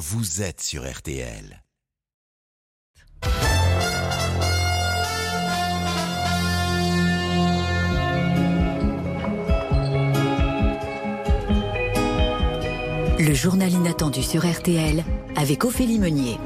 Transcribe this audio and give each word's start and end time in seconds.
vous 0.00 0.40
êtes 0.40 0.62
sur 0.62 0.90
RTL. 0.90 1.62
Le 13.18 13.34
journal 13.34 13.70
inattendu 13.70 14.22
sur 14.22 14.50
RTL 14.50 15.04
avec 15.36 15.66
Ophélie 15.66 15.98
Meunier. 15.98 16.38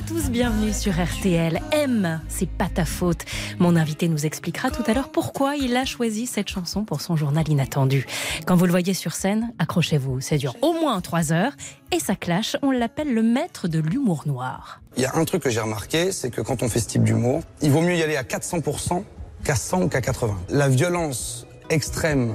À 0.00 0.02
tous, 0.02 0.30
bienvenue 0.30 0.72
sur 0.72 0.94
RTL. 0.94 1.60
M, 1.72 2.22
c'est 2.28 2.48
pas 2.48 2.68
ta 2.72 2.86
faute. 2.86 3.26
Mon 3.58 3.76
invité 3.76 4.08
nous 4.08 4.24
expliquera 4.24 4.70
tout 4.70 4.82
à 4.86 4.94
l'heure 4.94 5.10
pourquoi 5.10 5.56
il 5.56 5.76
a 5.76 5.84
choisi 5.84 6.26
cette 6.26 6.48
chanson 6.48 6.84
pour 6.84 7.02
son 7.02 7.16
journal 7.16 7.46
inattendu. 7.50 8.06
Quand 8.46 8.56
vous 8.56 8.64
le 8.64 8.70
voyez 8.70 8.94
sur 8.94 9.12
scène, 9.12 9.52
accrochez-vous, 9.58 10.22
ça 10.22 10.38
dure 10.38 10.54
au 10.62 10.72
moins 10.72 10.98
3 11.02 11.34
heures 11.34 11.52
et 11.92 12.00
ça 12.00 12.16
clash, 12.16 12.56
on 12.62 12.70
l'appelle 12.70 13.12
le 13.12 13.22
maître 13.22 13.68
de 13.68 13.78
l'humour 13.78 14.22
noir. 14.24 14.80
Il 14.96 15.02
y 15.02 15.06
a 15.06 15.14
un 15.16 15.24
truc 15.26 15.42
que 15.42 15.50
j'ai 15.50 15.60
remarqué, 15.60 16.12
c'est 16.12 16.30
que 16.30 16.40
quand 16.40 16.62
on 16.62 16.70
fait 16.70 16.80
ce 16.80 16.88
type 16.88 17.04
d'humour, 17.04 17.42
il 17.60 17.70
vaut 17.70 17.82
mieux 17.82 17.96
y 17.96 18.02
aller 18.02 18.16
à 18.16 18.22
400% 18.22 19.04
qu'à 19.44 19.54
100 19.54 19.82
ou 19.82 19.88
qu'à 19.88 20.00
80. 20.00 20.34
La 20.48 20.70
violence 20.70 21.46
extrême 21.68 22.32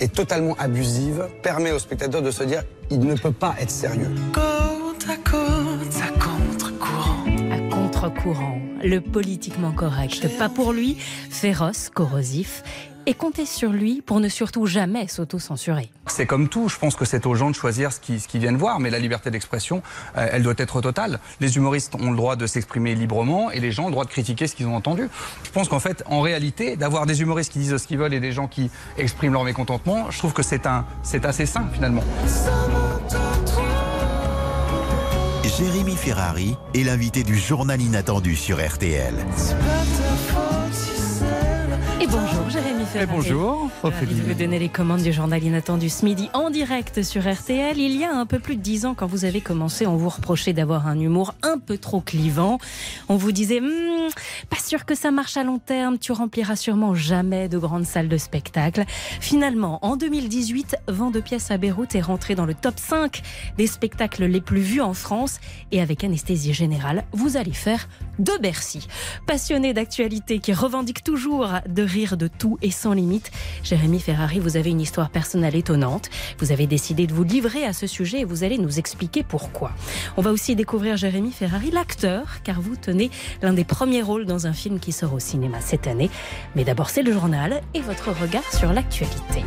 et 0.00 0.08
totalement 0.08 0.56
abusive 0.58 1.28
permet 1.44 1.70
au 1.70 1.78
spectateur 1.78 2.22
de 2.22 2.32
se 2.32 2.42
dire 2.42 2.64
il 2.90 2.98
ne 2.98 3.14
peut 3.14 3.32
pas 3.32 3.54
être 3.60 3.70
sérieux. 3.70 4.10
Le 8.82 9.00
politiquement 9.00 9.72
correct, 9.72 10.38
pas 10.38 10.48
pour 10.48 10.72
lui, 10.72 10.96
féroce, 11.30 11.90
corrosif. 11.90 12.62
Et 13.06 13.12
comptez 13.12 13.44
sur 13.44 13.70
lui 13.70 14.00
pour 14.00 14.18
ne 14.18 14.30
surtout 14.30 14.64
jamais 14.64 15.08
s'auto-censurer. 15.08 15.90
C'est 16.06 16.24
comme 16.24 16.48
tout, 16.48 16.70
je 16.70 16.78
pense 16.78 16.96
que 16.96 17.04
c'est 17.04 17.26
aux 17.26 17.34
gens 17.34 17.50
de 17.50 17.54
choisir 17.54 17.92
ce 17.92 18.00
qu'ils 18.00 18.40
viennent 18.40 18.56
voir, 18.56 18.80
mais 18.80 18.88
la 18.88 18.98
liberté 18.98 19.30
d'expression, 19.30 19.82
euh, 20.16 20.26
elle 20.32 20.42
doit 20.42 20.54
être 20.56 20.80
totale. 20.80 21.20
Les 21.40 21.56
humoristes 21.56 21.94
ont 21.96 22.10
le 22.10 22.16
droit 22.16 22.36
de 22.36 22.46
s'exprimer 22.46 22.94
librement 22.94 23.50
et 23.50 23.60
les 23.60 23.72
gens 23.72 23.84
ont 23.84 23.88
le 23.88 23.92
droit 23.92 24.06
de 24.06 24.10
critiquer 24.10 24.46
ce 24.46 24.56
qu'ils 24.56 24.68
ont 24.68 24.76
entendu. 24.76 25.10
Je 25.42 25.50
pense 25.50 25.68
qu'en 25.68 25.80
fait, 25.80 26.02
en 26.06 26.22
réalité, 26.22 26.76
d'avoir 26.76 27.04
des 27.04 27.20
humoristes 27.20 27.52
qui 27.52 27.58
disent 27.58 27.76
ce 27.76 27.86
qu'ils 27.86 27.98
veulent 27.98 28.14
et 28.14 28.20
des 28.20 28.32
gens 28.32 28.48
qui 28.48 28.70
expriment 28.96 29.34
leur 29.34 29.44
mécontentement, 29.44 30.10
je 30.10 30.16
trouve 30.16 30.32
que 30.32 30.42
c'est 30.42 30.66
assez 31.26 31.44
sain 31.44 31.68
finalement. 31.74 32.02
Jérémy 35.48 35.94
Ferrari 35.94 36.56
est 36.72 36.84
l'invité 36.84 37.22
du 37.22 37.38
journal 37.38 37.80
inattendu 37.80 38.34
sur 38.34 38.66
RTL. 38.66 39.14
Et 42.00 42.06
bonjour 42.06 42.50
Jérémy 42.50 42.84
Ferrari. 42.84 43.10
bonjour, 43.10 43.70
Ravi 43.82 43.96
Ophélie. 43.96 44.14
de 44.16 44.22
vous 44.22 44.34
donner 44.34 44.58
les 44.58 44.68
commandes 44.68 45.02
du 45.02 45.12
journal 45.12 45.42
inattendu 45.42 45.88
ce 45.88 46.04
midi 46.04 46.28
en 46.34 46.50
direct 46.50 47.02
sur 47.02 47.22
RTL. 47.22 47.78
Il 47.78 47.96
y 47.96 48.04
a 48.04 48.12
un 48.12 48.26
peu 48.26 48.38
plus 48.40 48.56
de 48.56 48.60
dix 48.60 48.84
ans, 48.84 48.94
quand 48.94 49.06
vous 49.06 49.24
avez 49.24 49.40
commencé, 49.40 49.86
on 49.86 49.96
vous 49.96 50.08
reprochait 50.08 50.52
d'avoir 50.52 50.86
un 50.86 50.98
humour 50.98 51.34
un 51.42 51.58
peu 51.58 51.78
trop 51.78 52.00
clivant. 52.00 52.58
On 53.08 53.16
vous 53.16 53.32
disait, 53.32 53.60
Hmm, 53.60 54.10
pas 54.50 54.58
sûr 54.58 54.84
que 54.84 54.94
ça 54.94 55.10
marche 55.12 55.36
à 55.36 55.44
long 55.44 55.58
terme, 55.58 55.98
tu 55.98 56.12
rempliras 56.12 56.56
sûrement 56.56 56.94
jamais 56.94 57.48
de 57.48 57.58
grandes 57.58 57.86
salles 57.86 58.08
de 58.08 58.18
spectacle. 58.18 58.84
Finalement, 59.20 59.78
en 59.82 59.96
2018, 59.96 60.76
Vent 60.88 61.10
de 61.10 61.20
pièces 61.20 61.50
à 61.50 61.56
Beyrouth 61.58 61.94
est 61.94 62.00
rentré 62.00 62.34
dans 62.34 62.44
le 62.46 62.54
top 62.54 62.74
5 62.78 63.22
des 63.56 63.66
spectacles 63.66 64.24
les 64.24 64.40
plus 64.40 64.60
vus 64.60 64.80
en 64.80 64.94
France. 64.94 65.38
Et 65.72 65.80
avec 65.80 66.04
anesthésie 66.04 66.52
générale, 66.52 67.04
vous 67.12 67.36
allez 67.36 67.52
faire 67.52 67.88
de 68.18 68.32
Bercy. 68.42 68.86
Passionné 69.26 69.72
d'actualité 69.72 70.38
qui 70.40 70.52
revendique 70.52 71.02
toujours 71.02 71.48
de 71.66 71.83
rire 71.84 72.16
de 72.16 72.28
tout 72.28 72.58
et 72.62 72.70
sans 72.70 72.92
limite, 72.92 73.30
Jérémy 73.62 74.00
Ferrari, 74.00 74.38
vous 74.38 74.56
avez 74.56 74.70
une 74.70 74.80
histoire 74.80 75.10
personnelle 75.10 75.54
étonnante. 75.54 76.10
Vous 76.38 76.52
avez 76.52 76.66
décidé 76.66 77.06
de 77.06 77.14
vous 77.14 77.24
livrer 77.24 77.64
à 77.64 77.72
ce 77.72 77.86
sujet 77.86 78.20
et 78.20 78.24
vous 78.24 78.44
allez 78.44 78.58
nous 78.58 78.78
expliquer 78.78 79.22
pourquoi. 79.22 79.72
On 80.16 80.22
va 80.22 80.32
aussi 80.32 80.56
découvrir 80.56 80.96
Jérémy 80.96 81.32
Ferrari, 81.32 81.70
l'acteur, 81.70 82.42
car 82.42 82.60
vous 82.60 82.76
tenez 82.76 83.10
l'un 83.42 83.52
des 83.52 83.64
premiers 83.64 84.02
rôles 84.02 84.26
dans 84.26 84.46
un 84.46 84.52
film 84.52 84.80
qui 84.80 84.92
sort 84.92 85.14
au 85.14 85.20
cinéma 85.20 85.60
cette 85.60 85.86
année. 85.86 86.10
Mais 86.56 86.64
d'abord, 86.64 86.90
c'est 86.90 87.02
le 87.02 87.12
journal 87.12 87.60
et 87.74 87.80
votre 87.80 88.10
regard 88.10 88.50
sur 88.52 88.72
l'actualité. 88.72 89.44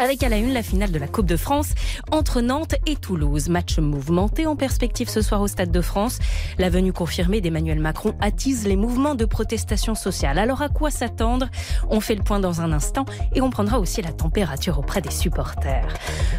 Avec 0.00 0.22
à 0.22 0.28
la 0.28 0.36
une 0.36 0.52
la 0.52 0.62
finale 0.62 0.92
de 0.92 0.98
la 0.98 1.08
Coupe 1.08 1.26
de 1.26 1.36
France 1.36 1.70
entre 2.12 2.40
Nantes 2.40 2.76
et 2.86 2.94
Toulouse. 2.94 3.48
Match 3.48 3.80
mouvementé 3.80 4.46
en 4.46 4.54
perspective 4.54 5.08
ce 5.08 5.22
soir 5.22 5.40
au 5.40 5.48
Stade 5.48 5.72
de 5.72 5.80
France. 5.80 6.20
La 6.56 6.70
venue 6.70 6.92
confirmée 6.92 7.40
d'Emmanuel 7.40 7.80
Macron 7.80 8.14
attise 8.20 8.64
les 8.68 8.76
mouvements 8.76 9.16
de 9.16 9.24
protestation 9.24 9.96
sociale. 9.96 10.38
Alors 10.38 10.62
à 10.62 10.68
quoi 10.68 10.92
s'attendre? 10.92 11.48
On 11.90 11.98
fait 11.98 12.14
le 12.14 12.22
point 12.22 12.38
dans 12.38 12.60
un 12.60 12.70
instant 12.70 13.06
et 13.34 13.40
on 13.40 13.50
prendra 13.50 13.80
aussi 13.80 14.00
la 14.00 14.12
température 14.12 14.78
auprès 14.78 15.00
des 15.00 15.10
supporters. 15.10 15.92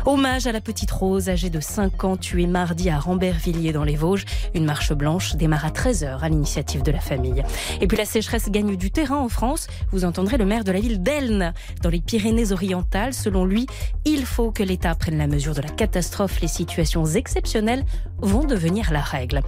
Hommage 0.05 0.47
à 0.47 0.53
la 0.53 0.61
petite 0.61 0.91
Rose, 0.91 1.27
âgée 1.27 1.49
de 1.49 1.59
5 1.59 2.05
ans, 2.05 2.15
tuée 2.15 2.47
mardi 2.47 2.89
à 2.89 2.97
Rambervilliers 2.97 3.73
dans 3.73 3.83
les 3.83 3.97
Vosges. 3.97 4.23
Une 4.55 4.63
marche 4.63 4.93
blanche 4.93 5.35
démarre 5.35 5.65
à 5.65 5.71
13h 5.71 6.19
à 6.21 6.29
l'initiative 6.29 6.81
de 6.81 6.91
la 6.91 7.01
famille. 7.01 7.43
Et 7.81 7.87
puis 7.87 7.97
la 7.97 8.05
sécheresse 8.05 8.49
gagne 8.49 8.77
du 8.77 8.89
terrain 8.89 9.17
en 9.17 9.27
France. 9.27 9.67
Vous 9.91 10.05
entendrez 10.05 10.37
le 10.37 10.45
maire 10.45 10.63
de 10.63 10.71
la 10.71 10.79
ville 10.79 11.03
d'Elne, 11.03 11.53
dans 11.81 11.89
les 11.89 11.99
Pyrénées-Orientales. 11.99 13.13
Selon 13.13 13.48
lui, 13.49 13.67
il 14.05 14.25
faut 14.25 14.51
que 14.51 14.63
l'État 14.63 14.95
prenne 14.95 15.17
la 15.17 15.27
mesure 15.27 15.53
de 15.53 15.61
la 15.61 15.69
catastrophe. 15.69 16.41
Les 16.41 16.47
situations 16.47 17.05
exceptionnelles 17.05 17.83
vont 18.19 18.43
devenir 18.43 18.91
la 18.91 19.01
règle. 19.01 19.41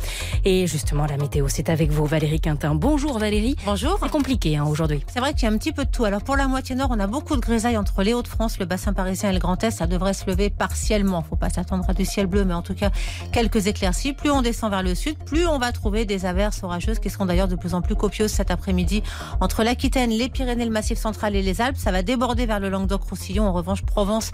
Et 0.45 0.67
justement, 0.67 1.06
la 1.06 1.17
météo, 1.17 1.47
c'est 1.47 1.69
avec 1.69 1.91
vous, 1.91 2.06
Valérie 2.06 2.39
Quintin. 2.39 2.75
Bonjour 2.75 3.19
Valérie. 3.19 3.56
Bonjour. 3.66 3.97
C'est 4.01 4.09
compliqué 4.09 4.57
hein, 4.57 4.66
aujourd'hui. 4.66 5.03
C'est 5.07 5.19
vrai 5.19 5.34
qu'il 5.34 5.44
y 5.44 5.45
a 5.45 5.53
un 5.53 5.57
petit 5.57 5.72
peu 5.72 5.85
de 5.85 5.89
tout. 5.89 6.06
Alors 6.06 6.23
pour 6.23 6.35
la 6.35 6.47
moitié 6.47 6.75
nord, 6.75 6.89
on 6.91 7.00
a 7.00 7.07
beaucoup 7.07 7.35
de 7.35 7.41
grisailles 7.41 7.78
entre 7.78 8.03
les 8.03 8.13
Hauts-de-France, 8.13 8.59
le 8.59 8.66
bassin 8.66 8.94
parisien 8.94 9.29
et 9.29 9.34
le 9.34 9.39
Grand 9.39 9.63
Est. 9.63 9.72
Ça 9.72 9.88
devrait 9.88 10.13
se 10.13 10.25
lever 10.25 10.50
partiellement. 10.50 11.22
Faut 11.22 11.35
pas 11.35 11.50
s'attendre 11.50 11.85
à 11.88 11.94
du 11.94 12.06
ciel 12.06 12.28
bleu, 12.28 12.45
mais 12.45 12.53
en 12.53 12.62
tout 12.62 12.75
cas 12.75 12.91
quelques 13.31 13.68
éclaircies. 13.68 14.13
Plus 14.13 14.31
on 14.31 14.41
descend 14.41 14.72
vers 14.72 14.83
le 14.83 14.95
sud, 14.95 15.18
plus 15.18 15.47
on 15.47 15.57
va 15.57 15.72
trouver 15.72 16.06
des 16.06 16.25
averses 16.25 16.63
orageuses 16.63 17.00
qui 17.00 17.09
seront 17.09 17.25
d'ailleurs 17.25 17.47
de 17.47 17.56
plus 17.56 17.73
en 17.73 17.81
plus 17.81 17.95
copieuses 17.95 18.31
cet 18.31 18.51
après-midi 18.51 19.03
entre 19.39 19.63
l'Aquitaine, 19.63 20.09
les 20.09 20.29
Pyrénées, 20.29 20.66
le 20.66 20.72
Massif 20.72 20.97
central 20.97 21.35
et 21.35 21.41
les 21.41 21.62
Alpes. 21.62 21.78
Ça 21.78 21.91
va 21.91 22.03
déborder 22.03 22.45
vers 22.45 22.59
le 22.59 22.69
Languedoc-Roussillon. 22.69 23.45
En 23.45 23.53
revanche, 23.53 23.83
Provence, 23.91 24.31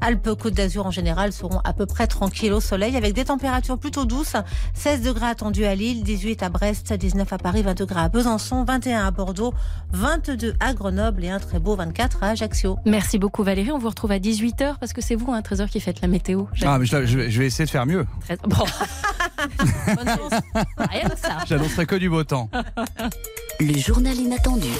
Alpes, 0.00 0.30
Côte 0.40 0.54
d'Azur 0.54 0.86
en 0.86 0.90
général 0.90 1.32
seront 1.32 1.60
à 1.64 1.72
peu 1.72 1.84
près 1.84 2.06
tranquilles 2.06 2.52
au 2.52 2.60
soleil 2.60 2.96
avec 2.96 3.12
des 3.12 3.24
températures 3.24 3.76
plutôt 3.78 4.04
douces. 4.04 4.36
16 4.74 5.02
degrés 5.02 5.26
attendus 5.26 5.64
à 5.66 5.74
Lille, 5.74 6.02
18 6.02 6.42
à 6.42 6.48
Brest, 6.48 6.92
19 6.92 7.32
à 7.32 7.38
Paris, 7.38 7.62
20 7.62 7.76
degrés 7.78 8.00
à 8.00 8.08
Besançon, 8.08 8.64
21 8.64 9.04
à 9.06 9.10
Bordeaux, 9.10 9.52
22 9.92 10.54
à 10.60 10.72
Grenoble 10.74 11.24
et 11.24 11.30
un 11.30 11.38
très 11.40 11.58
beau 11.58 11.74
24 11.76 12.22
à 12.22 12.28
Ajaccio. 12.28 12.78
Merci 12.86 13.18
beaucoup 13.18 13.42
Valérie. 13.42 13.72
On 13.72 13.78
vous 13.78 13.88
retrouve 13.88 14.12
à 14.12 14.18
18h 14.18 14.76
parce 14.78 14.92
que 14.92 15.00
c'est 15.02 15.16
vous, 15.16 15.32
hein, 15.32 15.40
13h, 15.40 15.68
qui 15.68 15.80
faites 15.80 16.00
la 16.00 16.08
météo. 16.08 16.44
Ah, 16.62 16.78
mais 16.78 16.86
je, 16.86 17.04
je 17.04 17.18
vais- 17.18 17.30
je 17.30 17.38
vais 17.40 17.46
essayer 17.46 17.64
de 17.66 17.70
faire 17.70 17.86
mieux. 17.86 18.06
Très- 18.20 18.36
Bon. 18.44 18.64
Bonne 19.86 20.06
chance. 20.06 20.40
Rien 20.90 21.08
que 21.08 21.18
ça. 21.18 21.38
J'annoncerai 21.46 21.86
que 21.86 21.96
du 21.96 22.08
beau 22.08 22.22
temps. 22.24 22.48
Le 23.60 23.76
journal 23.76 24.16
inattendu 24.16 24.70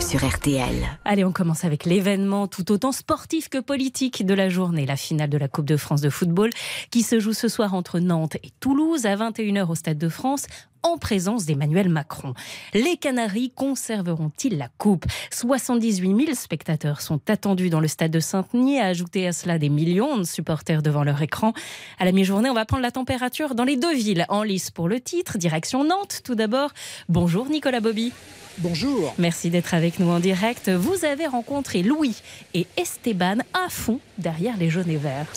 sur 0.00 0.24
RTL. 0.24 0.72
Allez, 1.04 1.24
on 1.24 1.32
commence 1.32 1.64
avec 1.64 1.84
l'événement 1.84 2.46
tout 2.46 2.70
autant 2.70 2.92
sportif 2.92 3.48
que 3.48 3.58
politique 3.58 4.24
de 4.24 4.32
la 4.32 4.48
journée, 4.48 4.86
la 4.86 4.94
finale 4.94 5.28
de 5.28 5.38
la 5.38 5.48
Coupe 5.48 5.64
de 5.64 5.76
France 5.76 6.02
de 6.02 6.08
football 6.08 6.50
qui 6.92 7.02
se 7.02 7.18
joue 7.18 7.32
ce 7.32 7.48
soir 7.48 7.74
entre 7.74 7.98
Nantes 7.98 8.36
et 8.36 8.52
Toulouse 8.60 9.06
à 9.06 9.16
21h 9.16 9.68
au 9.68 9.74
Stade 9.74 9.98
de 9.98 10.08
France 10.08 10.46
en 10.88 10.96
présence 10.96 11.44
d'Emmanuel 11.44 11.88
Macron. 11.88 12.32
Les 12.72 12.96
Canaries 12.96 13.50
conserveront-ils 13.54 14.56
la 14.56 14.68
coupe? 14.78 15.04
78 15.30 16.24
000 16.24 16.34
spectateurs 16.34 17.02
sont 17.02 17.20
attendus 17.28 17.68
dans 17.68 17.80
le 17.80 17.88
stade 17.88 18.10
de 18.10 18.20
Saint-Denis, 18.20 18.80
à 18.80 18.86
ajouter 18.86 19.26
à 19.26 19.32
cela 19.32 19.58
des 19.58 19.68
millions 19.68 20.16
de 20.16 20.24
supporters 20.24 20.82
devant 20.82 21.04
leur 21.04 21.20
écran. 21.20 21.52
À 21.98 22.06
la 22.06 22.12
mi-journée, 22.12 22.48
on 22.48 22.54
va 22.54 22.64
prendre 22.64 22.82
la 22.82 22.90
température 22.90 23.54
dans 23.54 23.64
les 23.64 23.76
deux 23.76 23.94
villes 23.94 24.24
en 24.30 24.42
lice 24.42 24.70
pour 24.70 24.88
le 24.88 25.00
titre, 25.00 25.36
direction 25.36 25.84
Nantes 25.84 26.22
tout 26.24 26.34
d'abord. 26.34 26.70
Bonjour 27.08 27.48
Nicolas 27.50 27.80
Bobby. 27.80 28.12
Bonjour. 28.58 29.14
Merci 29.18 29.50
d'être 29.50 29.74
avec 29.74 29.98
nous 29.98 30.08
en 30.08 30.20
direct. 30.20 30.68
Vous 30.70 31.04
avez 31.04 31.26
rencontré 31.26 31.82
Louis 31.82 32.16
et 32.54 32.66
Esteban 32.76 33.36
à 33.52 33.68
fond 33.68 34.00
derrière 34.16 34.56
les 34.56 34.70
jaunes 34.70 34.90
et 34.90 34.96
verts. 34.96 35.28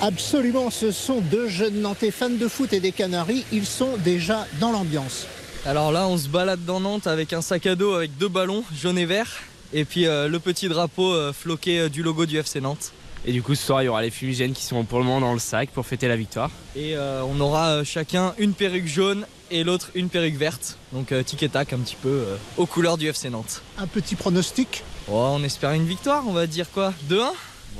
Absolument, 0.00 0.70
ce 0.70 0.92
sont 0.92 1.20
deux 1.20 1.48
jeunes 1.48 1.80
Nantais 1.80 2.12
fans 2.12 2.30
de 2.30 2.46
foot 2.46 2.72
et 2.72 2.78
des 2.80 2.92
Canaries. 2.92 3.44
Ils 3.52 3.66
sont 3.66 3.96
déjà 3.96 4.46
dans 4.60 4.70
l'ambiance. 4.70 5.26
Alors 5.66 5.90
là, 5.90 6.06
on 6.06 6.16
se 6.16 6.28
balade 6.28 6.64
dans 6.64 6.78
Nantes 6.78 7.08
avec 7.08 7.32
un 7.32 7.42
sac 7.42 7.66
à 7.66 7.74
dos 7.74 7.94
avec 7.94 8.16
deux 8.16 8.28
ballons, 8.28 8.62
jaune 8.72 8.96
et 8.96 9.06
vert, 9.06 9.42
et 9.72 9.84
puis 9.84 10.06
euh, 10.06 10.28
le 10.28 10.38
petit 10.38 10.68
drapeau 10.68 11.12
euh, 11.12 11.32
floqué 11.32 11.80
euh, 11.80 11.88
du 11.88 12.04
logo 12.04 12.26
du 12.26 12.38
FC 12.38 12.60
Nantes. 12.60 12.92
Et 13.26 13.32
du 13.32 13.42
coup, 13.42 13.56
ce 13.56 13.66
soir, 13.66 13.82
il 13.82 13.86
y 13.86 13.88
aura 13.88 14.02
les 14.02 14.10
fumigènes 14.10 14.52
qui 14.52 14.62
sont 14.62 14.84
pour 14.84 15.00
le 15.00 15.04
moment 15.04 15.20
dans 15.20 15.32
le 15.32 15.40
sac 15.40 15.70
pour 15.70 15.84
fêter 15.84 16.06
la 16.06 16.16
victoire. 16.16 16.50
Et 16.76 16.96
euh, 16.96 17.22
on 17.24 17.40
aura 17.40 17.68
euh, 17.70 17.84
chacun 17.84 18.34
une 18.38 18.52
perruque 18.52 18.86
jaune 18.86 19.26
et 19.50 19.64
l'autre 19.64 19.90
une 19.96 20.08
perruque 20.08 20.36
verte. 20.36 20.78
Donc 20.92 21.10
euh, 21.10 21.24
tic 21.24 21.42
et 21.42 21.48
tac 21.48 21.72
un 21.72 21.78
petit 21.78 21.96
peu 22.00 22.08
euh, 22.08 22.36
aux 22.56 22.66
couleurs 22.66 22.96
du 22.96 23.08
FC 23.08 23.28
Nantes. 23.30 23.62
Un 23.78 23.88
petit 23.88 24.14
pronostic? 24.14 24.84
Oh, 25.10 25.30
on 25.32 25.42
espère 25.42 25.72
une 25.72 25.86
victoire, 25.86 26.22
on 26.28 26.32
va 26.32 26.46
dire 26.46 26.70
quoi? 26.70 26.94
2-1 27.10 27.30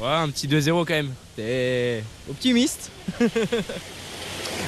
Ouais, 0.00 0.06
un 0.06 0.28
petit 0.28 0.46
2-0 0.46 0.84
quand 0.84 0.94
même. 0.94 1.12
T'es 1.34 2.04
optimiste 2.30 2.90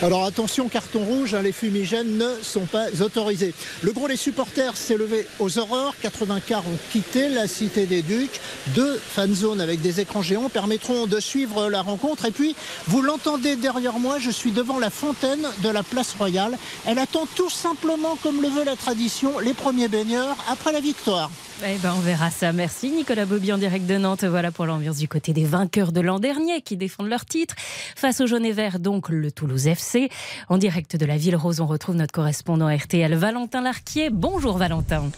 Alors 0.03 0.25
attention, 0.25 0.69
carton 0.69 1.05
rouge, 1.05 1.35
hein, 1.35 1.43
les 1.43 1.53
fumigènes 1.53 2.17
ne 2.17 2.43
sont 2.43 2.65
pas 2.65 2.87
autorisés. 3.03 3.53
Le 3.83 3.93
gros 3.93 4.09
des 4.09 4.17
supporters 4.17 4.77
s'est 4.77 4.97
levé 4.97 5.27
aux 5.39 5.59
horreurs. 5.59 5.95
80 6.01 6.41
cars 6.41 6.67
ont 6.67 6.79
quitté 6.91 7.29
la 7.29 7.47
Cité 7.47 7.85
des 7.85 8.01
Ducs. 8.01 8.41
Deux 8.69 8.99
fan 8.99 9.35
zones 9.35 9.61
avec 9.61 9.83
des 9.83 10.01
écrans 10.01 10.23
géants 10.23 10.49
permettront 10.49 11.07
de 11.07 11.21
suivre 11.21 11.69
la 11.69 11.83
rencontre. 11.83 12.25
Et 12.25 12.31
puis, 12.31 12.57
vous 12.87 13.03
l'entendez 13.03 13.57
derrière 13.57 13.99
moi, 13.99 14.19
je 14.19 14.31
suis 14.31 14.53
devant 14.53 14.79
la 14.79 14.91
fontaine 14.91 15.47
de 15.63 15.69
la 15.69 15.83
place 15.83 16.15
Royale. 16.19 16.57
Elle 16.87 16.99
attend 16.99 17.29
tout 17.37 17.51
simplement, 17.51 18.17
comme 18.23 18.41
le 18.41 18.49
veut 18.49 18.65
la 18.65 18.77
tradition, 18.77 19.39
les 19.39 19.55
premiers 19.55 19.89
baigneurs 19.89 20.37
après 20.49 20.73
la 20.73 20.81
victoire. 20.81 21.31
Eh 21.63 21.77
ben, 21.79 21.93
on 21.95 22.01
verra 22.01 22.31
ça. 22.31 22.53
Merci 22.53 22.91
Nicolas 22.91 23.27
Bobby 23.27 23.53
en 23.53 23.59
direct 23.59 23.85
de 23.85 23.99
Nantes. 23.99 24.25
Voilà 24.25 24.51
pour 24.51 24.65
l'ambiance 24.65 24.97
du 24.97 25.09
côté 25.09 25.35
des 25.35 25.45
vainqueurs 25.45 25.93
de 25.93 26.01
l'an 26.01 26.19
dernier 26.19 26.63
qui 26.63 26.79
défendent 26.79 27.11
leur 27.11 27.27
titre. 27.27 27.55
Face 27.97 28.23
au 28.23 28.27
jaune 28.27 28.47
et 28.47 28.53
vert, 28.53 28.79
donc 28.79 29.11
le 29.11 29.31
Toulouse 29.31 29.67
FC. 29.67 30.09
En 30.49 30.57
direct 30.57 30.97
de 30.97 31.05
la 31.05 31.19
Ville 31.19 31.37
Rose, 31.37 31.61
on 31.61 31.67
retrouve 31.67 31.97
notre 31.97 32.13
correspondant 32.13 32.75
RTL 32.75 33.15
Valentin 33.15 33.61
Larquier. 33.61 34.09
Bonjour 34.09 34.57
Valentin. 34.57 35.11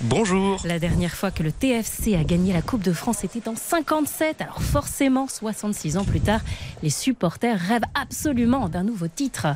Bonjour. 0.00 0.62
La 0.64 0.78
dernière 0.78 1.12
fois 1.12 1.30
que 1.30 1.42
le 1.42 1.52
TFC 1.52 2.16
a 2.16 2.24
gagné 2.24 2.54
la 2.54 2.62
Coupe 2.62 2.82
de 2.82 2.94
France 2.94 3.22
était 3.22 3.46
en 3.46 3.54
57. 3.54 4.40
Alors 4.40 4.62
forcément, 4.62 5.28
66 5.28 5.98
ans 5.98 6.04
plus 6.04 6.20
tard, 6.20 6.40
les 6.82 6.88
supporters 6.88 7.58
rêvent 7.58 7.82
absolument 7.94 8.70
d'un 8.70 8.84
nouveau 8.84 9.08
titre. 9.08 9.48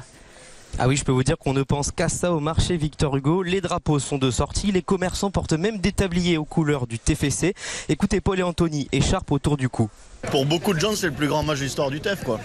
Ah 0.76 0.88
oui, 0.88 0.96
je 0.96 1.04
peux 1.04 1.12
vous 1.12 1.22
dire 1.22 1.38
qu'on 1.38 1.52
ne 1.52 1.62
pense 1.62 1.92
qu'à 1.92 2.08
ça 2.08 2.32
au 2.32 2.40
marché 2.40 2.76
Victor 2.76 3.16
Hugo. 3.16 3.44
Les 3.44 3.60
drapeaux 3.60 4.00
sont 4.00 4.18
de 4.18 4.32
sortie, 4.32 4.72
les 4.72 4.82
commerçants 4.82 5.30
portent 5.30 5.52
même 5.52 5.78
des 5.78 5.92
tabliers 5.92 6.36
aux 6.36 6.44
couleurs 6.44 6.88
du 6.88 6.98
TFC. 6.98 7.54
Écoutez 7.88 8.20
Paul 8.20 8.40
et 8.40 8.42
Anthony, 8.42 8.88
écharpe 8.90 9.30
autour 9.30 9.56
du 9.56 9.68
cou. 9.68 9.88
Pour 10.30 10.46
beaucoup 10.46 10.74
de 10.74 10.80
gens, 10.80 10.94
c'est 10.96 11.06
le 11.06 11.12
plus 11.12 11.28
grand 11.28 11.42
match 11.42 11.58
de 11.58 11.64
l'histoire 11.64 11.90
du 11.90 12.00
TEF, 12.00 12.24
quoi. 12.24 12.40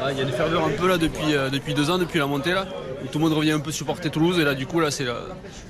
Ah, 0.00 0.12
Il 0.12 0.18
y 0.18 0.20
a 0.20 0.24
des 0.24 0.32
ferveurs 0.32 0.64
un 0.64 0.70
peu 0.70 0.88
là 0.88 0.96
depuis, 0.98 1.34
euh, 1.34 1.50
depuis 1.50 1.74
deux 1.74 1.90
ans, 1.90 1.98
depuis 1.98 2.18
la 2.18 2.26
montée 2.26 2.52
là. 2.52 2.66
où 3.02 3.06
tout 3.08 3.18
le 3.18 3.24
monde 3.24 3.32
revient 3.34 3.50
un 3.52 3.60
peu 3.60 3.72
supporter 3.72 4.10
Toulouse 4.10 4.38
et 4.38 4.44
là 4.44 4.54
du 4.54 4.64
coup 4.66 4.78
là 4.80 4.90
c'est 4.92 5.04
la, 5.04 5.14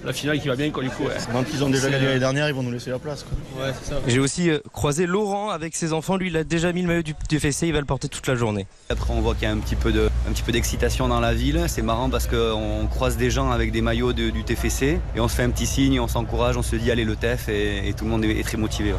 la 0.05 0.13
finale 0.13 0.39
qui 0.41 0.49
va 0.49 0.57
bien 0.57 0.71
quoi 0.71 0.83
du 0.83 0.91
coup. 0.91 1.05
Ouais. 1.05 1.13
Quand 1.33 1.45
ils 1.53 1.63
ont 1.65 1.69
déjà 1.71 1.89
gagné 1.91 2.05
euh, 2.05 2.09
l'année 2.09 2.21
dernière, 2.21 2.49
ils 2.49 2.55
vont 2.55 2.63
nous 2.63 2.71
laisser 2.71 2.91
la 2.91 2.99
place. 2.99 3.25
Quoi. 3.25 3.65
Ouais, 3.65 3.73
c'est 3.83 3.91
ça. 3.91 4.01
J'ai 4.07 4.19
aussi 4.19 4.51
euh, 4.51 4.59
croisé 4.73 5.07
Laurent 5.07 5.49
avec 5.51 5.75
ses 5.77 5.93
enfants. 5.95 6.17
Lui, 6.17 6.29
il 6.29 6.37
a 6.37 6.45
déjà 6.45 6.73
mis 6.73 6.83
le 6.83 6.89
maillot 6.89 7.03
du 7.03 7.15
TFC, 7.15 7.69
il 7.69 7.73
va 7.73 7.81
le 7.81 7.87
porter 7.87 8.09
toute 8.09 8.27
la 8.27 8.35
journée. 8.35 8.67
Après, 8.91 9.13
on 9.15 9.21
voit 9.23 9.35
qu'il 9.35 9.45
y 9.45 9.47
a 9.47 9.51
un 9.53 9.59
petit 9.59 9.77
peu 9.77 9.93
de, 9.93 10.11
un 10.29 10.33
petit 10.33 10.43
peu 10.43 10.53
d'excitation 10.53 11.09
dans 11.09 11.21
la 11.21 11.33
ville. 11.33 11.65
C'est 11.69 11.83
marrant 11.83 12.11
parce 12.11 12.27
qu'on 12.27 12.87
croise 12.91 13.17
des 13.17 13.31
gens 13.31 13.51
avec 13.51 13.73
des 13.73 13.81
maillots 13.81 14.13
de- 14.13 14.29
du 14.31 14.45
TFC 14.45 14.99
et 15.17 15.21
on 15.21 15.29
se 15.29 15.35
fait 15.35 15.43
un 15.45 15.51
petit 15.51 15.67
signe, 15.67 16.01
on 16.01 16.09
s'encourage, 16.09 16.57
on 16.59 16.63
se 16.63 16.77
dit 16.77 16.91
allez 16.91 17.05
le 17.05 17.17
TEF 17.17 17.49
et, 17.49 17.89
et 17.89 17.93
tout 17.95 18.05
le 18.05 18.11
monde 18.11 18.25
est, 18.27 18.39
est 18.39 18.43
très 18.45 18.59
motivé. 18.59 18.93
ouais. 18.93 18.99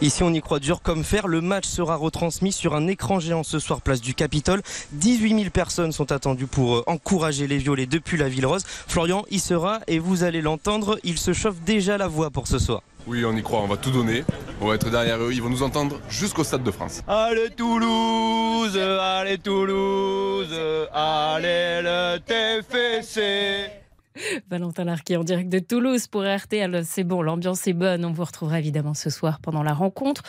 Ici, 0.00 0.22
on 0.22 0.32
y 0.32 0.40
croit 0.40 0.60
dur 0.60 0.82
comme 0.82 1.04
fer. 1.04 1.28
Le 1.28 1.40
match 1.40 1.66
sera 1.66 1.96
retransmis 1.96 2.52
sur 2.52 2.74
un 2.74 2.86
écran 2.86 3.20
géant 3.20 3.42
ce 3.42 3.58
soir, 3.58 3.80
place 3.80 4.00
du 4.00 4.14
Capitole. 4.14 4.62
18 4.92 5.38
000 5.40 5.50
personnes 5.50 5.92
sont 5.92 6.12
attendues 6.12 6.46
pour 6.46 6.76
euh, 6.76 6.84
encourager 6.86 7.46
les 7.46 7.58
violets 7.58 7.86
depuis 7.86 8.16
la 8.16 8.28
Ville 8.28 8.46
Rose. 8.46 8.64
Florian 8.66 9.24
y 9.30 9.38
sera 9.38 9.80
et 9.86 9.98
vous 9.98 10.24
allez 10.24 10.40
l'entendre. 10.40 10.98
Il 11.04 11.18
se 11.18 11.32
chauffe 11.32 11.60
déjà 11.64 11.98
la 11.98 12.08
voix 12.08 12.30
pour 12.30 12.46
ce 12.46 12.58
soir. 12.58 12.82
Oui, 13.06 13.24
on 13.24 13.34
y 13.34 13.42
croit, 13.42 13.60
on 13.60 13.66
va 13.66 13.76
tout 13.76 13.90
donner. 13.90 14.22
On 14.60 14.68
va 14.68 14.74
être 14.74 14.90
derrière 14.90 15.18
eux, 15.22 15.32
ils 15.32 15.40
vont 15.40 15.48
nous 15.48 15.62
entendre 15.62 15.98
jusqu'au 16.10 16.44
Stade 16.44 16.62
de 16.62 16.70
France. 16.70 17.02
Allez 17.08 17.50
Toulouse, 17.56 18.76
allez 18.76 19.38
Toulouse, 19.38 20.52
allez 20.92 21.80
le 21.82 22.18
TFC. 22.18 23.87
Valentin 24.50 24.84
Larquier 24.84 25.16
en 25.16 25.24
direct 25.24 25.48
de 25.48 25.58
Toulouse 25.58 26.06
pour 26.06 26.22
RTL. 26.24 26.84
C'est 26.84 27.04
bon, 27.04 27.22
l'ambiance 27.22 27.66
est 27.66 27.72
bonne. 27.72 28.04
On 28.04 28.12
vous 28.12 28.24
retrouvera 28.24 28.58
évidemment 28.58 28.94
ce 28.94 29.10
soir 29.10 29.40
pendant 29.40 29.62
la 29.62 29.74
rencontre. 29.74 30.22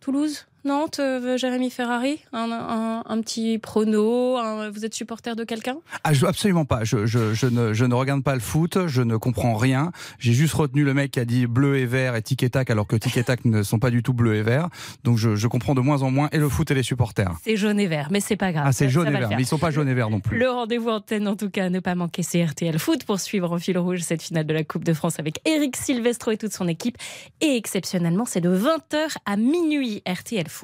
Toulouse? 0.00 0.46
Nantes, 0.66 0.98
euh, 1.00 1.36
Jérémy 1.38 1.70
Ferrari, 1.70 2.18
un, 2.32 2.50
un- 2.50 3.02
un 3.06 3.20
petit 3.20 3.58
prono, 3.58 4.36
un- 4.36 4.68
vous 4.70 4.84
êtes 4.84 4.94
supporter 4.94 5.36
de 5.36 5.44
quelqu'un? 5.44 5.76
Ah, 6.04 6.12
je- 6.12 6.26
absolument 6.26 6.64
pas. 6.64 6.82
Je, 6.84 7.06
je- 7.06 7.32
je 7.34 7.46
ne, 7.46 7.72
je 7.72 7.84
ne 7.84 7.94
regarde 7.94 8.22
pas 8.22 8.34
le 8.34 8.40
foot, 8.40 8.86
je 8.86 9.02
ne 9.02 9.16
comprends 9.16 9.54
rien. 9.54 9.92
J'ai 10.18 10.32
juste 10.32 10.54
retenu 10.54 10.84
le 10.84 10.92
mec 10.92 11.12
qui 11.12 11.20
a 11.20 11.24
dit 11.24 11.46
bleu 11.46 11.76
et 11.78 11.86
vert 11.86 12.16
et 12.16 12.22
tic 12.22 12.42
et 12.42 12.50
tac, 12.50 12.68
alors 12.70 12.86
que 12.86 12.96
tic 12.96 13.16
et 13.16 13.22
tac 13.24 13.44
ne 13.44 13.62
sont 13.62 13.78
pas 13.78 13.90
du 13.90 14.02
tout 14.02 14.12
bleu 14.12 14.34
et 14.34 14.42
vert. 14.42 14.68
Donc 15.04 15.18
je, 15.18 15.36
je 15.36 15.46
comprends 15.46 15.74
de 15.74 15.80
moins 15.80 16.02
en 16.02 16.10
moins 16.10 16.28
et 16.32 16.38
le 16.38 16.48
foot 16.48 16.70
et 16.70 16.74
les 16.74 16.82
supporters. 16.82 17.32
C'est 17.44 17.56
jaune 17.56 17.78
et 17.78 17.86
vert, 17.86 18.08
mais 18.10 18.20
c'est 18.20 18.36
pas 18.36 18.52
grave. 18.52 18.64
Ah, 18.66 18.72
c'est 18.72 18.88
jaune 18.88 19.04
ça 19.06 19.10
et 19.12 19.16
vert, 19.16 19.28
mais 19.30 19.42
ils 19.42 19.46
sont 19.46 19.58
pas 19.58 19.70
jaune 19.70 19.88
et 19.88 19.94
vert 19.94 20.10
non 20.10 20.20
plus. 20.20 20.36
Le 20.38 20.50
rendez-vous 20.50 20.90
antenne, 20.90 21.28
en 21.28 21.36
tout 21.36 21.48
cas, 21.50 21.66
à 21.66 21.70
ne 21.70 21.78
pas 21.80 21.94
manquer, 21.94 22.22
c'est 22.24 22.44
RTL 22.44 22.78
Foot 22.80 23.04
pour 23.04 23.20
suivre 23.20 23.52
en 23.52 23.58
fil 23.58 23.78
rouge 23.78 24.00
cette 24.00 24.22
finale 24.22 24.46
de 24.46 24.52
la 24.54 24.64
Coupe 24.64 24.82
de 24.84 24.92
France 24.94 25.20
avec 25.20 25.40
Eric 25.46 25.76
Silvestro 25.76 26.32
et 26.32 26.36
toute 26.38 26.52
son 26.52 26.66
équipe. 26.66 26.96
Et 27.40 27.56
exceptionnellement, 27.56 28.24
c'est 28.24 28.40
de 28.40 28.50
20h 28.50 29.16
à 29.26 29.36
minuit 29.36 30.02
RTL 30.08 30.48
Foot. 30.48 30.55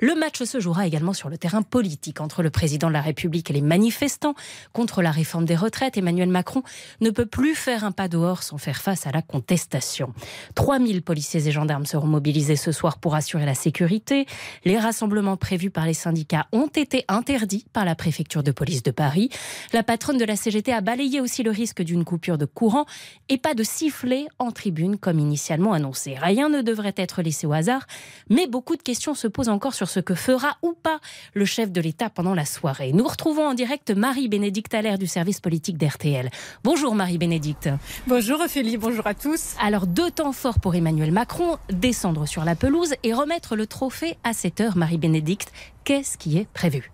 Le 0.00 0.14
match 0.14 0.42
se 0.42 0.60
jouera 0.60 0.86
également 0.86 1.12
sur 1.12 1.28
le 1.28 1.38
terrain 1.38 1.62
politique 1.62 2.20
entre 2.20 2.42
le 2.42 2.50
président 2.50 2.88
de 2.88 2.92
la 2.92 3.00
République 3.00 3.50
et 3.50 3.54
les 3.54 3.60
manifestants 3.60 4.34
contre 4.72 5.02
la 5.02 5.10
réforme 5.10 5.44
des 5.44 5.56
retraites. 5.56 5.96
Emmanuel 5.96 6.28
Macron 6.28 6.62
ne 7.00 7.10
peut 7.10 7.26
plus 7.26 7.54
faire 7.54 7.84
un 7.84 7.92
pas 7.92 8.08
dehors 8.08 8.42
sans 8.42 8.58
faire 8.58 8.80
face 8.80 9.06
à 9.06 9.10
la 9.10 9.22
contestation. 9.22 10.12
3000 10.54 11.02
policiers 11.02 11.46
et 11.48 11.52
gendarmes 11.52 11.86
seront 11.86 12.06
mobilisés 12.06 12.56
ce 12.56 12.72
soir 12.72 12.98
pour 12.98 13.14
assurer 13.14 13.46
la 13.46 13.54
sécurité. 13.54 14.26
Les 14.64 14.78
rassemblements 14.78 15.36
prévus 15.36 15.70
par 15.70 15.86
les 15.86 15.94
syndicats 15.94 16.46
ont 16.52 16.66
été 16.66 17.04
interdits 17.08 17.66
par 17.72 17.84
la 17.84 17.94
préfecture 17.94 18.42
de 18.42 18.52
police 18.52 18.82
de 18.82 18.90
Paris. 18.90 19.30
La 19.72 19.82
patronne 19.82 20.18
de 20.18 20.24
la 20.24 20.36
CGT 20.36 20.72
a 20.72 20.80
balayé 20.80 21.20
aussi 21.20 21.42
le 21.42 21.50
risque 21.50 21.82
d'une 21.82 22.04
coupure 22.04 22.38
de 22.38 22.46
courant 22.46 22.86
et 23.28 23.38
pas 23.38 23.54
de 23.54 23.62
sifflet 23.62 24.26
en 24.38 24.50
tribune 24.50 24.96
comme 24.98 25.18
initialement 25.18 25.72
annoncé. 25.72 26.16
Rien 26.20 26.48
ne 26.48 26.62
devrait 26.62 26.94
être 26.96 27.22
laissé 27.22 27.46
au 27.46 27.52
hasard, 27.52 27.86
mais 28.28 28.46
beaucoup 28.46 28.76
de 28.76 28.82
questions 28.82 29.14
se 29.14 29.23
posent 29.28 29.48
encore 29.48 29.74
sur 29.74 29.88
ce 29.88 30.00
que 30.00 30.14
fera 30.14 30.56
ou 30.62 30.72
pas 30.72 31.00
le 31.34 31.44
chef 31.44 31.70
de 31.72 31.80
l'État 31.80 32.10
pendant 32.10 32.34
la 32.34 32.44
soirée. 32.44 32.92
Nous 32.92 33.06
retrouvons 33.06 33.46
en 33.48 33.54
direct 33.54 33.90
Marie-Bénédicte 33.90 34.74
Allaire 34.74 34.98
du 34.98 35.06
service 35.06 35.40
politique 35.40 35.78
d'RTL. 35.78 36.30
Bonjour 36.62 36.94
Marie-Bénédicte. 36.94 37.68
Bonjour 38.06 38.40
Ophélie, 38.40 38.76
bonjour 38.76 39.06
à 39.06 39.14
tous. 39.14 39.54
Alors 39.60 39.86
deux 39.86 40.10
temps 40.10 40.32
forts 40.32 40.60
pour 40.60 40.74
Emmanuel 40.74 41.12
Macron, 41.12 41.58
descendre 41.70 42.26
sur 42.26 42.44
la 42.44 42.54
pelouse 42.54 42.94
et 43.02 43.12
remettre 43.12 43.56
le 43.56 43.66
trophée 43.66 44.16
à 44.24 44.32
cette 44.32 44.60
heure. 44.60 44.76
Marie-Bénédicte, 44.76 45.52
qu'est-ce 45.84 46.16
qui 46.16 46.38
est 46.38 46.48
prévu? 46.52 46.93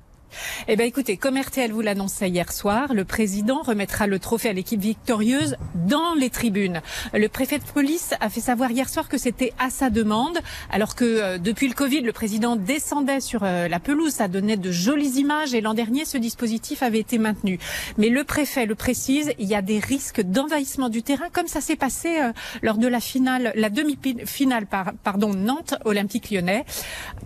Eh 0.69 0.77
bien 0.77 0.87
écoutez, 0.87 1.17
comme 1.17 1.37
RTL 1.38 1.73
vous 1.73 1.81
l'annonçait 1.81 2.29
hier 2.29 2.53
soir, 2.53 2.94
le 2.94 3.05
président 3.05 3.62
remettra 3.62 4.06
le 4.06 4.19
trophée 4.19 4.49
à 4.49 4.53
l'équipe 4.53 4.81
victorieuse 4.81 5.56
dans 5.75 6.15
les 6.15 6.31
tribunes. 6.31 6.81
Le 7.12 7.29
préfet 7.29 7.59
de 7.59 7.65
police 7.65 8.15
a 8.21 8.29
fait 8.29 8.41
savoir 8.41 8.71
hier 8.71 8.88
soir 8.88 9.09
que 9.09 9.19
c'était 9.19 9.53
à 9.59 9.71
sa 9.71 9.91
demande, 9.91 10.38
alors 10.71 10.94
que 10.94 11.05
euh, 11.05 11.38
depuis 11.38 11.69
le 11.69 11.75
Covid, 11.75 12.00
le 12.00 12.12
président 12.12 12.56
descendait 12.56 13.21
sur 13.21 13.43
euh, 13.43 13.69
la 13.69 13.81
pelouse, 13.81 14.12
ça 14.12 14.29
donnait 14.29 14.56
de 14.56 14.71
jolies 14.71 15.19
images 15.19 15.55
et 15.55 15.61
l'an 15.61 15.75
dernier, 15.75 16.05
ce 16.05 16.19
dispositif 16.19 16.83
avait 16.83 17.00
été 17.00 17.19
maintenu. 17.19 17.59
Mais 17.99 18.09
le 18.09 18.25
préfet 18.25 18.67
le 18.67 18.75
précise, 18.75 19.33
il 19.38 19.49
y 19.49 19.55
a 19.55 19.62
des 19.62 19.79
risques 19.79 20.21
d'envahissement 20.21 20.88
du 20.88 21.03
terrain, 21.03 21.26
comme 21.33 21.49
ça 21.49 21.61
s'est 21.61 21.76
passé 21.76 22.21
euh, 22.21 22.33
lors 22.62 22.78
de 22.78 22.87
la 22.87 23.00
finale, 23.00 23.52
la 23.55 23.71
demi-finale, 23.71 24.66
par, 24.66 24.93
pardon, 25.02 25.35
Nantes 25.35 25.75
Olympique 25.85 26.31
Lyonnais. 26.31 26.64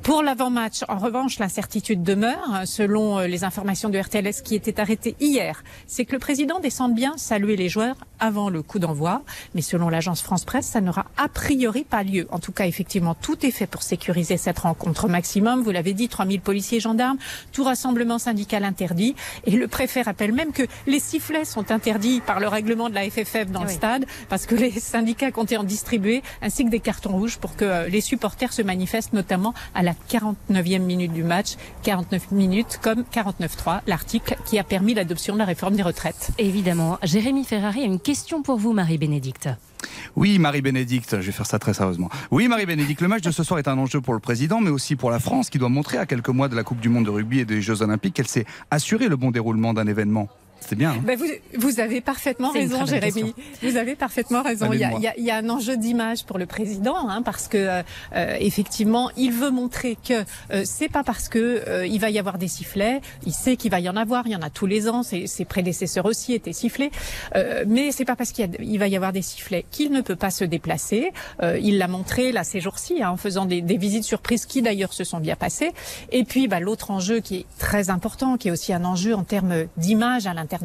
Pour 0.02 0.22
l'avant-match, 0.22 0.84
en 0.88 0.98
revanche, 0.98 1.38
l'incertitude 1.38 2.02
demeure. 2.02 2.62
Selon 2.64 2.93
euh, 3.00 3.26
les 3.26 3.44
informations 3.44 3.88
de 3.88 3.98
RTLS 3.98 4.42
qui 4.42 4.54
étaient 4.54 4.80
arrêtées 4.80 5.16
hier, 5.20 5.62
c'est 5.86 6.04
que 6.04 6.12
le 6.12 6.18
président 6.18 6.60
descende 6.60 6.94
bien 6.94 7.16
saluer 7.16 7.56
les 7.56 7.68
joueurs 7.68 7.96
avant 8.20 8.50
le 8.50 8.62
coup 8.62 8.78
d'envoi. 8.78 9.22
Mais 9.54 9.62
selon 9.62 9.88
l'agence 9.88 10.22
France 10.22 10.44
Presse, 10.44 10.66
ça 10.66 10.80
n'aura 10.80 11.06
a 11.16 11.28
priori 11.28 11.84
pas 11.84 12.02
lieu. 12.02 12.26
En 12.30 12.38
tout 12.38 12.52
cas, 12.52 12.66
effectivement, 12.66 13.14
tout 13.14 13.44
est 13.44 13.50
fait 13.50 13.66
pour 13.66 13.82
sécuriser 13.82 14.36
cette 14.36 14.60
rencontre 14.60 15.06
au 15.06 15.08
maximum. 15.08 15.62
Vous 15.62 15.70
l'avez 15.70 15.92
dit, 15.92 16.08
3000 16.08 16.40
policiers 16.40 16.78
et 16.78 16.80
gendarmes, 16.80 17.18
tout 17.52 17.64
rassemblement 17.64 18.18
syndical 18.18 18.64
interdit. 18.64 19.14
Et 19.44 19.52
le 19.52 19.68
préfet 19.68 20.02
rappelle 20.02 20.32
même 20.32 20.52
que 20.52 20.62
les 20.86 21.00
sifflets 21.00 21.44
sont 21.44 21.70
interdits 21.70 22.20
par 22.20 22.40
le 22.40 22.48
règlement 22.48 22.88
de 22.88 22.94
la 22.94 23.08
FFF 23.08 23.50
dans 23.50 23.62
le 23.62 23.68
stade 23.68 24.06
parce 24.28 24.46
que 24.46 24.54
les 24.54 24.70
syndicats 24.70 25.30
comptaient 25.30 25.56
en 25.56 25.64
distribuer 25.64 26.22
ainsi 26.42 26.64
que 26.64 26.70
des 26.70 26.80
cartons 26.80 27.12
rouges 27.12 27.38
pour 27.38 27.56
que 27.56 27.64
euh, 27.64 27.88
les 27.88 28.00
supporters 28.00 28.52
se 28.52 28.62
manifestent 28.62 29.12
notamment 29.12 29.54
à 29.74 29.82
la 29.82 29.92
49e 30.10 30.78
minute 30.80 31.12
du 31.12 31.22
match. 31.22 31.56
49 31.82 32.32
minutes 32.32 32.78
comme 32.84 33.00
49.3, 33.10 33.80
l'article 33.86 34.36
qui 34.44 34.58
a 34.58 34.62
permis 34.62 34.92
l'adoption 34.92 35.32
de 35.32 35.38
la 35.38 35.46
réforme 35.46 35.74
des 35.74 35.82
retraites. 35.82 36.32
Évidemment. 36.36 36.98
Jérémy 37.02 37.42
Ferrari 37.44 37.80
a 37.80 37.86
une 37.86 37.98
question 37.98 38.42
pour 38.42 38.58
vous, 38.58 38.74
Marie-Bénédicte. 38.74 39.48
Oui, 40.16 40.38
Marie-Bénédicte, 40.38 41.18
je 41.18 41.24
vais 41.24 41.32
faire 41.32 41.46
ça 41.46 41.58
très 41.58 41.72
sérieusement. 41.72 42.10
Oui, 42.30 42.46
Marie-Bénédicte, 42.46 43.00
le 43.00 43.08
match 43.08 43.22
de 43.22 43.30
ce 43.30 43.42
soir 43.42 43.58
est 43.58 43.68
un 43.68 43.78
enjeu 43.78 44.02
pour 44.02 44.12
le 44.12 44.20
président, 44.20 44.60
mais 44.60 44.68
aussi 44.68 44.96
pour 44.96 45.10
la 45.10 45.18
France, 45.18 45.48
qui 45.48 45.56
doit 45.56 45.70
montrer 45.70 45.96
à 45.96 46.04
quelques 46.04 46.28
mois 46.28 46.48
de 46.48 46.56
la 46.56 46.62
Coupe 46.62 46.80
du 46.80 46.90
Monde 46.90 47.06
de 47.06 47.10
rugby 47.10 47.38
et 47.38 47.46
des 47.46 47.62
Jeux 47.62 47.80
Olympiques 47.80 48.12
qu'elle 48.12 48.28
sait 48.28 48.44
assurer 48.70 49.08
le 49.08 49.16
bon 49.16 49.30
déroulement 49.30 49.72
d'un 49.72 49.86
événement. 49.86 50.28
C'est 50.74 50.78
bien. 50.78 50.90
hein. 50.92 51.02
Ben, 51.04 51.18
vous, 51.18 51.26
vous 51.58 51.80
avez 51.80 52.00
parfaitement 52.00 52.50
raison, 52.50 52.78
Jérémy. 52.86 53.34
Vous 53.62 53.76
avez 53.76 53.94
parfaitement 53.94 54.42
raison. 54.42 54.66
Il 54.72 54.80
y, 54.80 54.84
a, 54.84 54.90
il 54.98 55.02
y 55.02 55.06
a- 55.08 55.14
il 55.18 55.24
y 55.24 55.30
a 55.30 55.36
un 55.36 55.48
enjeu 55.48 55.76
d'image 55.76 56.24
pour 56.24 56.38
le 56.38 56.46
président, 56.46 57.08
hein, 57.08 57.22
parce 57.22 57.48
que 57.48 57.56
euh, 57.58 57.82
euh, 58.14 58.36
effectivement, 58.40 59.10
il 59.16 59.32
veut 59.32 59.50
montrer 59.50 59.96
que 60.06 60.24
euh, 60.52 60.62
c'est 60.64 60.88
pas 60.88 61.02
parce 61.04 61.28
que 61.28 61.62
euh, 61.68 61.86
il 61.86 62.00
va 62.00 62.10
y 62.10 62.18
avoir 62.18 62.38
des 62.38 62.48
sifflets. 62.48 63.00
Il 63.26 63.32
sait 63.32 63.56
qu'il 63.56 63.70
va 63.70 63.80
y 63.80 63.88
en 63.88 63.96
avoir. 63.96 64.26
Il 64.26 64.32
y 64.32 64.36
en 64.36 64.42
a 64.42 64.50
tous 64.50 64.66
les 64.66 64.88
ans. 64.88 65.02
Ses, 65.02 65.26
ses 65.26 65.44
prédécesseurs 65.44 66.06
aussi 66.06 66.32
étaient 66.34 66.52
sifflés. 66.52 66.90
Euh, 67.36 67.64
mais 67.66 67.92
c'est 67.92 68.04
pas 68.04 68.16
parce 68.16 68.32
qu'il 68.32 68.44
y 68.44 68.48
a- 68.48 68.62
il 68.62 68.78
va 68.78 68.88
y 68.88 68.96
avoir 68.96 69.12
des 69.12 69.22
sifflets 69.22 69.64
qu'il 69.70 69.90
ne 69.92 70.00
peut 70.00 70.16
pas 70.16 70.30
se 70.30 70.44
déplacer. 70.44 71.12
Euh, 71.42 71.58
il 71.62 71.78
l'a 71.78 71.88
montré 71.88 72.32
là 72.32 72.44
ces 72.44 72.60
jours-ci 72.60 73.02
hein, 73.02 73.10
en 73.10 73.16
faisant 73.16 73.44
des, 73.46 73.60
des 73.62 73.76
visites 73.76 74.04
surprises 74.04 74.46
qui 74.46 74.62
d'ailleurs 74.62 74.92
se 74.92 75.04
sont 75.04 75.20
bien 75.20 75.36
passées. 75.36 75.72
Et 76.12 76.24
puis 76.24 76.48
bah, 76.48 76.60
l'autre 76.60 76.90
enjeu 76.90 77.20
qui 77.20 77.36
est 77.36 77.46
très 77.58 77.90
important, 77.90 78.36
qui 78.36 78.48
est 78.48 78.50
aussi 78.50 78.72
un 78.72 78.84
enjeu 78.84 79.14
en 79.14 79.22
termes 79.24 79.64
d'image 79.76 80.26
à 80.26 80.34
l'international, 80.34 80.63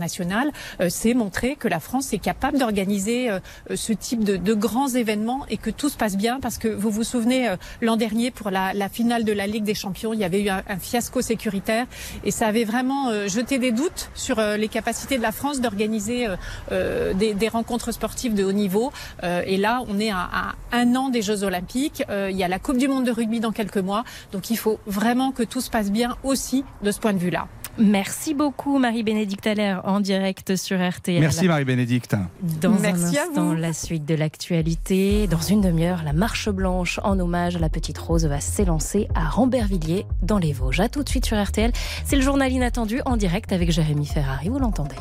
euh, 0.81 0.87
c'est 0.89 1.13
montrer 1.13 1.55
que 1.55 1.67
la 1.67 1.79
France 1.79 2.13
est 2.13 2.19
capable 2.19 2.57
d'organiser 2.57 3.29
euh, 3.29 3.39
euh, 3.69 3.75
ce 3.75 3.93
type 3.93 4.23
de, 4.23 4.53
grands 4.53 4.89
événements 4.89 5.45
et 5.49 5.57
que 5.57 5.69
tout 5.69 5.89
se 5.89 5.95
passe 5.95 6.17
bien 6.17 6.39
parce 6.39 6.57
que 6.57 6.67
vous 6.67 6.89
vous 6.89 7.03
souvenez 7.03 7.53
l'an 7.81 7.95
dernier 7.95 8.29
pour 8.31 8.49
la, 8.49 8.89
finale 8.89 9.23
de 9.23 9.31
la 9.31 9.47
Ligue 9.47 9.63
des 9.63 9.73
Champions, 9.73 10.11
il 10.13 10.19
y 10.19 10.23
avait 10.23 10.41
eu 10.41 10.49
un, 10.49 10.61
fiasco 10.79 11.21
sécuritaire 11.21 11.85
et 12.25 12.31
ça 12.31 12.47
avait 12.47 12.65
vraiment 12.65 13.27
jeté 13.27 13.57
des 13.57 13.71
doutes 13.71 14.09
sur 14.15 14.41
les 14.41 14.67
capacités 14.67 15.17
de 15.17 15.21
la 15.21 15.31
France 15.31 15.61
d'organiser 15.61 16.27
des, 16.71 17.49
rencontres 17.49 17.91
sportives 17.91 18.33
de 18.33 18.43
haut 18.43 18.51
niveau. 18.51 18.91
Et 19.23 19.57
là, 19.57 19.81
on 19.87 19.99
est 19.99 20.11
à, 20.11 20.29
à 20.33 20.55
un 20.73 20.95
an 20.95 21.09
des 21.09 21.21
Jeux 21.21 21.43
Olympiques. 21.43 22.03
Il 22.09 22.35
y 22.35 22.43
a 22.43 22.47
la 22.47 22.59
Coupe 22.59 22.77
du 22.77 22.87
Monde 22.87 23.05
de 23.05 23.11
rugby 23.11 23.39
dans 23.39 23.51
quelques 23.51 23.77
mois, 23.77 24.03
donc 24.33 24.49
il 24.49 24.57
faut 24.57 24.79
vraiment 24.87 25.31
que 25.31 25.43
tout 25.43 25.61
se 25.61 25.69
passe 25.69 25.91
bien 25.91 26.17
aussi 26.23 26.65
de 26.83 26.91
ce 26.91 26.99
point 26.99 27.13
de 27.13 27.19
vue-là. 27.19 27.47
Merci 27.77 28.33
beaucoup 28.33 28.77
Marie-Bénédicte 28.79 29.47
Allaire 29.47 29.81
en 29.85 29.99
direct 29.99 30.55
sur 30.55 30.77
RTL. 30.77 31.19
Merci 31.19 31.47
Marie-Bénédicte. 31.47 32.15
Dans 32.61 32.71
Merci 32.71 33.17
un 33.17 33.21
à 33.21 33.27
instant, 33.27 33.53
la 33.53 33.73
suite 33.73 34.05
de 34.05 34.15
l'actualité. 34.15 35.27
Dans 35.27 35.39
une 35.39 35.61
demi-heure, 35.61 36.03
la 36.03 36.13
marche 36.13 36.49
blanche 36.49 36.99
en 37.03 37.19
hommage 37.19 37.55
à 37.55 37.59
la 37.59 37.69
petite 37.69 37.97
Rose 37.97 38.25
va 38.25 38.39
s'élancer 38.39 39.07
à 39.15 39.29
Rambervilliers 39.29 40.05
dans 40.21 40.38
les 40.38 40.53
Vosges. 40.53 40.79
À 40.79 40.89
tout 40.89 41.03
de 41.03 41.09
suite 41.09 41.25
sur 41.25 41.41
RTL. 41.41 41.71
C'est 42.05 42.15
le 42.15 42.21
journal 42.21 42.51
inattendu 42.51 43.01
en 43.05 43.17
direct 43.17 43.51
avec 43.53 43.71
Jérémy 43.71 44.05
Ferrari. 44.05 44.49
Vous 44.49 44.59
l'entendez. 44.59 44.95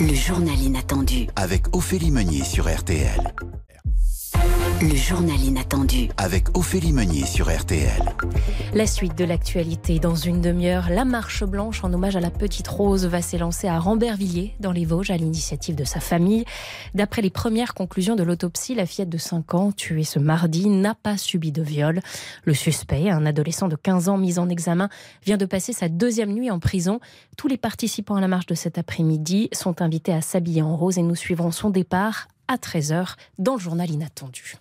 Le 0.00 0.14
journal 0.14 0.58
inattendu. 0.58 1.28
Avec 1.36 1.74
Ophélie 1.74 2.10
Meunier 2.10 2.44
sur 2.44 2.68
RTL. 2.68 3.32
Le 4.82 4.94
journal 4.94 5.40
inattendu. 5.40 6.10
Avec 6.18 6.56
Ophélie 6.56 6.92
Meunier 6.92 7.24
sur 7.24 7.48
RTL. 7.48 8.02
La 8.74 8.86
suite 8.86 9.16
de 9.16 9.24
l'actualité 9.24 9.98
dans 9.98 10.14
une 10.14 10.42
demi-heure. 10.42 10.90
La 10.90 11.06
marche 11.06 11.44
blanche 11.44 11.82
en 11.82 11.92
hommage 11.94 12.14
à 12.14 12.20
la 12.20 12.30
petite 12.30 12.68
Rose 12.68 13.06
va 13.06 13.22
s'élancer 13.22 13.68
à 13.68 13.78
Rambervilliers 13.78 14.54
dans 14.60 14.72
les 14.72 14.84
Vosges 14.84 15.10
à 15.10 15.16
l'initiative 15.16 15.76
de 15.76 15.84
sa 15.84 15.98
famille. 16.00 16.44
D'après 16.94 17.22
les 17.22 17.30
premières 17.30 17.72
conclusions 17.72 18.16
de 18.16 18.22
l'autopsie, 18.22 18.74
la 18.74 18.84
fillette 18.84 19.08
de 19.08 19.16
5 19.16 19.54
ans 19.54 19.72
tuée 19.72 20.04
ce 20.04 20.18
mardi 20.18 20.68
n'a 20.68 20.94
pas 20.94 21.16
subi 21.16 21.52
de 21.52 21.62
viol. 21.62 22.00
Le 22.44 22.52
suspect, 22.52 23.08
un 23.08 23.24
adolescent 23.24 23.68
de 23.68 23.76
15 23.76 24.10
ans 24.10 24.18
mis 24.18 24.38
en 24.38 24.50
examen, 24.50 24.90
vient 25.24 25.38
de 25.38 25.46
passer 25.46 25.72
sa 25.72 25.88
deuxième 25.88 26.34
nuit 26.34 26.50
en 26.50 26.58
prison. 26.58 27.00
Tous 27.38 27.48
les 27.48 27.56
participants 27.56 28.16
à 28.16 28.20
la 28.20 28.28
marche 28.28 28.46
de 28.46 28.54
cet 28.54 28.76
après-midi 28.76 29.48
sont 29.52 29.80
invités 29.80 30.12
à 30.12 30.20
s'habiller 30.20 30.60
en 30.60 30.76
rose 30.76 30.98
et 30.98 31.02
nous 31.02 31.16
suivrons 31.16 31.50
son 31.50 31.70
départ 31.70 32.28
à 32.48 32.56
13h 32.56 33.14
dans 33.38 33.54
le 33.54 33.60
journal 33.60 33.90
inattendu. 33.90 34.56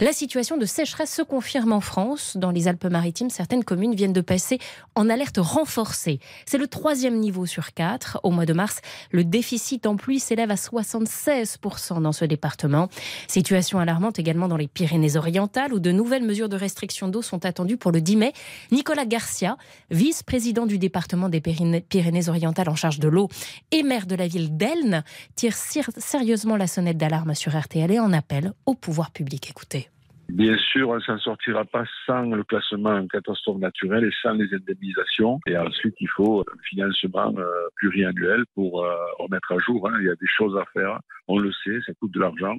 La 0.00 0.12
situation 0.12 0.56
de 0.56 0.66
sécheresse 0.66 1.12
se 1.12 1.22
confirme 1.22 1.72
en 1.72 1.80
France. 1.80 2.36
Dans 2.36 2.50
les 2.50 2.68
Alpes-Maritimes, 2.68 3.30
certaines 3.30 3.64
communes 3.64 3.94
viennent 3.94 4.12
de 4.12 4.20
passer 4.20 4.58
en 4.94 5.08
alerte 5.10 5.38
renforcée. 5.38 6.20
C'est 6.46 6.58
le 6.58 6.68
troisième 6.68 7.18
niveau 7.18 7.46
sur 7.46 7.72
quatre. 7.74 8.20
Au 8.22 8.30
mois 8.30 8.46
de 8.46 8.52
mars, 8.52 8.80
le 9.10 9.24
déficit 9.24 9.86
en 9.86 9.96
pluie 9.96 10.20
s'élève 10.20 10.50
à 10.50 10.56
76% 10.56 12.00
dans 12.02 12.12
ce 12.12 12.24
département. 12.24 12.88
Situation 13.26 13.78
alarmante 13.78 14.18
également 14.18 14.48
dans 14.48 14.56
les 14.56 14.68
Pyrénées-Orientales 14.68 15.72
où 15.72 15.78
de 15.80 15.92
nouvelles 15.92 16.24
mesures 16.24 16.48
de 16.48 16.56
restriction 16.56 17.08
d'eau 17.08 17.22
sont 17.22 17.44
attendues 17.44 17.76
pour 17.76 17.92
le 17.92 18.00
10 18.00 18.16
mai. 18.16 18.32
Nicolas 18.72 19.06
Garcia, 19.06 19.56
vice-président 19.90 20.66
du 20.66 20.78
département 20.78 21.28
des 21.28 21.40
Pyrénées- 21.40 21.80
Pyrénées-Orientales 21.80 22.68
en 22.68 22.76
charge 22.76 22.98
de 22.98 23.08
l'eau 23.08 23.28
et 23.70 23.82
maire 23.82 24.06
de 24.06 24.14
la 24.14 24.26
ville 24.28 24.56
d'Elne, 24.56 25.04
tire 25.36 25.54
sérieusement 25.96 26.56
la 26.56 26.66
sonnette 26.66 26.98
d'alarme 26.98 27.27
sur 27.34 27.56
RTL 27.58 27.90
et 27.90 28.00
en 28.00 28.12
appelle 28.12 28.52
au 28.66 28.74
pouvoir 28.74 29.10
public. 29.12 29.50
Écoutez. 29.50 29.88
Bien 30.28 30.58
sûr, 30.58 30.90
on 30.90 30.96
ne 30.96 31.00
s'en 31.00 31.18
sortira 31.18 31.64
pas 31.64 31.84
sans 32.04 32.22
le 32.24 32.44
classement 32.44 32.90
en 32.90 33.06
catastrophe 33.06 33.60
naturelle 33.60 34.04
et 34.04 34.12
sans 34.22 34.32
les 34.32 34.52
indemnisations. 34.52 35.40
Et 35.46 35.56
ensuite, 35.56 35.94
il 36.00 36.08
faut 36.08 36.40
un 36.40 36.58
financement 36.68 37.32
euh, 37.38 37.46
pluriannuel 37.76 38.44
pour 38.54 38.84
euh, 38.84 38.94
remettre 39.18 39.52
à 39.52 39.58
jour. 39.58 39.88
hein. 39.88 39.96
Il 40.00 40.06
y 40.06 40.10
a 40.10 40.14
des 40.16 40.26
choses 40.26 40.54
à 40.58 40.64
faire. 40.74 41.00
On 41.28 41.38
le 41.38 41.50
sait, 41.64 41.78
ça 41.86 41.94
coûte 41.94 42.12
de 42.12 42.20
l'argent. 42.20 42.56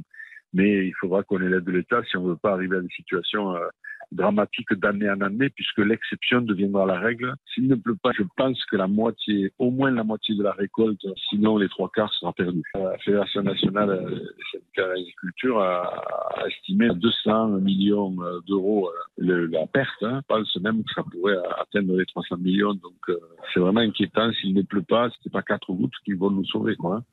Mais 0.51 0.87
il 0.87 0.93
faudra 0.99 1.21
qu'on 1.21 1.39
ait 1.41 1.47
l'aide 1.49 1.63
de 1.63 1.71
l'État 1.71 2.01
si 2.09 2.17
on 2.17 2.23
ne 2.23 2.29
veut 2.29 2.37
pas 2.37 2.53
arriver 2.53 2.77
à 2.77 2.81
des 2.81 2.89
situations 2.89 3.55
euh, 3.55 3.59
dramatiques 4.11 4.73
d'année 4.73 5.09
en 5.09 5.21
année, 5.21 5.49
puisque 5.49 5.79
l'exception 5.79 6.41
deviendra 6.41 6.85
la 6.85 6.99
règle. 6.99 7.33
S'il 7.53 7.67
ne 7.67 7.75
pleut 7.75 7.97
pas, 8.01 8.11
je 8.17 8.23
pense 8.35 8.63
que 8.65 8.75
la 8.75 8.87
moitié, 8.87 9.51
au 9.59 9.71
moins 9.71 9.91
la 9.91 10.03
moitié 10.03 10.35
de 10.35 10.43
la 10.43 10.51
récolte, 10.51 11.05
sinon 11.29 11.57
les 11.57 11.69
trois 11.69 11.89
quarts 11.93 12.13
sera 12.13 12.33
perdu. 12.33 12.61
La 12.73 12.97
Fédération 12.99 13.41
nationale 13.41 13.89
euh, 13.89 14.09
des 14.09 14.43
syndicats 14.51 14.87
d'agriculture 14.87 15.59
a, 15.59 16.45
estimé 16.47 16.89
à 16.89 16.93
200 16.93 17.47
millions 17.59 18.15
euh, 18.21 18.39
d'euros 18.47 18.89
euh, 19.19 19.47
la 19.51 19.67
perte. 19.67 20.01
Hein. 20.01 20.21
Je 20.29 20.35
pense 20.35 20.55
même 20.61 20.83
que 20.83 20.93
ça 20.93 21.03
pourrait 21.03 21.37
atteindre 21.59 21.95
les 21.97 22.05
300 22.05 22.37
millions. 22.37 22.73
Donc 22.73 23.09
euh, 23.09 23.19
c'est 23.53 23.59
vraiment 23.59 23.81
inquiétant. 23.81 24.31
S'il 24.33 24.53
ne 24.53 24.61
pleut 24.61 24.81
pas, 24.81 25.09
ce 25.09 25.15
n'est 25.25 25.31
pas 25.31 25.41
quatre 25.41 25.71
gouttes 25.73 25.93
qui 26.05 26.13
vont 26.13 26.31
nous 26.31 26.45
sauver. 26.45 26.75
Quoi, 26.75 26.97
hein. 26.97 27.03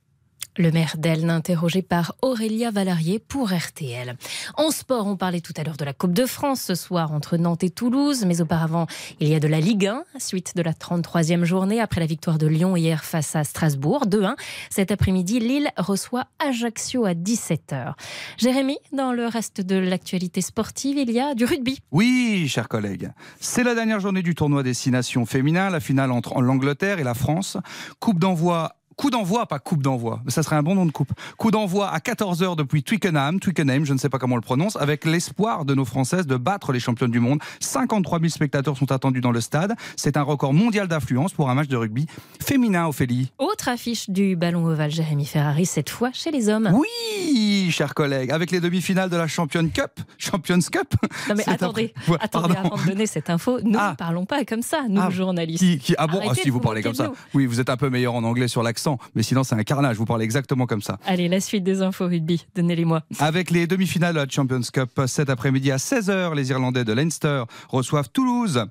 Le 0.58 0.70
maire 0.70 0.94
d'Elne, 0.96 1.28
interrogé 1.28 1.82
par 1.82 2.14
Aurélia 2.22 2.70
Valarié 2.70 3.18
pour 3.18 3.52
RTL. 3.52 4.16
En 4.56 4.70
sport, 4.70 5.06
on 5.06 5.14
parlait 5.14 5.42
tout 5.42 5.52
à 5.58 5.62
l'heure 5.62 5.76
de 5.76 5.84
la 5.84 5.92
Coupe 5.92 6.14
de 6.14 6.24
France 6.24 6.62
ce 6.62 6.74
soir 6.74 7.12
entre 7.12 7.36
Nantes 7.36 7.62
et 7.62 7.68
Toulouse, 7.68 8.24
mais 8.26 8.40
auparavant, 8.40 8.86
il 9.20 9.28
y 9.28 9.34
a 9.34 9.40
de 9.40 9.48
la 9.48 9.60
Ligue 9.60 9.86
1, 9.86 10.04
suite 10.18 10.56
de 10.56 10.62
la 10.62 10.72
33e 10.72 11.44
journée 11.44 11.78
après 11.78 12.00
la 12.00 12.06
victoire 12.06 12.38
de 12.38 12.46
Lyon 12.46 12.74
hier 12.74 13.04
face 13.04 13.36
à 13.36 13.44
Strasbourg, 13.44 14.06
2-1. 14.06 14.34
Cet 14.70 14.90
après-midi, 14.90 15.40
Lille 15.40 15.68
reçoit 15.76 16.24
Ajaccio 16.38 17.04
à 17.04 17.12
17h. 17.12 17.92
Jérémy, 18.38 18.78
dans 18.92 19.12
le 19.12 19.26
reste 19.26 19.60
de 19.60 19.76
l'actualité 19.76 20.40
sportive, 20.40 20.96
il 20.96 21.10
y 21.10 21.20
a 21.20 21.34
du 21.34 21.44
rugby. 21.44 21.80
Oui, 21.92 22.48
chers 22.48 22.68
collègues. 22.68 23.10
C'est 23.40 23.62
la 23.62 23.74
dernière 23.74 24.00
journée 24.00 24.22
du 24.22 24.34
tournoi 24.34 24.62
Destination 24.62 25.26
féminin, 25.26 25.68
la 25.68 25.80
finale 25.80 26.12
entre 26.12 26.40
l'Angleterre 26.40 26.98
et 26.98 27.04
la 27.04 27.14
France. 27.14 27.58
Coupe 28.00 28.18
d'envoi. 28.18 28.72
Coup 28.96 29.10
d'envoi, 29.10 29.44
pas 29.44 29.58
coupe 29.58 29.82
d'envoi, 29.82 30.20
mais 30.24 30.30
ça 30.30 30.42
serait 30.42 30.56
un 30.56 30.62
bon 30.62 30.74
nom 30.74 30.86
de 30.86 30.90
coupe. 30.90 31.12
Coup 31.36 31.50
d'envoi 31.50 31.90
à 31.90 31.98
14h 31.98 32.56
depuis 32.56 32.82
Twickenham, 32.82 33.40
Twickenham, 33.40 33.84
je 33.84 33.92
ne 33.92 33.98
sais 33.98 34.08
pas 34.08 34.18
comment 34.18 34.32
on 34.34 34.38
le 34.38 34.42
prononce, 34.42 34.76
avec 34.76 35.04
l'espoir 35.04 35.66
de 35.66 35.74
nos 35.74 35.84
Françaises 35.84 36.26
de 36.26 36.36
battre 36.36 36.72
les 36.72 36.80
championnes 36.80 37.10
du 37.10 37.20
monde. 37.20 37.40
53 37.60 38.20
000 38.20 38.30
spectateurs 38.30 38.74
sont 38.78 38.90
attendus 38.92 39.20
dans 39.20 39.32
le 39.32 39.42
stade. 39.42 39.74
C'est 39.96 40.16
un 40.16 40.22
record 40.22 40.54
mondial 40.54 40.88
d'affluence 40.88 41.34
pour 41.34 41.50
un 41.50 41.54
match 41.54 41.68
de 41.68 41.76
rugby 41.76 42.06
féminin, 42.40 42.86
Ophélie. 42.86 43.30
Autre 43.36 43.68
affiche 43.68 44.08
du 44.08 44.34
ballon 44.34 44.64
ovale 44.64 44.90
Jérémy 44.90 45.26
Ferrari, 45.26 45.66
cette 45.66 45.90
fois 45.90 46.08
chez 46.14 46.30
les 46.30 46.48
hommes. 46.48 46.70
Oui, 46.72 47.68
chers 47.70 47.92
collègues, 47.92 48.30
avec 48.30 48.50
les 48.50 48.60
demi-finales 48.60 49.10
de 49.10 49.16
la 49.18 49.26
Champions 49.26 49.68
Cup. 49.68 49.90
Champions 50.16 50.58
Cup 50.72 50.94
Non 51.28 51.34
mais 51.36 51.44
attendez, 51.46 51.92
après- 51.94 52.10
Ouais, 52.12 52.18
attendez 52.20 52.54
pardon. 52.54 52.70
avant 52.72 52.82
de 52.82 52.88
donner 52.88 53.06
cette 53.06 53.28
info, 53.28 53.58
nous 53.62 53.72
ne 53.72 53.94
parlons 53.94 54.24
pas 54.24 54.42
comme 54.46 54.62
ça, 54.62 54.84
nous 54.88 55.02
Ah, 55.02 55.10
journalistes. 55.10 55.58
Qui, 55.62 55.78
qui- 55.78 55.94
ah 55.98 56.06
bon, 56.06 56.20
ah, 56.26 56.34
si 56.34 56.48
vous 56.48 56.54
vous 56.54 56.60
parlez 56.60 56.82
comme 56.82 56.94
ça. 56.94 57.12
Oui, 57.34 57.44
vous 57.44 57.60
êtes 57.60 57.68
un 57.68 57.76
peu 57.76 57.90
meilleur 57.90 58.14
en 58.14 58.24
anglais 58.24 58.48
sur 58.48 58.62
l'accent, 58.62 58.85
mais 59.14 59.22
sinon 59.22 59.44
c'est 59.44 59.54
un 59.54 59.62
carnage. 59.64 59.96
Vous 59.96 60.04
parlez 60.04 60.24
exactement 60.24 60.66
comme 60.66 60.82
ça. 60.82 60.98
Allez, 61.06 61.28
la 61.28 61.40
suite 61.40 61.64
des 61.64 61.82
infos 61.82 62.06
rugby, 62.06 62.46
donnez-les-moi. 62.54 63.02
Avec 63.18 63.50
les 63.50 63.66
demi-finales 63.66 64.14
de 64.14 64.20
la 64.20 64.28
Champions 64.28 64.60
Cup 64.72 65.00
cet 65.06 65.30
après-midi 65.30 65.70
à 65.72 65.76
16h, 65.76 66.34
les 66.34 66.50
Irlandais 66.50 66.84
de 66.84 66.92
Leinster 66.92 67.44
reçoivent 67.68 68.08
Toulouse. 68.10 68.64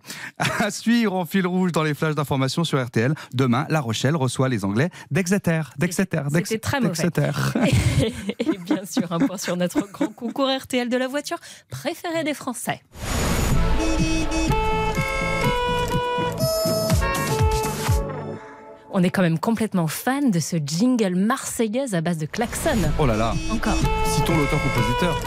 À 0.59 0.71
suivre 0.71 1.13
en 1.15 1.25
fil 1.25 1.45
rouge 1.47 1.71
dans 1.71 1.83
les 1.83 1.93
flashs 1.93 2.15
d'information 2.15 2.63
sur 2.63 2.83
RTL. 2.83 3.13
Demain, 3.33 3.65
La 3.69 3.81
Rochelle 3.81 4.15
reçoit 4.15 4.49
les 4.49 4.63
Anglais 4.65 4.89
d'Exeter. 5.11 5.61
D'Exeter. 5.77 6.21
d'Ex- 6.31 6.49
C'était 6.49 6.59
très 6.59 6.79
mauvais. 6.79 6.93
Et 8.39 8.57
bien 8.65 8.85
sûr, 8.85 9.11
un 9.11 9.19
point 9.19 9.37
sur 9.37 9.57
notre 9.57 9.91
grand 9.91 10.07
concours 10.13 10.49
RTL 10.49 10.89
de 10.89 10.97
la 10.97 11.07
voiture 11.07 11.37
préférée 11.69 12.23
des 12.23 12.33
Français. 12.33 12.81
On 18.97 19.03
est 19.03 19.09
quand 19.09 19.21
même 19.21 19.39
complètement 19.39 19.87
fan 19.87 20.31
de 20.31 20.39
ce 20.39 20.55
jingle 20.55 21.15
marseillaise 21.15 21.95
à 21.95 21.99
base 21.99 22.17
de 22.17 22.25
klaxon. 22.25 22.77
Oh 22.97 23.05
là 23.05 23.17
là. 23.17 23.33
Encore. 23.51 23.75
Citons 24.05 24.37
l'auteur-compositeur. 24.37 25.19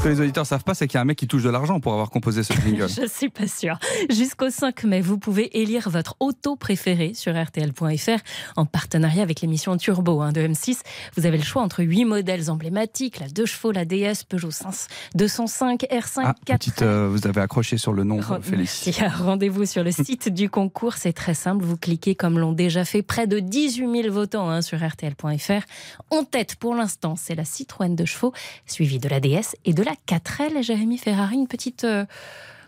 Ce 0.00 0.04
que 0.04 0.08
les 0.08 0.20
auditeurs 0.22 0.46
savent 0.46 0.64
pas, 0.64 0.72
c'est 0.72 0.88
qu'il 0.88 0.94
y 0.94 0.98
a 0.98 1.02
un 1.02 1.04
mec 1.04 1.18
qui 1.18 1.26
touche 1.26 1.42
de 1.42 1.50
l'argent 1.50 1.78
pour 1.78 1.92
avoir 1.92 2.08
composé 2.08 2.42
ce 2.42 2.54
jingle. 2.54 2.88
Je 3.02 3.06
suis 3.06 3.28
pas 3.28 3.46
sûre. 3.46 3.78
Jusqu'au 4.08 4.48
5 4.48 4.84
mai, 4.84 5.02
vous 5.02 5.18
pouvez 5.18 5.60
élire 5.60 5.90
votre 5.90 6.16
auto 6.20 6.56
préféré 6.56 7.12
sur 7.12 7.34
RTL.fr 7.38 8.18
en 8.56 8.64
partenariat 8.64 9.22
avec 9.22 9.42
l'émission 9.42 9.76
Turbo 9.76 10.22
hein, 10.22 10.32
de 10.32 10.40
M6. 10.40 10.78
Vous 11.18 11.26
avez 11.26 11.36
le 11.36 11.42
choix 11.44 11.60
entre 11.60 11.82
huit 11.82 12.06
modèles 12.06 12.50
emblématiques 12.50 13.18
la 13.20 13.28
2 13.28 13.44
chevaux, 13.44 13.72
la 13.72 13.84
DS, 13.84 14.24
Peugeot 14.26 14.50
5, 14.50 14.72
205, 15.16 15.82
R5, 15.82 16.20
Ah, 16.24 16.34
4 16.46 16.58
petite, 16.58 16.80
euh, 16.80 17.06
vous 17.10 17.26
avez 17.26 17.42
accroché 17.42 17.76
sur 17.76 17.92
le 17.92 18.02
nom, 18.04 18.20
Re- 18.20 18.40
Félix. 18.40 18.86
Merci. 18.86 19.04
Rendez-vous 19.22 19.66
sur 19.66 19.84
le 19.84 19.90
site 19.92 20.30
du 20.30 20.48
concours. 20.48 20.94
C'est 20.94 21.12
très 21.12 21.34
simple. 21.34 21.62
Vous 21.62 21.76
cliquez 21.76 22.14
comme 22.14 22.38
l'ont 22.38 22.52
déjà 22.54 22.86
fait 22.86 23.02
près 23.02 23.26
de 23.26 23.38
18 23.38 24.02
000 24.04 24.14
votants 24.14 24.48
hein, 24.48 24.62
sur 24.62 24.78
RTL.fr. 24.82 25.60
En 26.10 26.24
tête 26.24 26.56
pour 26.56 26.74
l'instant, 26.74 27.16
c'est 27.18 27.34
la 27.34 27.44
Citroën 27.44 27.94
de 27.94 28.06
chevaux, 28.06 28.32
suivie 28.64 28.98
de 28.98 29.08
la 29.10 29.20
DS 29.20 29.56
et 29.66 29.74
de 29.74 29.82
la 29.82 29.89
4L. 30.06 30.62
Jérémy 30.62 30.98
Ferrari, 30.98 31.36
une 31.36 31.48
petite. 31.48 31.86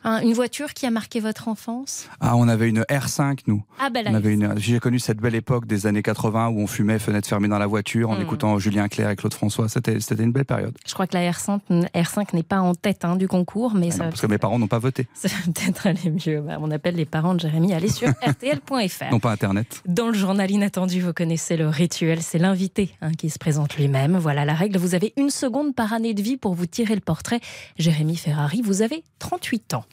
Un- 0.04 0.20
une 0.22 0.32
voiture 0.32 0.74
qui 0.74 0.86
a 0.86 0.90
marqué 0.90 1.20
votre 1.20 1.48
enfance? 1.48 2.08
Ah, 2.20 2.36
on 2.36 2.48
avait 2.48 2.68
une 2.68 2.82
R5, 2.82 3.40
nous. 3.46 3.62
Ah, 3.80 3.90
bah, 3.90 4.00
on 4.06 4.14
avait 4.14 4.32
une. 4.32 4.54
J'ai 4.58 4.78
connu 4.80 4.98
cette 4.98 5.18
belle 5.18 5.34
époque 5.34 5.66
des 5.66 5.86
années 5.86 6.02
80 6.02 6.48
où 6.48 6.60
on 6.60 6.66
fumait 6.66 6.98
fenêtre 6.98 7.28
fermée 7.28 7.48
dans 7.48 7.58
la 7.58 7.66
voiture 7.66 8.10
en 8.10 8.16
Hmm. 8.18 8.22
écoutant 8.22 8.58
Julien 8.58 8.88
Clerc 8.88 9.10
et 9.10 9.16
Claude 9.16 9.34
François. 9.34 9.68
C'était, 9.68 9.96
une 10.22 10.32
belle 10.32 10.44
période. 10.44 10.76
Je 10.86 10.92
crois 10.94 11.06
que 11.06 11.16
la 11.16 11.30
R5, 11.30 11.60
R5 11.94 12.34
n'est 12.34 12.42
pas 12.42 12.60
en 12.60 12.74
tête 12.74 13.04
hein, 13.04 13.16
du 13.16 13.28
concours, 13.28 13.74
mais 13.74 13.90
ça, 13.90 14.04
Parce 14.04 14.20
que 14.20 14.26
mes 14.26 14.38
parents 14.38 14.58
n'ont 14.58 14.68
pas 14.68 14.78
voté. 14.78 15.06
ça 15.14 15.28
va 15.28 15.52
peut-être 15.52 15.86
aller 15.86 16.10
mieux. 16.26 16.40
Bah, 16.40 16.58
on 16.60 16.70
appelle 16.70 16.94
les 16.96 17.06
parents 17.06 17.34
de 17.34 17.40
Jérémy. 17.40 17.72
Allez 17.72 17.88
sur 17.88 18.08
RTL.fr. 18.22 19.10
Non 19.10 19.20
pas 19.20 19.30
Internet. 19.32 19.82
Dans 19.86 20.08
le 20.08 20.14
journal 20.14 20.50
inattendu, 20.50 21.00
vous 21.00 21.12
connaissez 21.12 21.56
le 21.56 21.68
rituel, 21.68 22.22
c'est 22.22 22.38
l'invité 22.38 22.90
hein, 23.00 23.12
qui 23.12 23.30
se 23.30 23.38
présente 23.38 23.76
lui-même. 23.76 24.16
Voilà 24.16 24.44
la 24.44 24.54
règle, 24.54 24.78
vous 24.78 24.94
avez 24.94 25.12
une 25.16 25.30
seconde 25.30 25.74
par 25.74 25.92
année 25.92 26.14
de 26.14 26.22
vie 26.22 26.36
pour 26.36 26.54
vous 26.54 26.66
tirer 26.66 26.94
le 26.94 27.00
portrait. 27.00 27.40
Jérémy 27.78 28.16
Ferrari, 28.16 28.62
vous 28.62 28.82
avez 28.82 29.02
38 29.18 29.74
ans. 29.74 29.84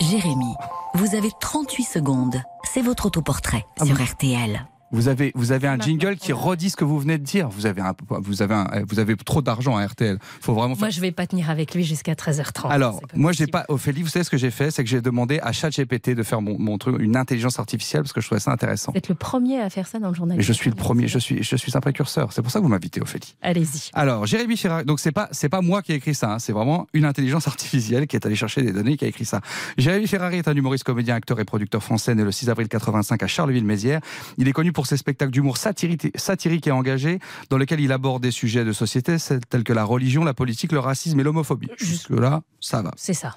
Jérémy, 0.00 0.54
vous 0.94 1.14
avez 1.14 1.30
38 1.40 1.84
secondes. 1.84 2.42
C'est 2.64 2.82
votre 2.82 3.06
autoportrait 3.06 3.64
Ah 3.80 3.84
sur 3.84 4.02
RTL. 4.02 4.66
Vous 4.92 5.08
avez, 5.08 5.32
vous 5.34 5.52
avez 5.52 5.66
un 5.68 5.78
jingle 5.78 6.16
qui 6.16 6.32
redit 6.32 6.70
ce 6.70 6.76
que 6.76 6.84
vous 6.84 6.98
venez 6.98 7.18
de 7.18 7.24
dire. 7.24 7.48
Vous 7.48 7.66
avez, 7.66 7.80
un, 7.80 7.94
vous 8.08 8.42
avez, 8.42 8.54
un- 8.54 8.68
vous 8.88 8.98
avez 8.98 9.16
trop 9.16 9.42
d'argent 9.42 9.76
à 9.76 9.86
RTL. 9.86 10.18
Faut 10.40 10.54
vraiment 10.54 10.74
faire. 10.74 10.80
Moi, 10.82 10.90
je 10.90 11.00
vais 11.00 11.12
pas 11.12 11.26
tenir 11.26 11.50
avec 11.50 11.74
lui 11.74 11.82
jusqu'à 11.84 12.12
13h30. 12.14 12.70
Alors, 12.70 13.00
moi, 13.14 13.32
j'ai 13.32 13.46
pas, 13.46 13.64
Ophélie, 13.68 14.02
vous 14.02 14.08
savez 14.08 14.24
ce 14.24 14.30
que 14.30 14.36
j'ai 14.36 14.50
fait? 14.50 14.70
C'est 14.70 14.84
que 14.84 14.90
j'ai 14.90 15.00
demandé 15.00 15.40
à 15.42 15.52
ChatGPT 15.52 16.10
de 16.10 16.22
faire 16.22 16.42
mon, 16.42 16.58
mon 16.58 16.78
truc, 16.78 16.96
une 17.00 17.16
intelligence 17.16 17.58
artificielle, 17.58 18.02
parce 18.02 18.12
que 18.12 18.20
je 18.20 18.26
trouvais 18.26 18.40
ça 18.40 18.52
intéressant. 18.52 18.92
Vous 18.92 18.98
êtes 18.98 19.08
le 19.08 19.14
premier 19.14 19.60
à 19.60 19.70
faire 19.70 19.86
ça 19.86 19.98
dans 19.98 20.08
le 20.08 20.14
journal. 20.14 20.40
Je 20.40 20.52
suis 20.52 20.70
le 20.70 20.76
premier, 20.76 21.08
je 21.08 21.18
suis, 21.18 21.42
je 21.42 21.56
suis 21.56 21.76
un 21.76 21.80
précurseur. 21.80 22.32
C'est 22.32 22.42
pour 22.42 22.50
ça 22.50 22.58
que 22.58 22.64
vous 22.64 22.70
m'invitez, 22.70 23.00
Ophélie. 23.00 23.34
Allez-y. 23.42 23.90
Alors, 23.94 24.26
Jérémy 24.26 24.56
Ferrari, 24.56 24.84
donc 24.84 25.00
c'est 25.00 25.12
pas, 25.12 25.28
c'est 25.32 25.48
pas 25.48 25.62
moi 25.62 25.80
qui 25.82 25.92
ai 25.92 25.94
écrit 25.96 26.14
ça, 26.14 26.34
hein, 26.34 26.38
c'est 26.38 26.52
vraiment 26.52 26.86
une 26.92 27.06
intelligence 27.06 27.48
artificielle 27.48 28.06
qui 28.06 28.16
est 28.16 28.26
allée 28.26 28.36
chercher 28.36 28.62
des 28.62 28.72
données 28.72 28.96
qui 28.98 29.04
a 29.04 29.08
écrit 29.08 29.24
ça. 29.24 29.40
Jérémy 29.78 30.06
Ferrari 30.06 30.36
est 30.36 30.48
un 30.48 30.54
humoriste, 30.54 30.84
comédien, 30.84 31.14
acteur 31.14 31.40
et 31.40 31.44
producteur 31.44 31.82
français 31.82 32.14
né 32.14 32.24
le 32.24 32.32
6 32.32 32.50
avril 32.50 32.68
85 32.68 33.22
à 33.22 33.26
Charleville-Mézières. 33.26 34.00
Il 34.38 34.48
est 34.48 34.52
connu 34.52 34.72
pour 34.72 34.81
ses 34.86 34.96
spectacles 34.96 35.32
d'humour 35.32 35.56
satirique, 35.56 36.08
satirique 36.14 36.66
et 36.66 36.72
engagé, 36.72 37.18
dans 37.50 37.58
lesquels 37.58 37.80
il 37.80 37.92
aborde 37.92 38.22
des 38.22 38.30
sujets 38.30 38.64
de 38.64 38.72
société 38.72 39.16
tels 39.48 39.64
que 39.64 39.72
la 39.72 39.84
religion, 39.84 40.24
la 40.24 40.34
politique, 40.34 40.72
le 40.72 40.78
racisme 40.78 41.18
et 41.20 41.22
l'homophobie. 41.22 41.68
Jusque-là, 41.78 42.42
ça 42.60 42.82
va. 42.82 42.92
C'est 42.96 43.14
ça. 43.14 43.36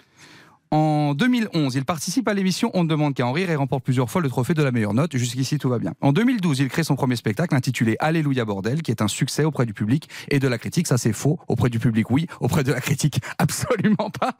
En 0.71 1.13
2011, 1.13 1.75
il 1.75 1.85
participe 1.85 2.27
à 2.27 2.33
l'émission 2.33 2.71
On 2.73 2.83
ne 2.83 2.89
demande 2.89 3.13
qu'à 3.13 3.25
en 3.25 3.31
rire 3.31 3.49
et 3.49 3.55
remporte 3.55 3.83
plusieurs 3.83 4.09
fois 4.09 4.21
le 4.21 4.29
trophée 4.29 4.53
de 4.53 4.63
la 4.63 4.71
meilleure 4.71 4.93
note. 4.93 5.15
Jusqu'ici, 5.15 5.57
tout 5.57 5.69
va 5.69 5.79
bien. 5.79 5.93
En 6.01 6.11
2012, 6.11 6.59
il 6.59 6.69
crée 6.69 6.83
son 6.83 6.95
premier 6.95 7.15
spectacle 7.15 7.55
intitulé 7.55 7.95
Alléluia 7.99 8.45
Bordel, 8.45 8.81
qui 8.81 8.91
est 8.91 9.01
un 9.01 9.07
succès 9.07 9.43
auprès 9.43 9.65
du 9.65 9.73
public 9.73 10.09
et 10.29 10.39
de 10.39 10.47
la 10.47 10.57
critique. 10.57 10.87
Ça, 10.87 10.97
c'est 10.97 11.13
faux. 11.13 11.39
Auprès 11.47 11.69
du 11.69 11.79
public, 11.79 12.09
oui. 12.09 12.27
Auprès 12.39 12.63
de 12.63 12.71
la 12.71 12.81
critique, 12.81 13.21
absolument 13.37 14.09
pas. 14.09 14.33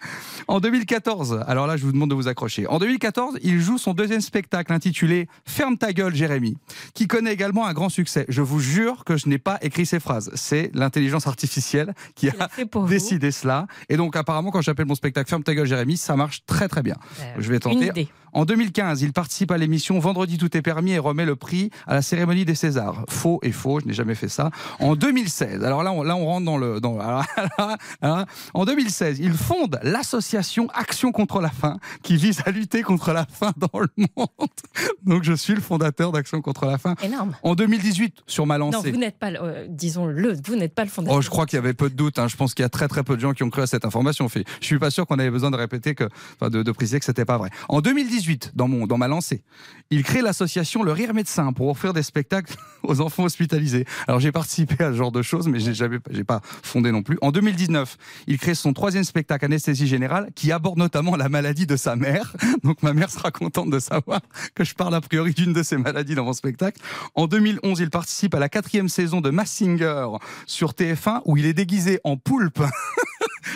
En 0.48 0.60
2014, 0.60 1.44
alors 1.48 1.67
là, 1.67 1.77
je 1.77 1.84
vous 1.86 1.91
demande 1.91 2.10
de 2.10 2.15
vous 2.15 2.27
accrocher. 2.27 2.67
En 2.67 2.79
2014, 2.79 3.38
il 3.44 3.62
joue 3.62 3.77
son 3.77 3.94
deuxième 3.94 4.22
spectacle 4.22 4.74
intitulé 4.74 5.27
Ferme 5.46 5.77
ta 5.77 5.94
gueule, 5.94 6.15
Jérémy, 6.15 6.58
qui 6.94 7.08
connaît 7.08 7.34
également 7.34 7.65
un 7.67 7.74
grand 7.74 7.89
succès. 7.89 8.25
Je 8.29 8.41
vous 8.41 8.60
jure 8.60 9.03
que 9.05 9.17
je 9.17 9.29
n'ai 9.29 9.38
pas 9.38 9.60
écrit 9.62 9.86
ces 9.86 10.00
phrases. 10.00 10.32
C'est 10.34 10.72
l'intelligence 10.74 11.27
artificielle 11.27 11.94
qui 12.15 12.29
a 12.29 12.50
décidé 12.88 13.32
cela. 13.32 13.67
Et 13.89 13.98
donc, 13.98 14.15
apparemment, 14.15 14.51
quand 14.51 14.62
j'appelle 14.62 14.88
mon 14.88 14.96
spectacle 14.96 15.29
Ferme 15.29 15.44
ta 15.44 15.53
gueule, 15.53 15.67
Jérémy, 15.67 15.98
ça 15.98 16.14
marche 16.15 16.45
très 16.45 16.67
très 16.67 16.81
bien. 16.81 16.95
Je 17.38 17.50
vais 17.50 17.55
une 17.55 17.60
tenter. 17.60 17.88
idée. 17.88 18.07
En 18.36 18.44
2015, 18.44 19.01
il 19.01 19.13
participe 19.13 19.50
à 19.51 19.58
l'émission 19.58 19.98
Vendredi 19.98 20.38
tout 20.38 20.56
est 20.58 20.62
permis 20.62 20.92
et 20.92 21.00
remet 21.00 21.24
le 21.25 21.38
prix 21.38 21.70
à 21.88 21.94
la 21.96 22.01
cérémonie 22.01 22.44
des 22.44 22.54
Césars. 22.54 23.06
Faux 23.08 23.39
et 23.44 23.54
faux, 23.54 23.80
je 23.80 23.86
n'ai 23.86 23.94
jamais 23.94 24.13
fait 24.13 24.27
ça. 24.27 24.51
En 24.80 24.96
2016, 24.98 25.63
alors 25.63 25.84
là 25.84 25.94
on, 25.94 26.04
là, 26.04 26.18
on 26.18 26.25
rentre 26.25 26.46
dans 26.46 26.58
le... 26.58 26.82
Dans, 26.82 27.00
alors 27.00 27.24
là, 27.58 27.77
alors, 28.01 28.25
en 28.54 28.65
2016, 28.65 29.20
il 29.20 29.32
fonde 29.34 29.80
l'association 29.84 30.68
Action 30.74 31.13
contre 31.13 31.39
la 31.39 31.50
faim 31.50 31.80
qui 32.04 32.18
vise 32.18 32.42
à 32.46 32.51
lutter 32.51 32.82
contre 32.82 33.13
la 33.13 33.25
faim 33.25 33.54
dans 33.56 33.80
le 33.80 33.88
monde. 34.18 34.27
Donc 35.06 35.24
je 35.24 35.32
suis 35.34 35.54
le 35.56 35.62
fondateur 35.62 36.12
d'Action 36.12 36.42
contre 36.42 36.65
la 36.65 36.77
faim. 36.77 36.96
Énorme. 37.01 37.34
En 37.42 37.56
2018, 37.56 38.18
sur 38.27 38.46
ma 38.46 38.58
Non, 38.58 38.70
lancée... 38.72 38.92
vous 38.92 38.98
n'êtes 39.00 39.18
pas, 39.18 39.32
le- 39.32 39.39
euh, 39.42 39.65
disons-le, 39.70 40.36
vous 40.46 40.56
n'êtes 40.58 40.75
pas 40.75 40.84
le 40.84 40.89
fondateur. 40.89 41.18
Oh, 41.18 41.22
je 41.22 41.30
crois 41.30 41.46
qu'il 41.46 41.56
y 41.56 41.60
avait 41.60 41.74
peu 41.74 41.89
de 41.89 41.96
doutes. 41.96 42.20
hein. 42.20 42.27
Je 42.27 42.36
pense 42.36 42.54
qu'il 42.54 42.63
y 42.63 42.65
a 42.65 42.70
très 42.70 42.89
très 42.89 43.04
peu 43.04 43.15
de 43.15 43.22
gens 43.22 43.32
qui 43.32 43.44
ont 43.44 43.50
cru 43.50 43.62
à 43.62 43.68
cette 43.68 43.86
information. 43.86 44.27
Je 44.27 44.65
suis 44.65 44.77
pas 44.80 44.92
sûr 44.92 45.08
qu'on 45.08 45.20
avait 45.20 45.32
besoin 45.32 45.51
de 45.51 45.56
répéter 45.58 45.96
que, 45.96 46.10
enfin, 46.39 46.50
de, 46.50 46.63
de 46.63 46.72
préciser 46.74 47.00
que 47.00 47.06
c'était 47.06 47.24
pas 47.24 47.38
vrai. 47.38 47.50
En 47.70 47.80
2018, 47.80 48.25
dans 48.53 48.67
mon 48.67 48.88
dans 48.88 48.98
ma 48.98 49.08
lancée, 49.08 49.44
il 49.89 50.03
crée 50.03 50.22
l'association 50.22 50.84
Le 50.84 50.91
Rire 50.91 51.13
Médecin 51.13 51.53
pour 51.53 51.70
offrir 51.70 51.94
des 51.94 52.03
spectacles 52.03 52.55
aux 52.84 53.01
enfants 53.01 53.24
hospitalisés. 53.24 53.86
Alors 54.08 54.20
j'ai 54.20 54.32
participé 54.32 54.84
à 54.84 54.91
ce 54.91 54.98
genre 54.98 55.12
de 55.12 55.22
choses, 55.22 55.48
mais 55.48 55.60
jamais, 55.60 56.00
j'ai 56.10 56.24
pas 56.24 56.41
fondé 56.63 56.91
non 56.91 57.04
plus. 57.04 57.17
En 57.21 57.32
2019, 57.32 57.97
il 58.28 58.38
crée 58.38 58.56
son 58.56 58.73
troisième 58.73 59.04
spectacle 59.04 59.45
Anesthésie 59.45 59.88
Générale 59.88 60.30
qui 60.36 60.52
aborde 60.52 60.78
notamment 60.78 61.15
la 61.15 61.30
maladie 61.30 61.67
de 61.67 61.76
sa 61.76 61.95
mère. 61.95 62.34
Donc 62.63 62.82
ma 62.84 62.93
mère 62.93 63.10
sera 63.10 63.32
contente 63.32 63.69
de 63.69 63.80
savoir 63.80 64.21
que 64.54 64.63
je 64.63 64.73
parle 64.73 64.95
a 64.95 65.02
priori 65.02 65.34
d'une 65.34 65.54
de 65.54 65.63
ces 65.63 65.78
maladies 65.78 66.15
dans 66.15 66.26
mon 66.26 66.34
spectacle. 66.34 66.82
En 67.13 67.28
2011, 67.28 67.80
il 67.80 67.89
participe 67.89 68.34
à 68.36 68.39
la 68.39 68.50
quatrième 68.50 68.89
saison 68.89 69.21
de 69.21 69.30
Massinger 69.30 70.08
sur 70.45 70.71
TF1 70.71 71.21
où 71.26 71.38
il 71.38 71.45
est 71.45 71.54
déguisé 71.54 72.00
en 72.04 72.17
poulpe. 72.17 72.62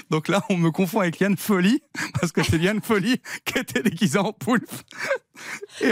Donc 0.10 0.28
là, 0.28 0.42
on 0.50 0.58
me 0.58 0.72
confond 0.72 1.00
avec 1.00 1.20
Yann 1.20 1.36
Folly, 1.38 1.82
parce 2.20 2.32
que 2.32 2.44
c'est 2.44 2.58
Yann 2.58 2.82
Folly 2.82 3.22
qui 3.46 3.60
était 3.60 3.82
déguisé 3.84 4.18
en 4.20 4.34
poulpe. 4.34 4.70
Et, 5.82 5.92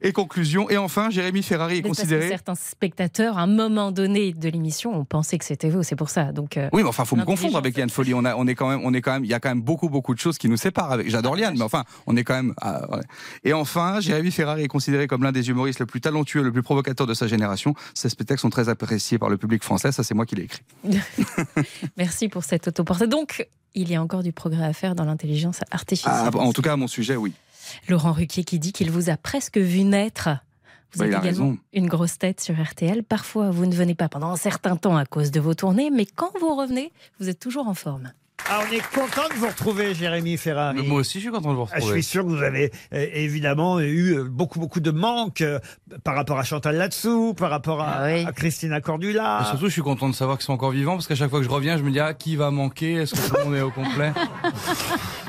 et 0.00 0.12
conclusion. 0.12 0.70
Et 0.70 0.78
enfin, 0.78 1.10
Jérémy 1.10 1.42
Ferrari 1.42 1.74
est 1.74 1.82
Mais 1.82 1.88
parce 1.88 1.98
que 1.98 2.02
considéré. 2.04 2.28
certains 2.28 2.54
spectateurs, 2.54 3.36
à 3.36 3.42
un 3.42 3.46
moment 3.46 3.92
donné 3.92 4.32
de 4.32 4.48
l'émission, 4.48 4.94
ont 4.98 5.04
pensé 5.04 5.36
que 5.36 5.44
c'était 5.44 5.68
vous. 5.68 5.82
C'est 5.82 5.94
pour 5.94 6.08
ça. 6.08 6.32
Donc, 6.32 6.56
euh, 6.56 6.70
Oui, 6.72 6.82
mais 6.82 6.88
enfin, 6.88 7.04
faut 7.04 7.16
me 7.16 7.24
confondre 7.26 7.58
avec 7.58 7.76
Yann 7.76 7.90
Folly. 7.90 8.14
On, 8.14 8.24
a, 8.24 8.34
on 8.36 8.46
est 8.46 8.54
quand 8.54 8.68
même, 8.70 8.80
on 8.84 8.94
est 8.94 9.02
quand 9.02 9.12
même, 9.12 9.26
il 9.26 9.30
y 9.30 9.34
a 9.34 9.40
quand 9.40 9.50
même 9.50 9.60
beaucoup, 9.60 9.90
beaucoup 9.90 10.14
de 10.14 10.18
choses 10.18 10.38
qui 10.38 10.48
nous 10.48 10.56
séparent. 10.56 10.90
Avec, 10.90 11.10
j'adore 11.10 11.36
Yann, 11.36 11.54
mais 11.54 11.64
enfin, 11.64 11.84
on 12.06 12.16
est 12.16 12.24
quand 12.24 12.34
même. 12.34 12.54
ah, 12.62 12.90
ouais. 12.96 13.02
Et 13.44 13.52
enfin, 13.52 14.00
Jérémy 14.00 14.30
Ferrari 14.30 14.62
est 14.62 14.68
considéré 14.68 15.06
comme 15.06 15.22
l'un 15.22 15.32
des 15.32 15.50
humoristes 15.50 15.80
le 15.80 15.86
plus 15.86 16.00
talentueux, 16.00 16.42
le 16.42 16.50
plus 16.52 16.62
provocateur 16.62 17.06
de 17.06 17.12
sa 17.12 17.26
génération. 17.26 17.74
Ses 17.92 18.08
spectacles 18.08 18.40
sont 18.40 18.48
très 18.48 18.70
appréciés 18.70 19.18
par 19.18 19.28
le 19.28 19.36
public 19.36 19.62
français. 19.62 19.92
Ça, 19.92 20.02
c'est 20.02 20.14
moi 20.14 20.24
qui 20.24 20.34
l'ai 20.36 20.44
écrit. 20.44 20.62
merci 21.96 22.28
pour 22.28 22.44
cet 22.44 22.68
autoportrait. 22.68 23.06
Donc, 23.06 23.27
il 23.74 23.90
y 23.90 23.94
a 23.94 24.02
encore 24.02 24.22
du 24.22 24.32
progrès 24.32 24.64
à 24.64 24.72
faire 24.72 24.94
dans 24.94 25.04
l'intelligence 25.04 25.60
artificielle. 25.70 26.12
Ah, 26.16 26.30
en 26.36 26.52
tout 26.52 26.62
cas, 26.62 26.72
à 26.72 26.76
mon 26.76 26.88
sujet, 26.88 27.16
oui. 27.16 27.32
Laurent 27.88 28.12
Ruquier 28.12 28.44
qui 28.44 28.58
dit 28.58 28.72
qu'il 28.72 28.90
vous 28.90 29.10
a 29.10 29.16
presque 29.16 29.58
vu 29.58 29.84
naître. 29.84 30.28
Vous 30.92 31.00
Bah, 31.00 31.04
avez 31.04 31.14
a 31.14 31.18
également 31.18 31.48
raison. 31.50 31.58
une 31.74 31.86
grosse 31.86 32.16
tête 32.18 32.40
sur 32.40 32.54
RTL. 32.60 33.02
Parfois, 33.04 33.50
vous 33.50 33.66
ne 33.66 33.74
venez 33.74 33.94
pas 33.94 34.08
pendant 34.08 34.30
un 34.30 34.36
certain 34.36 34.76
temps 34.76 34.96
à 34.96 35.04
cause 35.04 35.30
de 35.30 35.38
vos 35.38 35.54
tournées, 35.54 35.90
mais 35.90 36.06
quand 36.06 36.30
vous 36.40 36.54
revenez, 36.54 36.92
vous 37.20 37.28
êtes 37.28 37.38
toujours 37.38 37.68
en 37.68 37.74
forme. 37.74 38.12
Ah, 38.50 38.60
on 38.66 38.72
est 38.72 38.80
content 38.94 39.28
de 39.28 39.34
vous 39.34 39.46
retrouver, 39.48 39.94
Jérémy 39.94 40.38
Ferrari. 40.38 40.82
moi 40.86 41.00
aussi, 41.00 41.18
je 41.18 41.24
suis 41.24 41.30
content 41.30 41.50
de 41.50 41.56
vous 41.56 41.68
Ah, 41.70 41.80
Je 41.80 41.84
suis 41.86 42.02
sûr 42.02 42.24
que 42.24 42.30
vous 42.30 42.42
avez 42.42 42.72
euh, 42.94 43.06
évidemment 43.12 43.78
eu 43.78 44.14
euh, 44.16 44.24
beaucoup, 44.24 44.58
beaucoup 44.58 44.80
de 44.80 44.90
manques 44.90 45.42
euh, 45.42 45.58
par 46.02 46.14
rapport 46.14 46.38
à 46.38 46.44
Chantal 46.44 46.76
Latsou, 46.76 47.34
par 47.34 47.50
rapport 47.50 47.82
à, 47.82 48.04
à 48.04 48.32
Christina 48.32 48.80
Cordula. 48.80 49.40
Et 49.42 49.44
surtout, 49.48 49.66
je 49.66 49.72
suis 49.72 49.82
content 49.82 50.08
de 50.08 50.14
savoir 50.14 50.38
qu'ils 50.38 50.46
sont 50.46 50.54
encore 50.54 50.70
vivants 50.70 50.94
parce 50.94 51.06
qu'à 51.06 51.14
chaque 51.14 51.28
fois 51.28 51.40
que 51.40 51.44
je 51.44 51.50
reviens, 51.50 51.76
je 51.76 51.82
me 51.82 51.90
dis 51.90 52.00
ah, 52.00 52.14
qui 52.14 52.36
va 52.36 52.50
manquer? 52.50 52.94
Est-ce 52.94 53.14
que 53.14 53.28
tout 53.28 53.36
le 53.36 53.44
monde 53.44 53.54
est 53.56 53.60
au 53.60 53.70
complet? 53.70 54.12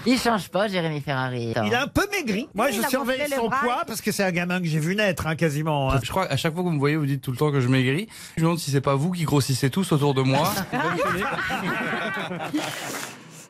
Il 0.06 0.18
change 0.18 0.48
pas, 0.48 0.70
Jérémy 0.70 1.02
Ferrari. 1.02 1.54
Il 1.66 1.76
a 1.76 1.84
un 1.84 1.88
peu 1.88 2.08
maigri. 2.12 2.48
Moi, 2.56 2.68
Oui, 2.70 2.78
je 2.80 2.86
a 2.86 2.88
surveille 2.88 3.20
gonflé 3.20 3.36
le 3.36 3.42
son 3.42 3.50
bras. 3.50 3.60
poids 3.62 3.82
parce 3.86 4.00
que 4.00 4.14
c'est 4.14 4.24
un 4.24 4.32
gamin 4.32 4.62
que 4.62 4.66
j'ai 4.66 4.80
vu 4.80 4.96
naître, 4.96 5.28
hein, 5.28 5.36
quasiment. 5.36 5.92
hein. 5.92 6.00
Je 6.02 6.10
crois 6.10 6.26
à 6.32 6.38
chaque 6.38 6.54
fois 6.54 6.64
que 6.64 6.70
vous 6.70 6.74
me 6.74 6.80
voyez, 6.80 6.96
vous 6.96 7.06
dites 7.06 7.22
tout 7.22 7.32
le 7.32 7.38
temps 7.38 7.52
que 7.52 7.60
je 7.60 7.68
maigris. 7.68 8.08
Je 8.38 8.42
me 8.42 8.46
demande 8.46 8.60
si 8.60 8.72
c'est 8.72 8.80
pas 8.80 8.96
vous 8.96 9.12
qui 9.12 9.26
grossissez 9.26 9.70
tous 9.70 9.92
autour 9.92 10.14
de 10.14 10.22
moi. 10.22 10.54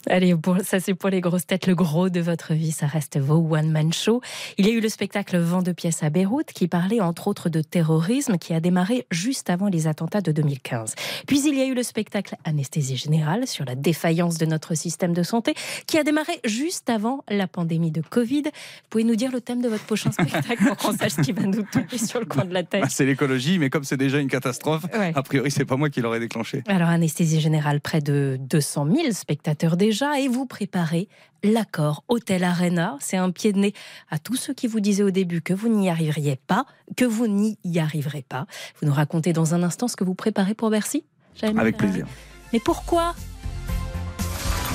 Allez, 0.07 0.35
pour, 0.35 0.57
ça 0.63 0.79
c'est 0.79 0.93
pour 0.93 1.09
les 1.09 1.21
grosses 1.21 1.45
têtes. 1.45 1.67
Le 1.67 1.75
gros 1.75 2.09
de 2.09 2.19
votre 2.21 2.53
vie, 2.53 2.71
ça 2.71 2.87
reste 2.87 3.17
vos 3.19 3.35
one-man 3.55 3.91
show. 3.93 4.21
Il 4.57 4.65
y 4.65 4.69
a 4.69 4.73
eu 4.73 4.79
le 4.79 4.89
spectacle 4.89 5.37
Vent 5.37 5.61
de 5.61 5.71
pièces 5.71 6.03
à 6.03 6.09
Beyrouth 6.09 6.47
qui 6.53 6.67
parlait 6.67 7.01
entre 7.01 7.27
autres 7.27 7.49
de 7.49 7.61
terrorisme 7.61 8.37
qui 8.37 8.53
a 8.53 8.59
démarré 8.59 9.05
juste 9.11 9.49
avant 9.49 9.67
les 9.67 9.87
attentats 9.87 10.21
de 10.21 10.31
2015. 10.31 10.95
Puis 11.27 11.41
il 11.45 11.55
y 11.57 11.61
a 11.61 11.65
eu 11.65 11.73
le 11.73 11.83
spectacle 11.83 12.35
Anesthésie 12.45 12.97
générale 12.97 13.45
sur 13.47 13.65
la 13.65 13.75
défaillance 13.75 14.37
de 14.37 14.45
notre 14.45 14.73
système 14.75 15.13
de 15.13 15.23
santé 15.23 15.53
qui 15.87 15.97
a 15.97 16.03
démarré 16.03 16.39
juste 16.45 16.89
avant 16.89 17.23
la 17.29 17.47
pandémie 17.47 17.91
de 17.91 18.01
Covid. 18.01 18.43
Vous 18.43 18.49
pouvez 18.89 19.03
nous 19.03 19.15
dire 19.15 19.31
le 19.31 19.41
thème 19.41 19.61
de 19.61 19.67
votre 19.67 19.83
prochain 19.85 20.11
spectacle 20.11 20.63
pour 20.65 20.77
qu'on 20.77 20.93
sache 20.97 21.13
ce 21.13 21.21
qui 21.21 21.31
va 21.33 21.43
nous 21.43 21.63
tomber 21.63 21.97
sur 21.97 22.19
le 22.19 22.25
coin 22.25 22.45
de 22.45 22.53
la 22.53 22.63
tête 22.63 22.81
Bah, 22.83 22.87
c'est 22.89 23.05
l'écologie, 23.05 23.59
mais 23.59 23.69
comme 23.69 23.83
c'est 23.83 23.97
déjà 23.97 24.19
une 24.19 24.29
catastrophe, 24.29 24.85
Ouais. 24.97 25.11
a 25.15 25.23
priori, 25.23 25.51
c'est 25.51 25.65
pas 25.65 25.75
moi 25.77 25.89
qui 25.89 26.01
l'aurais 26.01 26.19
déclenché. 26.19 26.63
Alors, 26.67 26.89
anesthésie 26.89 27.39
générale, 27.41 27.79
près 27.81 28.01
de 28.01 28.37
200 28.39 28.87
000 28.93 29.11
spectateurs 29.11 29.77
déjà, 29.89 30.19
et 30.19 30.27
vous 30.27 30.45
préparez 30.45 31.09
l'accord 31.43 32.03
Hôtel 32.09 32.43
Arena. 32.43 32.95
C'est 32.99 33.17
un 33.17 33.31
pied 33.31 33.53
de 33.53 33.57
nez 33.57 33.73
à 34.11 34.19
tous 34.19 34.35
ceux 34.35 34.53
qui 34.53 34.67
vous 34.67 34.79
disaient 34.79 35.01
au 35.01 35.09
début 35.09 35.41
que 35.41 35.51
vous 35.51 35.67
n'y 35.67 35.89
arriveriez 35.89 36.35
pas, 36.35 36.65
que 36.95 37.05
vous 37.05 37.25
n'y 37.25 37.57
y 37.63 37.79
arriverez 37.79 38.21
pas. 38.21 38.45
Vous 38.79 38.87
nous 38.87 38.93
racontez 38.93 39.33
dans 39.33 39.55
un 39.55 39.63
instant 39.63 39.87
ce 39.87 39.95
que 39.95 40.03
vous 40.03 40.13
préparez 40.13 40.53
pour 40.53 40.69
Bercy 40.69 41.05
Jamie 41.41 41.59
Avec 41.59 41.77
plaisir. 41.77 42.05
Mais 42.53 42.59
pourquoi? 42.59 43.15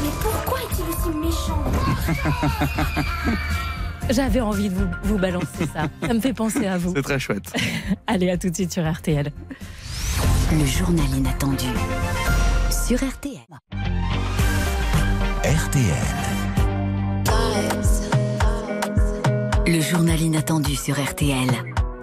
Mais 0.02 0.10
pourquoi 0.20 0.58
est-il 0.62 0.84
aussi 0.90 1.16
méchant? 1.16 1.62
J'avais 4.10 4.40
envie 4.40 4.68
de 4.68 4.74
vous, 4.74 4.88
vous 5.04 5.18
balancer 5.18 5.66
ça. 5.72 5.86
Ça 6.02 6.12
me 6.12 6.20
fait 6.20 6.34
penser 6.34 6.66
à 6.66 6.76
vous. 6.76 6.92
C'est 6.96 7.02
très 7.02 7.20
chouette. 7.20 7.52
Allez, 8.08 8.30
à 8.30 8.36
tout 8.36 8.50
de 8.50 8.54
suite 8.54 8.72
sur 8.72 8.90
RTL. 8.90 9.30
Le 10.50 10.66
journal 10.66 11.06
inattendu 11.16 11.66
sur 12.68 12.98
RTL. 12.98 14.33
RTL. 15.54 15.84
Le 19.68 19.80
journal 19.80 20.20
inattendu 20.20 20.74
sur 20.74 20.96
RTL 21.00 21.48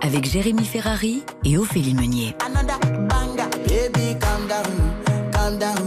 avec 0.02 0.24
Jérémy 0.24 0.64
Ferrari 0.64 1.24
et 1.44 1.58
Ophélie 1.58 1.94
Meunier. 1.94 2.34
Another 2.46 2.80
banger. 3.10 3.50
Baby, 3.68 4.18
calm 4.20 4.48
down, 4.48 5.32
calm 5.34 5.58
down. 5.58 5.81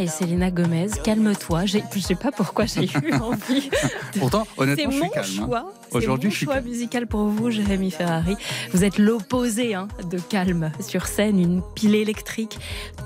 Et 0.00 0.06
Selena 0.08 0.50
Gomez, 0.50 0.88
calme-toi. 1.04 1.66
Je 1.66 1.78
sais 2.00 2.14
pas 2.14 2.30
pourquoi 2.32 2.66
j'ai 2.66 2.84
eu 2.84 3.12
envie. 3.20 3.70
Pourtant, 4.18 4.46
honnêtement, 4.56 4.90
je 4.90 4.96
C'est 4.98 4.98
suis 4.98 5.00
mon 5.00 5.08
calme. 5.10 5.24
hein. 5.24 5.46
choix. 5.46 5.72
C'est 5.90 5.96
Aujourd'hui, 5.98 6.28
mon 6.28 6.32
je 6.32 6.36
suis 6.36 6.44
choix 6.46 6.54
calme. 6.56 6.66
musical 6.68 7.06
pour 7.06 7.26
vous, 7.26 7.50
Jérémy 7.50 7.90
Ferrari. 7.90 8.36
Vous 8.72 8.84
êtes 8.84 8.98
l'opposé 8.98 9.74
hein, 9.74 9.88
de 10.10 10.18
calme 10.18 10.70
sur 10.80 11.06
scène, 11.06 11.38
une 11.40 11.62
pile 11.74 11.94
électrique. 11.94 12.58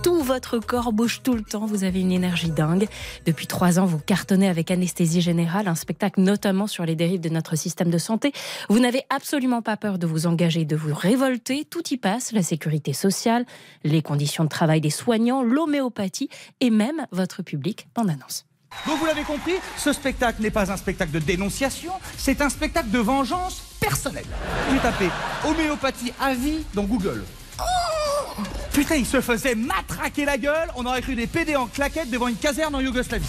Tout 0.03 0.23
votre 0.23 0.59
corps 0.59 0.93
bouge 0.93 1.21
tout 1.23 1.35
le 1.35 1.43
temps. 1.43 1.67
Vous 1.67 1.85
avez 1.85 2.01
une 2.01 2.13
énergie 2.13 2.51
dingue. 2.51 2.89
Depuis 3.27 3.47
trois 3.47 3.79
ans, 3.79 3.87
vous 3.87 3.99
cartonnez 3.99 4.49
avec 4.49 4.71
Anesthésie 4.71 5.21
Générale, 5.21 5.69
un 5.69 5.75
spectacle 5.75 6.21
notamment 6.21 6.67
sur 6.67 6.85
les 6.85 6.97
dérives 6.97 7.21
de 7.21 7.29
notre 7.29 7.57
système 7.57 7.91
de 7.91 7.99
santé. 7.99 8.33
Vous 8.69 8.79
n'avez 8.81 9.03
absolument 9.11 9.63
pas 9.63 9.77
peur 9.77 9.99
de 9.99 10.07
vous 10.07 10.27
engager, 10.27 10.65
de 10.65 10.77
vous 10.77 10.95
révolter. 10.95 11.65
Tout 11.69 11.83
y 11.93 11.97
passe 11.97 12.33
la 12.33 12.43
sécurité 12.43 12.93
sociale, 12.93 13.45
les 13.85 14.03
conditions 14.03 14.45
de 14.45 14.49
travail 14.49 14.81
des 14.81 14.91
soignants, 14.91 15.43
l'homéopathie 15.43 16.29
et 16.61 16.71
même 16.71 16.80
votre 17.13 17.43
public. 17.43 17.89
Bande 17.95 18.11
annonce. 18.11 18.47
Donc 18.87 18.99
vous 18.99 19.07
l'avez 19.07 19.25
compris, 19.25 19.55
ce 19.77 19.93
spectacle 19.93 20.41
n'est 20.43 20.51
pas 20.51 20.71
un 20.71 20.77
spectacle 20.77 21.11
de 21.11 21.19
dénonciation, 21.19 21.93
c'est 22.17 22.41
un 22.41 22.49
spectacle 22.49 22.91
de 22.91 23.01
vengeance 23.01 23.63
personnelle. 23.81 24.27
Vous 24.69 24.79
tapez 24.79 25.09
homéopathie 25.45 26.13
à 26.21 26.35
vie 26.35 26.65
dans 26.73 26.85
Google. 26.85 27.25
Oh 27.59 28.43
Putain, 28.73 28.95
il 28.95 29.07
se 29.07 29.21
faisait 29.21 29.57
matraquer 29.57 30.25
la 30.25 30.39
gueule, 30.39 30.69
on 30.77 30.87
aurait 30.87 31.03
cru 31.03 31.17
des 31.17 31.27
PD 31.27 31.57
en 31.57 31.67
claquettes 31.67 32.11
devant 32.11 32.29
une 32.29 32.37
caserne 32.37 32.77
en 32.77 32.81
Yougoslavie. 32.81 33.27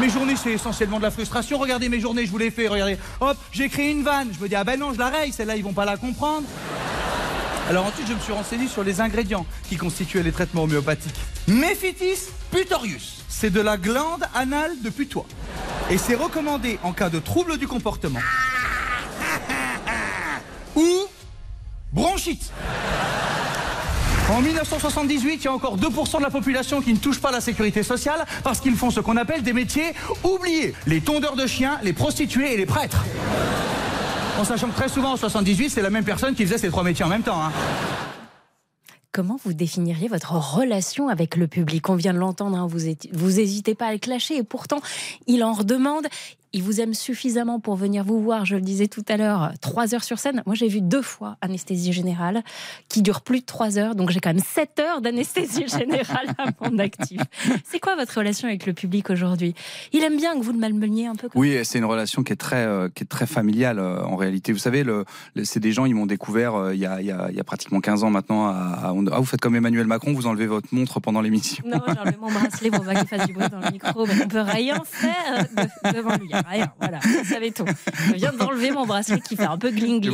Mes 0.00 0.08
journées, 0.08 0.34
c'est 0.36 0.52
essentiellement 0.52 0.98
de 0.98 1.04
la 1.04 1.10
frustration. 1.10 1.58
Regardez 1.58 1.88
mes 1.88 2.00
journées, 2.00 2.26
je 2.26 2.30
vous 2.30 2.38
les 2.38 2.50
fais, 2.50 2.66
regardez. 2.66 2.98
Hop, 3.20 3.36
j'ai 3.52 3.68
créé 3.68 3.90
une 3.90 4.02
vanne. 4.02 4.30
Je 4.36 4.42
me 4.42 4.48
dis, 4.48 4.56
ah 4.56 4.64
ben 4.64 4.78
non, 4.78 4.92
je 4.92 4.98
la 4.98 5.10
raye, 5.10 5.30
celle-là, 5.30 5.56
ils 5.56 5.62
vont 5.62 5.72
pas 5.72 5.84
la 5.84 5.96
comprendre. 5.96 6.46
Alors 7.70 7.86
ensuite, 7.86 8.08
je 8.08 8.14
me 8.14 8.18
suis 8.18 8.32
renseigné 8.32 8.66
sur 8.66 8.82
les 8.82 9.00
ingrédients 9.00 9.46
qui 9.68 9.76
constituaient 9.76 10.24
les 10.24 10.32
traitements 10.32 10.64
homéopathiques. 10.64 11.14
Mephitis 11.46 12.32
putorius, 12.50 13.22
c'est 13.28 13.50
de 13.50 13.60
la 13.60 13.76
glande 13.76 14.24
anale 14.34 14.72
de 14.82 14.90
putois. 14.90 15.24
Et 15.88 15.96
c'est 15.96 16.16
recommandé 16.16 16.80
en 16.82 16.92
cas 16.92 17.10
de 17.10 17.20
trouble 17.20 17.58
du 17.58 17.68
comportement. 17.68 18.18
Ou 20.74 21.06
bronchite. 21.92 22.50
En 24.32 24.40
1978, 24.40 25.36
il 25.36 25.44
y 25.44 25.46
a 25.46 25.52
encore 25.52 25.78
2% 25.78 26.18
de 26.18 26.22
la 26.24 26.30
population 26.30 26.80
qui 26.82 26.92
ne 26.92 26.98
touche 26.98 27.20
pas 27.20 27.30
la 27.30 27.40
sécurité 27.40 27.84
sociale 27.84 28.26
parce 28.42 28.58
qu'ils 28.58 28.74
font 28.74 28.90
ce 28.90 28.98
qu'on 28.98 29.16
appelle 29.16 29.44
des 29.44 29.52
métiers 29.52 29.94
oubliés. 30.24 30.74
Les 30.88 31.00
tondeurs 31.00 31.36
de 31.36 31.46
chiens, 31.46 31.78
les 31.84 31.92
prostituées 31.92 32.52
et 32.52 32.56
les 32.56 32.66
prêtres. 32.66 33.04
En 34.40 34.44
sachant 34.44 34.68
que 34.68 34.74
très 34.74 34.88
souvent 34.88 35.12
en 35.12 35.16
78, 35.18 35.68
c'est 35.68 35.82
la 35.82 35.90
même 35.90 36.02
personne 36.04 36.34
qui 36.34 36.44
faisait 36.46 36.56
ces 36.56 36.70
trois 36.70 36.82
métiers 36.82 37.04
en 37.04 37.08
même 37.08 37.22
temps. 37.22 37.42
hein. 37.44 37.52
Comment 39.12 39.36
vous 39.44 39.52
définiriez 39.52 40.08
votre 40.08 40.32
relation 40.32 41.08
avec 41.08 41.36
le 41.36 41.46
public? 41.46 41.90
On 41.90 41.94
vient 41.94 42.14
de 42.14 42.18
l'entendre, 42.18 42.56
hein, 42.56 42.66
vous, 42.66 42.88
êtes- 42.88 43.06
vous 43.12 43.38
hésitez 43.38 43.74
pas 43.74 43.88
à 43.88 43.92
le 43.92 43.98
clasher 43.98 44.36
et 44.38 44.42
pourtant 44.42 44.80
il 45.26 45.44
en 45.44 45.52
redemande. 45.52 46.06
Il 46.52 46.62
vous 46.64 46.80
aime 46.80 46.94
suffisamment 46.94 47.60
pour 47.60 47.76
venir 47.76 48.02
vous 48.04 48.20
voir, 48.20 48.44
je 48.44 48.56
le 48.56 48.60
disais 48.62 48.88
tout 48.88 49.04
à 49.08 49.16
l'heure, 49.16 49.52
trois 49.60 49.94
heures 49.94 50.02
sur 50.02 50.18
scène. 50.18 50.42
Moi 50.46 50.54
j'ai 50.56 50.66
vu 50.66 50.80
deux 50.80 51.02
fois 51.02 51.36
Anesthésie 51.42 51.92
Générale 51.92 52.42
qui 52.88 53.02
dure 53.02 53.20
plus 53.20 53.40
de 53.40 53.44
trois 53.44 53.78
heures, 53.78 53.94
donc 53.94 54.10
j'ai 54.10 54.18
quand 54.20 54.30
même 54.34 54.42
sept 54.44 54.80
heures 54.80 55.00
d'anesthésie 55.00 55.68
générale 55.78 56.26
à 56.38 56.46
mon 56.60 56.78
actif. 56.80 57.20
C'est 57.64 57.78
quoi 57.78 57.94
votre 57.94 58.16
relation 58.18 58.48
avec 58.48 58.66
le 58.66 58.72
public 58.72 59.10
aujourd'hui? 59.10 59.54
Il 59.92 60.02
aime 60.02 60.16
bien 60.16 60.34
que 60.38 60.42
vous 60.44 60.52
le 60.52 60.58
malmeniez 60.58 61.06
un 61.06 61.14
peu 61.14 61.28
comme 61.28 61.40
Oui, 61.40 61.56
c'est 61.64 61.78
une 61.78 61.84
relation 61.84 62.22
qui 62.24 62.32
est 62.32 62.36
très, 62.36 62.64
euh, 62.66 62.88
qui 62.92 63.04
est 63.04 63.06
très 63.06 63.26
familiale 63.26 63.78
euh, 63.78 64.02
en 64.02 64.16
réalité. 64.16 64.52
Vous 64.52 64.58
savez, 64.58 64.82
le, 64.82 65.04
le- 65.36 65.44
c'est 65.44 65.60
des 65.60 65.70
gens, 65.70 65.84
ils 65.84 65.94
m'ont 65.94 66.06
découvert 66.06 66.54
euh, 66.56 66.74
il, 66.74 66.80
y 66.80 66.86
a, 66.86 67.00
il, 67.00 67.06
y 67.06 67.12
a, 67.12 67.28
il 67.30 67.36
y 67.36 67.40
a 67.40 67.44
pratiquement 67.44 67.80
15 67.80 68.02
ans 68.02 68.10
maintenant. 68.10 68.48
À, 68.48 68.52
à- 68.88 68.94
ah, 69.12 69.18
vous 69.20 69.24
faites 69.24 69.40
comme 69.40 69.54
Emmanuel 69.54 69.86
Macron, 69.86 70.12
vous 70.14 70.26
enlevez 70.26 70.46
votre 70.48 70.74
montre 70.74 70.98
pendant 70.98 71.20
l'émission. 71.20 71.62
Non, 71.64 71.78
j'ai 71.86 71.98
enlevé 72.00 72.16
mon 72.20 72.30
bracelet 72.32 72.70
pour 72.70 72.84
pas 72.84 72.94
qu'il 72.96 73.06
fasse 73.06 73.26
du 73.28 73.34
bruit 73.34 73.48
dans 73.48 73.60
le 73.60 73.70
micro, 73.70 74.04
mais 74.06 74.14
on 74.24 74.28
peut 74.28 74.40
rien 74.40 74.82
faire 74.84 75.46
de- 75.56 75.92
devant 75.96 76.16
lui. 76.16 76.30
Rien, 76.48 76.72
voilà, 76.80 76.98
vous 77.02 77.24
savez 77.24 77.50
tout. 77.52 77.64
Je 78.08 78.14
viens 78.14 78.32
d'enlever 78.32 78.70
mon 78.70 78.86
bracelet 78.86 79.20
qui 79.20 79.36
fait 79.36 79.44
un 79.44 79.58
peu 79.58 79.70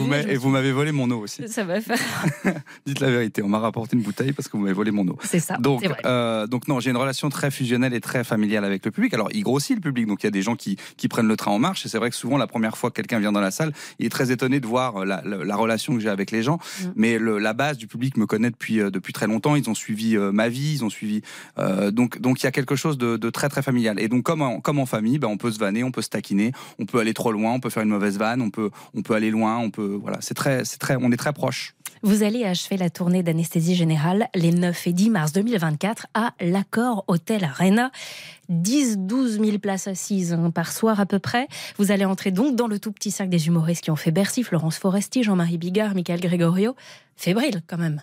m'a- 0.07 0.21
et 0.21 0.37
vous 0.37 0.49
m'avez 0.51 0.73
volé 0.73 0.93
mon 0.93 1.11
eau 1.11 1.21
aussi. 1.21 1.47
Ça 1.49 1.65
va 1.65 1.81
faire. 1.81 1.99
Dites 2.87 3.01
la 3.01 3.11
vérité, 3.11 3.43
on 3.43 3.49
m'a 3.49 3.59
rapporté 3.59 3.97
une 3.97 4.03
bouteille 4.03 4.33
parce 4.33 4.49
que 4.49 4.57
vous 4.57 4.63
m'avez 4.63 4.75
volé 4.75 4.91
mon 4.91 5.07
eau. 5.09 5.19
C'est 5.23 5.41
ça. 5.41 5.57
Donc, 5.59 5.83
vrai. 5.85 5.99
euh, 6.07 6.47
donc 6.47 6.69
non, 6.69 6.81
j'ai 6.81 6.91
une 6.91 6.97
relation 6.97 7.29
très 7.29 7.51
fusionnelle 7.51 7.95
et 7.95 8.01
très 8.01 8.25
familiale 8.25 8.65
avec 8.65 8.85
le 8.85 8.91
public. 8.91 9.13
Alors, 9.15 9.29
il 9.33 9.43
grossit 9.43 9.75
le 9.77 9.81
public, 9.81 10.07
donc 10.07 10.23
il 10.23 10.27
y 10.27 10.29
a 10.29 10.31
des 10.33 10.43
gens 10.43 10.57
qui, 10.57 10.77
qui 10.97 11.09
prennent 11.09 11.29
le 11.29 11.37
train 11.37 11.51
en 11.51 11.59
marche. 11.59 11.85
Et 11.87 11.89
c'est 11.89 11.99
vrai 11.99 12.11
que 12.11 12.17
souvent, 12.17 12.39
la 12.39 12.47
première 12.47 12.77
fois 12.77 12.91
que 12.91 12.97
quelqu'un 12.97 13.19
vient 13.19 13.33
dans 13.33 13.41
la 13.41 13.51
salle, 13.51 13.73
il 13.99 14.07
est 14.07 14.11
très 14.11 14.31
étonné 14.33 14.61
de 14.61 14.67
voir 14.67 15.05
la, 15.05 15.23
la- 15.25 15.45
la 15.45 15.57
relation 15.57 15.95
que 15.95 16.01
j'ai 16.01 16.09
avec 16.09 16.31
les 16.31 16.43
gens. 16.43 16.57
Mm. 16.83 16.85
Mais 16.97 17.19
le- 17.19 17.39
la 17.39 17.53
base 17.53 17.77
du 17.79 17.87
public 17.87 18.17
me 18.17 18.27
connaît 18.27 18.51
depuis 18.51 18.81
euh, 18.81 18.91
depuis 18.91 19.13
très 19.13 19.27
longtemps. 19.27 19.57
Ils 19.57 19.69
ont 19.71 19.75
suivi 19.75 20.17
euh, 20.17 20.33
ma 20.33 20.49
vie, 20.49 20.73
ils 20.75 20.85
ont 20.85 20.91
suivi. 20.91 21.23
euh, 21.59 21.91
donc 21.91 22.21
donc 22.21 22.43
il 22.43 22.45
y 22.45 22.47
a 22.47 22.53
quelque 22.53 22.77
chose 22.77 22.99
de, 22.99 23.17
de 23.17 23.31
très 23.31 23.49
très 23.49 23.63
familial. 23.63 24.01
Et 24.01 24.09
donc 24.09 24.23
comme 24.25 24.43
en, 24.43 24.61
comme 24.61 24.79
en 24.79 24.87
famille, 24.87 25.19
ben, 25.19 25.29
on 25.29 25.37
peut 25.37 25.51
se 25.53 25.59
vanner, 25.59 25.85
on 25.85 25.91
peut 25.91 26.03
se 26.03 26.09
on 26.79 26.87
peut 26.87 26.99
aller 26.99 27.15
trop 27.15 27.33
loin, 27.33 27.53
on 27.53 27.61
peut 27.61 27.71
faire 27.71 27.83
une 27.83 27.91
mauvaise 27.91 28.19
vanne, 28.19 28.43
on 28.43 28.51
peut 28.51 28.71
on 28.95 29.03
peut 29.03 29.15
aller 29.15 29.31
loin, 29.31 29.59
on 29.59 29.71
peut 29.71 29.99
voilà. 30.01 30.19
C'est 30.21 30.35
très 30.35 30.65
c'est 30.65 30.79
très 30.79 30.97
on 30.97 31.11
est 31.13 31.17
très 31.17 31.33
proche. 31.33 31.75
Vous 32.03 32.23
allez 32.23 32.45
achever 32.45 32.77
la 32.77 32.91
tournée 32.91 33.23
d'anesthésie 33.23 33.75
générale 33.75 34.29
les 34.35 34.53
9 34.53 34.87
et 34.87 34.93
10 34.93 35.11
mars 35.11 35.33
2024 35.33 36.07
à 36.15 36.35
l'Accord 36.41 37.05
Hôtel 37.09 37.45
Arena. 37.45 37.91
10-12 38.51 39.45
000 39.45 39.59
places 39.59 39.89
assises 39.89 40.33
hein, 40.33 40.51
par 40.51 40.71
soir 40.73 41.01
à 41.01 41.07
peu 41.07 41.19
près. 41.19 41.49
Vous 41.79 41.91
allez 41.91 42.05
entrer 42.05 42.31
donc 42.31 42.55
dans 42.55 42.69
le 42.69 42.79
tout 42.79 42.93
petit 42.93 43.11
cercle 43.11 43.31
des 43.31 43.49
humoristes 43.49 43.83
qui 43.83 43.91
ont 43.91 43.97
fait 43.97 44.13
Bercy, 44.13 44.45
Florence 44.45 44.79
Foresti, 44.79 45.23
Jean-Marie 45.23 45.59
Bigard, 45.59 45.95
Michael 45.95 46.21
Gregorio. 46.21 46.77
Fébrile 47.17 47.63
quand 47.67 47.79
même. 47.79 48.03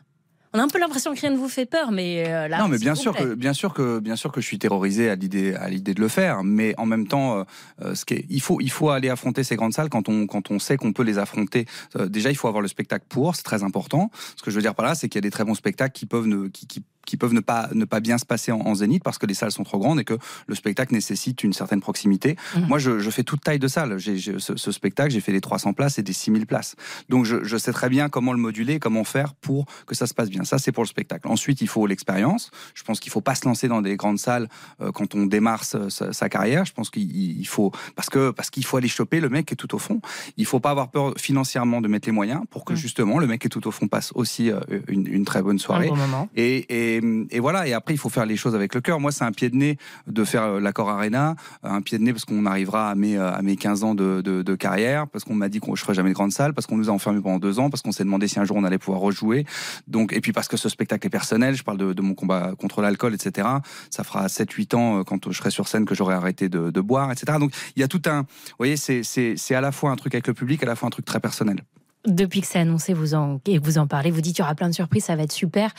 On 0.56 0.60
a 0.60 0.64
un 0.64 0.68
peu 0.68 0.78
l'impression 0.80 1.14
que 1.16 1.20
rien 1.20 1.32
ne 1.32 1.38
vous 1.38 1.50
fait 1.50 1.66
peur, 1.66 1.92
mais 1.92 2.26
euh, 2.28 2.48
là, 2.48 2.60
non, 2.60 2.68
mais 2.68 2.78
bien 2.78 2.94
sûr 2.94 3.16
que 3.16 3.34
bien 3.34 3.54
sûr 3.54 3.74
que 3.74 4.00
bien 4.00 4.16
sûr 4.16 4.32
que 4.32 4.40
je 4.40 4.46
suis 4.46 4.60
terrorisé 4.60 5.10
à 5.10 5.16
l'idée 5.16 5.56
à 5.56 5.68
l'idée 5.70 5.94
de 5.96 6.00
le 6.02 6.08
faire, 6.08 6.44
mais 6.44 6.76
en 6.78 6.86
même 6.86 7.08
temps, 7.08 7.40
euh, 7.40 7.44
euh, 7.82 7.96
ce 7.96 8.06
qui 8.06 8.14
est- 8.14 8.26
il 8.30 8.40
faut 8.42 8.62
il 8.62 8.70
faut 8.70 8.90
aller 8.92 9.10
affronter 9.10 9.44
ces 9.44 9.56
grandes 9.56 9.74
salles 9.74 9.90
quand 9.90 10.10
on 10.10 10.28
quand 10.28 10.52
on 10.52 10.60
sait 10.60 10.78
qu'on 10.78 10.94
peut 10.94 11.02
les 11.04 11.18
affronter. 11.18 11.66
Euh, 11.96 12.08
déjà, 12.08 12.30
il 12.30 12.36
faut 12.36 12.48
avoir 12.48 12.62
le 12.62 12.68
spectacle 12.68 13.06
pour, 13.10 13.36
c'est 13.36 13.42
très 13.44 13.64
important. 13.64 14.12
Ce 14.36 14.44
que 14.44 14.52
je 14.52 14.56
veux 14.56 14.62
dire 14.62 14.76
par 14.76 14.86
là, 14.86 14.94
c'est 14.94 15.10
qu'il 15.10 15.18
y 15.18 15.24
a 15.24 15.28
des 15.28 15.32
très 15.32 15.44
bons 15.44 15.56
spectacles 15.56 15.94
qui 15.94 16.06
peuvent 16.06 16.28
ne, 16.28 16.48
qui, 16.50 16.68
qui 16.68 16.84
qui 17.06 17.18
peuvent 17.18 17.34
ne 17.34 17.40
pas, 17.40 17.70
ne 17.74 17.86
pas 17.86 18.00
bien 18.00 18.18
se 18.18 18.26
passer 18.26 18.52
en, 18.52 18.60
en 18.62 18.76
zénith 18.76 19.04
parce 19.04 19.18
que 19.18 19.26
les 19.26 19.34
salles 19.34 19.52
sont 19.52 19.64
trop 19.64 19.80
grandes 19.80 20.00
et 20.00 20.04
que 20.04 20.18
le 20.48 20.56
spectacle 20.56 20.94
nécessite 20.94 21.44
une 21.44 21.54
certaine 21.54 21.82
proximité. 21.82 22.36
Mhm. 22.56 22.68
Moi, 22.68 22.80
je, 22.80 23.00
je 23.00 23.10
fais 23.10 23.24
toute 23.24 23.42
taille 23.42 23.60
de 23.60 23.68
salle. 23.68 23.98
J'ai, 23.98 24.18
ce, 24.40 24.56
ce 24.56 24.72
spectacle, 24.72 25.12
j'ai 25.12 25.22
fait 25.22 25.32
des 25.32 25.42
300 25.42 25.74
places 25.74 26.00
et 26.00 26.04
des 26.04 26.14
6000 26.14 26.46
places. 26.46 26.76
Donc, 27.10 27.26
je, 27.26 27.44
je 27.44 27.58
sais 27.58 27.72
très 27.72 27.90
bien 27.90 28.10
comment 28.10 28.34
le 28.34 28.40
moduler, 28.40 28.80
comment 28.80 29.04
faire 29.04 29.34
pour 29.36 29.66
que 29.86 29.96
ça 29.96 30.08
se 30.08 30.14
passe 30.14 30.30
bien. 30.30 30.44
Ça, 30.44 30.58
c'est 30.58 30.72
pour 30.72 30.84
le 30.84 30.90
spectacle. 30.90 31.28
Ensuite, 31.28 31.62
il 31.62 31.68
faut 31.68 31.86
l'expérience. 31.88 32.52
Je 32.74 32.84
pense 32.84 33.00
qu'il 33.00 33.12
faut 33.12 33.22
pas 33.22 33.36
se 33.36 33.46
lancer 33.46 33.68
dans 33.68 33.82
des 33.82 33.96
grandes 33.96 34.20
salles 34.20 34.48
euh, 34.82 34.92
quand 34.92 35.16
on 35.16 35.26
démarre 35.26 35.64
sa, 35.64 36.30
carrière. 36.30 36.66
Je 36.66 36.74
pense 36.74 36.90
qu'il 36.90 37.14
il 37.14 37.48
faut 37.48 37.72
parce 37.96 38.10
que 38.10 38.32
parce 38.32 38.50
qu'il 38.50 38.66
faut 38.66 38.78
aller 38.78 38.88
choper 38.88 39.20
le 39.20 39.30
mec 39.30 39.46
qui 39.48 39.54
est 39.54 39.58
tout 39.58 39.76
au 39.76 39.80
fond. 39.80 40.02
Il 40.38 40.46
faut 40.46 40.60
pas 40.60 40.72
avoir 40.72 40.90
peur 40.90 41.14
financièrement 41.18 41.82
de 41.82 41.88
mettre 41.88 42.08
les 42.08 42.12
moyens 42.12 42.42
pour 42.50 42.66
que 42.66 42.76
justement 42.76 43.20
le 43.20 43.28
mec 43.28 43.42
qui 43.42 43.48
est 43.48 43.50
tout 43.50 43.68
au 43.68 43.72
fond 43.72 43.88
passe 43.88 44.12
aussi 44.16 44.50
euh, 44.50 44.60
une, 44.88 45.08
une 45.08 45.26
très 45.26 45.42
bonne 45.42 45.60
soirée. 45.60 45.88
bon 45.90 45.96
moment. 45.96 46.30
Et, 46.36 46.93
et, 46.93 46.93
et 47.30 47.40
voilà. 47.40 47.68
Et 47.68 47.74
après, 47.74 47.94
il 47.94 47.98
faut 47.98 48.10
faire 48.10 48.26
les 48.26 48.38
choses 48.38 48.56
avec 48.56 48.74
le 48.76 48.82
cœur. 48.82 49.00
Moi, 49.00 49.12
c'est 49.12 49.24
un 49.24 49.32
pied 49.32 49.50
de 49.50 49.56
nez 49.56 49.78
de 50.08 50.24
faire 50.24 50.44
euh, 50.44 50.60
l'accord 50.60 50.90
Arena, 50.90 51.36
un 51.64 51.82
pied 51.82 51.98
de 51.98 52.04
nez 52.04 52.14
parce 52.14 52.26
qu'on 52.26 52.46
arrivera 52.46 52.90
à 52.90 52.96
mes, 52.96 53.18
euh, 53.18 53.34
à 53.34 53.42
mes 53.42 53.56
15 53.56 53.84
ans 53.84 53.96
de, 53.96 54.56
carrière, 54.56 55.08
parce 55.08 55.24
qu'on 55.24 55.36
m'a 55.36 55.50
dit 55.50 55.60
qu'on 55.60 55.76
je 55.76 55.82
ferais 55.82 55.94
jamais 55.94 56.10
de 56.10 56.14
grande 56.14 56.32
salle, 56.32 56.54
parce 56.54 56.68
qu'on 56.68 56.78
nous 56.78 56.90
a 56.90 56.94
enfermés 56.94 57.22
pendant 57.22 57.40
deux 57.40 57.60
ans, 57.60 57.70
parce 57.70 57.82
qu'on 57.82 57.92
s'est 57.92 58.04
demandé 58.04 58.28
si 58.28 58.40
un 58.40 58.46
jour 58.46 58.58
on 58.58 58.64
allait 58.64 58.78
pouvoir 58.78 59.02
rejouer. 59.02 59.46
Donc, 59.88 60.14
et 60.14 60.22
puis 60.22 60.32
parce 60.32 60.48
que 60.48 60.58
ce 60.58 60.70
spectacle 60.70 61.08
est 61.08 61.10
personnel. 61.10 61.56
Je 61.56 61.64
parle 61.64 61.78
de, 61.78 62.02
mon 62.02 62.14
combat 62.14 62.54
contre 62.60 62.82
l'alcool, 62.82 63.14
etc. 63.14 63.48
Ça 63.90 64.04
fera 64.04 64.28
7-8 64.28 64.76
ans 64.76 65.00
euh, 65.00 65.04
quand 65.04 65.32
je 65.32 65.38
serai 65.38 65.52
sur 65.52 65.68
scène 65.68 65.86
que 65.86 65.96
j'aurai 65.96 66.14
arrêté 66.14 66.50
de, 66.50 66.70
de 66.70 66.82
boire, 66.82 67.12
etc. 67.12 67.38
Donc, 67.40 67.52
il 67.76 67.80
y 67.80 67.84
a 67.84 67.88
tout 67.88 68.02
un, 68.06 68.22
vous 68.22 68.58
voyez, 68.58 68.78
c'est 68.78 69.56
à 69.56 69.62
la 69.62 69.72
fois 69.72 69.92
un 69.92 69.96
truc 69.96 70.14
avec 70.16 70.28
le 70.28 70.34
public, 70.34 70.62
à 70.64 70.66
la 70.66 70.76
fois 70.76 70.88
un 70.88 70.92
truc 70.92 71.06
très 71.06 71.20
personnel. 71.20 71.64
Depuis 72.06 72.42
que 72.42 72.48
c'est 72.48 72.60
annoncé 72.60 72.94
vous 72.94 73.14
en, 73.16 73.40
et 73.46 73.60
que 73.60 73.64
vous 73.64 73.78
en 73.78 73.88
parlez, 73.88 74.12
vous 74.12 74.20
dites 74.22 74.38
il 74.38 74.42
y 74.42 74.44
aura 74.44 74.56
plein 74.56 74.68
de 74.68 74.74
surprises, 74.74 75.06
ça 75.06 75.16
va 75.16 75.24
être 75.24 75.32
super. 75.32 75.72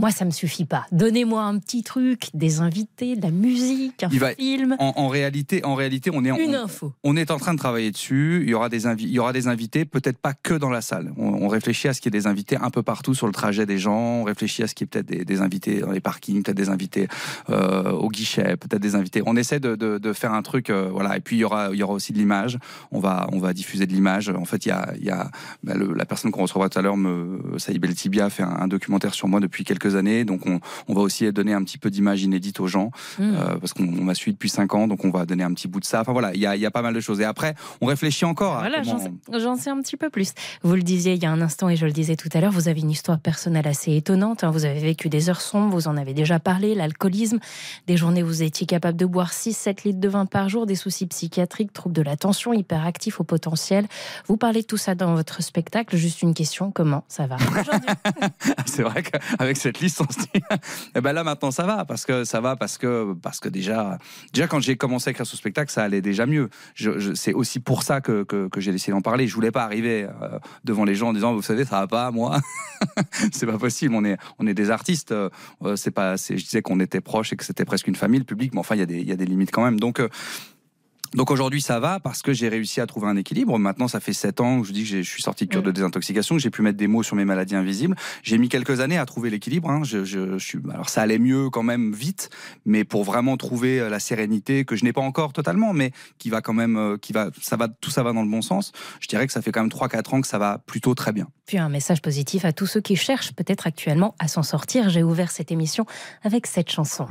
Moi, 0.00 0.10
ça 0.12 0.24
me 0.24 0.30
suffit 0.30 0.64
pas. 0.64 0.86
Donnez-moi 0.92 1.42
un 1.42 1.58
petit 1.58 1.82
truc, 1.82 2.28
des 2.32 2.60
invités, 2.60 3.16
de 3.16 3.22
la 3.22 3.30
musique, 3.32 4.04
un 4.04 4.08
va- 4.08 4.32
film. 4.34 4.76
En, 4.78 4.92
en 4.96 5.08
réalité, 5.08 5.64
en 5.64 5.74
réalité, 5.74 6.10
on 6.14 6.24
est 6.24 6.30
en, 6.30 6.36
Une 6.36 6.54
on- 6.54 6.64
info. 6.64 6.92
On 7.02 7.16
est 7.16 7.30
en 7.32 7.38
train 7.38 7.52
de 7.52 7.58
travailler 7.58 7.90
dessus. 7.90 8.42
Il 8.44 8.50
y 8.50 8.54
aura 8.54 8.68
des 8.68 8.86
invi- 8.86 9.04
il 9.04 9.10
y 9.10 9.18
aura 9.18 9.32
des 9.32 9.48
invités, 9.48 9.84
peut-être 9.84 10.18
pas 10.18 10.34
que 10.34 10.54
dans 10.54 10.70
la 10.70 10.80
salle. 10.82 11.12
On, 11.16 11.44
on 11.44 11.48
réfléchit 11.48 11.88
à 11.88 11.94
ce 11.94 12.00
qu'il 12.00 12.12
y 12.12 12.16
ait 12.16 12.20
des 12.20 12.26
invités 12.28 12.56
un 12.60 12.70
peu 12.70 12.82
partout 12.84 13.14
sur 13.14 13.26
le 13.26 13.32
trajet 13.32 13.66
des 13.66 13.78
gens. 13.78 14.20
On 14.20 14.24
réfléchit 14.24 14.62
à 14.62 14.68
ce 14.68 14.74
qu'il 14.74 14.84
y 14.84 14.86
ait 14.86 14.90
peut-être 15.02 15.06
des, 15.06 15.24
des 15.24 15.40
invités 15.40 15.80
dans 15.80 15.90
les 15.90 16.00
parkings, 16.00 16.42
peut-être 16.44 16.56
des 16.56 16.68
invités 16.68 17.08
euh, 17.50 17.90
au 17.90 18.08
guichet, 18.08 18.56
peut-être 18.56 18.82
des 18.82 18.94
invités. 18.94 19.22
On 19.26 19.36
essaie 19.36 19.58
de, 19.60 19.74
de, 19.74 19.98
de 19.98 20.12
faire 20.12 20.32
un 20.32 20.42
truc, 20.42 20.70
euh, 20.70 20.88
voilà. 20.92 21.16
Et 21.16 21.20
puis 21.20 21.36
il 21.36 21.40
y 21.40 21.44
aura, 21.44 21.70
il 21.72 21.76
y 21.78 21.82
aura 21.82 21.94
aussi 21.94 22.12
de 22.12 22.18
l'image. 22.18 22.58
On 22.92 23.00
va, 23.00 23.28
on 23.32 23.38
va 23.40 23.52
diffuser 23.52 23.86
de 23.86 23.92
l'image. 23.92 24.28
En 24.28 24.44
fait, 24.44 24.64
il 24.66 24.68
y 24.68 24.72
a, 24.72 24.92
il 24.96 25.04
y 25.04 25.10
a 25.10 25.28
bah, 25.68 25.74
le- 25.74 25.92
la 25.94 26.06
personne 26.06 26.30
qu'on 26.30 26.42
recevra 26.42 26.68
tout 26.68 26.78
à 26.78 26.82
l'heure, 26.82 26.96
Saïb 27.58 27.84
El 27.84 27.94
Tibia, 27.94 28.30
fait 28.30 28.42
un, 28.42 28.48
un 28.60 28.68
documentaire 28.68 29.14
sur 29.14 29.28
moi 29.28 29.40
depuis 29.40 29.64
quelques 29.64 29.94
années. 29.96 30.24
Donc 30.24 30.46
on, 30.46 30.60
on 30.88 30.94
va 30.94 31.00
aussi 31.02 31.30
donner 31.32 31.52
un 31.52 31.62
petit 31.62 31.78
peu 31.78 31.90
d'image 31.90 32.22
inédite 32.22 32.60
aux 32.60 32.66
gens 32.66 32.90
Mm. 33.18 33.22
euh, 33.22 33.56
parce 33.58 33.72
qu'on 33.74 33.84
on 33.84 34.04
m'a 34.04 34.14
suivi 34.14 34.32
depuis 34.34 34.48
5 34.48 34.74
ans, 34.74 34.88
donc 34.88 35.04
on 35.04 35.10
va 35.10 35.26
donner 35.26 35.44
un 35.44 35.52
petit 35.52 35.68
bout 35.68 35.80
de 35.80 35.84
ça. 35.84 36.00
Enfin 36.00 36.12
voilà, 36.12 36.32
il 36.34 36.40
y 36.40 36.46
a, 36.46 36.56
il 36.56 36.62
y 36.62 36.66
a 36.66 36.70
pas 36.70 36.82
mal 36.82 36.94
de 36.94 37.00
choses. 37.00 37.20
Et 37.20 37.24
après, 37.24 37.54
on 37.80 37.86
réfléchit 37.86 38.24
encore. 38.24 38.58
Voilà, 38.58 38.82
j'en 38.82 38.96
comment- 38.98 39.18
sais, 39.32 39.40
j'en 39.40 39.56
sais 39.56 39.70
un 39.70 39.80
petit 39.82 39.96
peu 39.96 40.10
plus. 40.10 40.32
Vous 40.62 40.74
le 40.74 40.82
disiez 40.82 41.14
il 41.14 41.22
y 41.22 41.26
a 41.26 41.30
un 41.30 41.40
instant 41.40 41.68
et 41.68 41.76
je 41.76 41.84
le 41.86 41.92
disais 41.92 42.16
tout 42.16 42.28
à 42.32 42.40
l'heure, 42.40 42.52
vous 42.52 42.68
avez 42.68 42.80
une 42.80 42.90
histoire 42.90 43.18
personnelle 43.18 43.66
assez 43.66 43.94
étonnante. 43.96 44.44
hein. 44.44 44.50
Vous 44.50 44.64
avez 44.64 44.80
vécu 44.80 45.08
des 45.08 45.28
heures 45.30 45.40
sombres, 45.40 45.74
vous 45.74 45.88
en 45.88 45.96
avez 45.96 46.14
déjà 46.14 46.38
parlé, 46.38 46.74
l'alcoolisme, 46.74 47.38
des 47.86 47.96
journées 47.96 48.22
où 48.22 48.26
vous 48.26 48.42
étiez 48.42 48.66
capable 48.66 48.96
de 48.96 49.06
boire 49.06 49.32
6-7 49.32 49.84
litres 49.84 50.00
de 50.00 50.08
vin 50.08 50.26
par 50.26 50.48
jour, 50.48 50.66
des 50.66 50.74
soucis 50.76 51.06
psychiatriques, 51.06 51.72
troubles 51.72 51.94
de 51.96 52.02
l'attention, 52.02 52.52
hyperactifs 52.52 53.20
au 53.20 53.24
potentiel. 53.24 53.86
Vous 54.26 54.36
parlez 54.36 54.62
de 54.62 54.66
tout 54.66 54.76
ça 54.76 54.94
dans 54.94 55.14
votre 55.14 55.42
spectacle. 55.42 55.57
Juste 55.92 56.22
une 56.22 56.34
question, 56.34 56.70
comment 56.70 57.04
ça 57.08 57.26
va 57.26 57.36
C'est 58.66 58.82
vrai 58.82 59.02
qu'avec 59.02 59.56
cette 59.56 59.80
liste, 59.80 60.00
on 60.00 60.10
se 60.12 60.18
dit, 60.20 60.42
eh 60.94 61.00
ben 61.00 61.12
là 61.12 61.24
maintenant 61.24 61.50
ça 61.50 61.64
va 61.64 61.84
parce 61.84 62.04
que 62.04 62.24
ça 62.24 62.40
va 62.40 62.56
parce 62.56 62.78
que 62.78 63.14
parce 63.14 63.40
que 63.40 63.48
déjà 63.48 63.98
déjà 64.32 64.46
quand 64.46 64.60
j'ai 64.60 64.76
commencé 64.76 65.08
à 65.08 65.10
écrire 65.12 65.26
ce 65.26 65.36
spectacle, 65.36 65.70
ça 65.72 65.82
allait 65.82 66.00
déjà 66.02 66.26
mieux. 66.26 66.48
Je, 66.74 66.98
je- 66.98 67.14
c'est 67.14 67.32
aussi 67.32 67.60
pour 67.60 67.82
ça 67.82 68.00
que, 68.00 68.22
que, 68.24 68.48
que 68.48 68.60
j'ai 68.60 68.72
décidé 68.72 68.92
d'en 68.92 69.00
parler. 69.02 69.26
Je 69.26 69.34
voulais 69.34 69.50
pas 69.50 69.64
arriver 69.64 70.04
euh, 70.22 70.38
devant 70.64 70.84
les 70.84 70.94
gens 70.94 71.08
en 71.08 71.12
disant 71.12 71.34
vous 71.34 71.42
savez 71.42 71.64
ça 71.64 71.80
va 71.80 71.86
pas 71.86 72.10
moi. 72.10 72.40
c'est 73.32 73.46
pas 73.46 73.58
possible. 73.58 73.94
On 73.94 74.04
est 74.04 74.16
on 74.38 74.46
est 74.46 74.54
des 74.54 74.70
artistes. 74.70 75.12
euh, 75.12 75.28
c'est 75.76 75.90
pas. 75.90 76.16
c'est- 76.16 76.36
Je 76.38 76.44
disais 76.44 76.62
qu'on 76.62 76.80
était 76.80 77.00
proches 77.00 77.32
et 77.32 77.36
que 77.36 77.44
c'était 77.44 77.64
presque 77.64 77.88
une 77.88 77.94
famille 77.96 78.18
le 78.20 78.24
public, 78.24 78.52
mais 78.54 78.60
enfin 78.60 78.74
il 78.74 78.78
y 78.78 78.82
a 78.82 78.86
des 78.86 78.98
il 78.98 79.08
y 79.08 79.12
a 79.12 79.16
des 79.16 79.26
limites 79.26 79.50
quand 79.50 79.64
même. 79.64 79.80
Donc 79.80 80.00
euh, 80.00 80.08
donc 81.14 81.30
aujourd'hui 81.30 81.62
ça 81.62 81.80
va 81.80 82.00
parce 82.00 82.22
que 82.22 82.32
j'ai 82.32 82.48
réussi 82.48 82.80
à 82.80 82.86
trouver 82.86 83.06
un 83.08 83.16
équilibre. 83.16 83.58
Maintenant 83.58 83.88
ça 83.88 84.00
fait 84.00 84.12
sept 84.12 84.40
ans 84.40 84.60
que 84.60 84.68
je 84.68 84.72
dis 84.72 84.84
que 84.84 85.02
je 85.02 85.08
suis 85.08 85.22
sorti 85.22 85.46
de 85.46 85.50
cure 85.50 85.62
de 85.62 85.70
désintoxication, 85.70 86.36
que 86.36 86.42
j'ai 86.42 86.50
pu 86.50 86.62
mettre 86.62 86.78
des 86.78 86.86
mots 86.86 87.02
sur 87.02 87.16
mes 87.16 87.24
maladies 87.24 87.56
invisibles. 87.56 87.96
J'ai 88.22 88.38
mis 88.38 88.48
quelques 88.48 88.80
années 88.80 88.98
à 88.98 89.06
trouver 89.06 89.30
l'équilibre. 89.30 89.70
hein. 89.70 89.82
Je, 89.84 90.04
je, 90.04 90.38
je 90.38 90.44
suis 90.44 90.58
alors 90.72 90.88
ça 90.88 91.02
allait 91.02 91.18
mieux 91.18 91.50
quand 91.50 91.62
même 91.62 91.92
vite, 91.92 92.30
mais 92.64 92.84
pour 92.84 93.04
vraiment 93.04 93.36
trouver 93.36 93.80
euh, 93.80 93.88
la 93.88 94.00
sérénité 94.00 94.64
que 94.64 94.76
je 94.76 94.84
n'ai 94.84 94.92
pas 94.92 95.00
encore 95.00 95.32
totalement, 95.32 95.72
mais 95.72 95.92
qui 96.18 96.30
va 96.30 96.40
quand 96.40 96.52
même, 96.54 96.76
euh, 96.76 96.96
qui 96.96 97.12
va, 97.12 97.30
ça 97.40 97.56
va, 97.56 97.68
tout 97.68 97.90
ça 97.90 98.02
va 98.02 98.12
dans 98.12 98.22
le 98.22 98.30
bon 98.30 98.42
sens. 98.42 98.72
Je 99.00 99.08
dirais 99.08 99.26
que 99.26 99.32
ça 99.32 99.42
fait 99.42 99.52
quand 99.52 99.60
même 99.60 99.70
trois 99.70 99.88
quatre 99.88 100.14
ans 100.14 100.20
que 100.20 100.26
ça 100.28 100.38
va 100.38 100.58
plutôt 100.66 100.94
très 100.94 101.12
bien. 101.12 101.28
Puis 101.46 101.58
un 101.58 101.68
message 101.70 102.02
positif 102.02 102.44
à 102.44 102.52
tous 102.52 102.66
ceux 102.66 102.80
qui 102.80 102.96
cherchent 102.96 103.32
peut-être 103.32 103.66
actuellement 103.66 104.14
à 104.18 104.28
s'en 104.28 104.42
sortir. 104.42 104.90
J'ai 104.90 105.02
ouvert 105.02 105.30
cette 105.30 105.50
émission 105.50 105.86
avec 106.22 106.46
cette 106.46 106.70
chanson. 106.70 107.06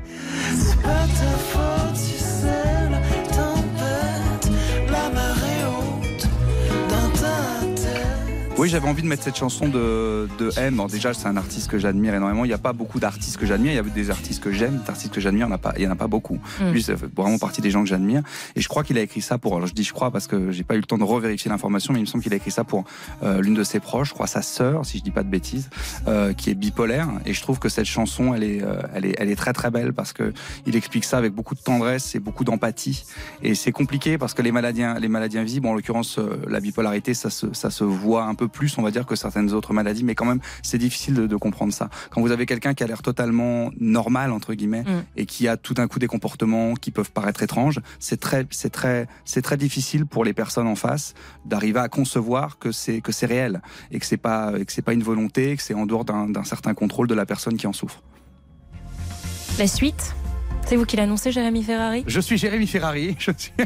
Oui, 8.57 8.69
j'avais 8.69 8.87
envie 8.87 9.03
de 9.03 9.07
mettre 9.07 9.21
cette 9.21 9.37
chanson 9.37 9.67
de, 9.67 10.27
de 10.39 10.49
M. 10.57 10.77
Bon, 10.77 10.87
déjà, 10.87 11.13
c'est 11.13 11.27
un 11.27 11.37
artiste 11.37 11.69
que 11.69 11.77
j'admire 11.77 12.15
énormément. 12.15 12.43
Il 12.43 12.47
n'y 12.47 12.55
a 12.55 12.57
pas 12.57 12.73
beaucoup 12.73 12.99
d'artistes 12.99 13.37
que 13.37 13.45
j'admire. 13.45 13.71
Il 13.71 13.75
y 13.75 13.77
a 13.77 13.83
des 13.83 14.09
artistes 14.09 14.43
que 14.43 14.51
j'aime, 14.51 14.79
des 14.83 14.89
artistes 14.89 15.13
que 15.13 15.21
j'admire. 15.21 15.45
Il 15.45 15.49
n'y 15.49 15.53
en 15.53 15.55
a 15.55 15.59
pas, 15.59 15.73
il 15.77 15.83
y 15.83 15.87
en 15.87 15.91
a 15.91 15.95
pas 15.95 16.07
beaucoup. 16.07 16.39
Mm. 16.59 16.71
Lui, 16.71 16.81
c'est 16.81 16.95
vraiment 16.95 17.37
partie 17.37 17.61
des 17.61 17.69
gens 17.69 17.83
que 17.83 17.87
j'admire. 17.87 18.23
Et 18.55 18.61
je 18.61 18.67
crois 18.67 18.83
qu'il 18.83 18.97
a 18.97 19.01
écrit 19.01 19.21
ça 19.21 19.37
pour. 19.37 19.55
Alors, 19.55 19.67
je 19.67 19.75
dis 19.75 19.83
je 19.83 19.93
crois 19.93 20.09
parce 20.09 20.25
que 20.25 20.49
j'ai 20.49 20.63
pas 20.63 20.73
eu 20.73 20.79
le 20.79 20.85
temps 20.85 20.97
de 20.97 21.03
revérifier 21.03 21.51
l'information, 21.51 21.93
mais 21.93 21.99
il 21.99 22.01
me 22.01 22.07
semble 22.07 22.23
qu'il 22.23 22.33
a 22.33 22.37
écrit 22.37 22.49
ça 22.49 22.63
pour 22.63 22.83
euh, 23.21 23.41
l'une 23.41 23.53
de 23.53 23.63
ses 23.63 23.79
proches, 23.79 24.09
je 24.09 24.13
crois 24.15 24.25
sa 24.25 24.41
sœur, 24.41 24.87
si 24.87 24.97
je 24.97 25.03
dis 25.03 25.11
pas 25.11 25.21
de 25.21 25.29
bêtises, 25.29 25.69
euh, 26.07 26.33
qui 26.33 26.49
est 26.49 26.55
bipolaire. 26.55 27.09
Et 27.27 27.35
je 27.35 27.41
trouve 27.43 27.59
que 27.59 27.69
cette 27.69 27.85
chanson, 27.85 28.33
elle 28.33 28.43
est, 28.43 28.63
euh, 28.63 28.81
elle 28.95 29.05
est, 29.05 29.15
elle 29.19 29.29
est 29.29 29.35
très 29.35 29.53
très 29.53 29.69
belle 29.69 29.93
parce 29.93 30.13
que 30.13 30.33
il 30.65 30.75
explique 30.75 31.03
ça 31.03 31.19
avec 31.19 31.31
beaucoup 31.31 31.53
de 31.53 31.61
tendresse 31.61 32.15
et 32.15 32.19
beaucoup 32.19 32.43
d'empathie. 32.43 33.05
Et 33.43 33.53
c'est 33.53 33.71
compliqué 33.71 34.17
parce 34.17 34.33
que 34.33 34.41
les 34.41 34.51
maladies, 34.51 34.83
les 34.99 35.09
maladies 35.09 35.37
invisibles, 35.37 35.67
en 35.67 35.75
l'occurrence 35.75 36.17
euh, 36.17 36.41
la 36.47 36.59
bipolarité, 36.59 37.13
ça 37.13 37.29
se, 37.29 37.53
ça 37.53 37.69
se 37.69 37.83
voit 37.83 38.23
un 38.23 38.33
peu 38.33 38.46
plus, 38.47 38.77
on 38.77 38.81
va 38.81 38.91
dire, 38.91 39.05
que 39.05 39.15
certaines 39.15 39.53
autres 39.53 39.73
maladies, 39.73 40.03
mais 40.03 40.15
quand 40.15 40.25
même, 40.25 40.39
c'est 40.63 40.77
difficile 40.77 41.13
de, 41.13 41.27
de 41.27 41.35
comprendre 41.35 41.73
ça. 41.73 41.89
Quand 42.09 42.21
vous 42.21 42.31
avez 42.31 42.45
quelqu'un 42.45 42.73
qui 42.73 42.83
a 42.83 42.87
l'air 42.87 43.01
totalement 43.01 43.71
normal 43.79 44.31
entre 44.31 44.53
guillemets 44.53 44.77
Mm. 44.77 45.03
et 45.15 45.25
qui 45.25 45.47
a 45.47 45.57
tout 45.57 45.73
d'un 45.73 45.87
coup 45.87 45.99
des 45.99 46.07
comportements 46.07 46.73
qui 46.75 46.91
peuvent 46.91 47.11
paraître 47.11 47.43
étranges, 47.43 47.79
c'est 47.99 48.19
très, 48.19 48.45
c'est 48.51 48.69
très, 48.69 49.07
c'est 49.25 49.41
très 49.41 49.57
difficile 49.57 50.05
pour 50.05 50.23
les 50.23 50.33
personnes 50.33 50.67
en 50.67 50.75
face 50.75 51.13
d'arriver 51.45 51.79
à 51.79 51.89
concevoir 51.89 52.57
que 52.59 52.71
c'est 52.71 53.01
que 53.01 53.11
c'est 53.11 53.25
réel 53.25 53.61
et 53.91 53.99
que 53.99 54.05
c'est 54.05 54.17
pas 54.17 54.53
et 54.57 54.65
que 54.65 54.71
c'est 54.71 54.81
pas 54.81 54.93
une 54.93 55.03
volonté, 55.03 55.55
que 55.55 55.63
c'est 55.63 55.73
en 55.73 55.85
dehors 55.85 56.05
d'un 56.05 56.29
d'un 56.29 56.43
certain 56.43 56.73
contrôle 56.73 57.07
de 57.07 57.15
la 57.15 57.25
personne 57.25 57.57
qui 57.57 57.67
en 57.67 57.73
souffre. 57.73 58.01
La 59.57 59.67
suite? 59.67 60.15
C'est 60.67 60.75
vous 60.75 60.85
qui 60.85 60.97
l'annoncez, 60.97 61.31
Jérémy 61.31 61.63
Ferrari? 61.63 62.03
Je 62.07 62.19
suis 62.19 62.37
Jérémy 62.37 62.67
Ferrari. 62.67 63.15
Je 63.19 63.31
suis... 63.37 63.53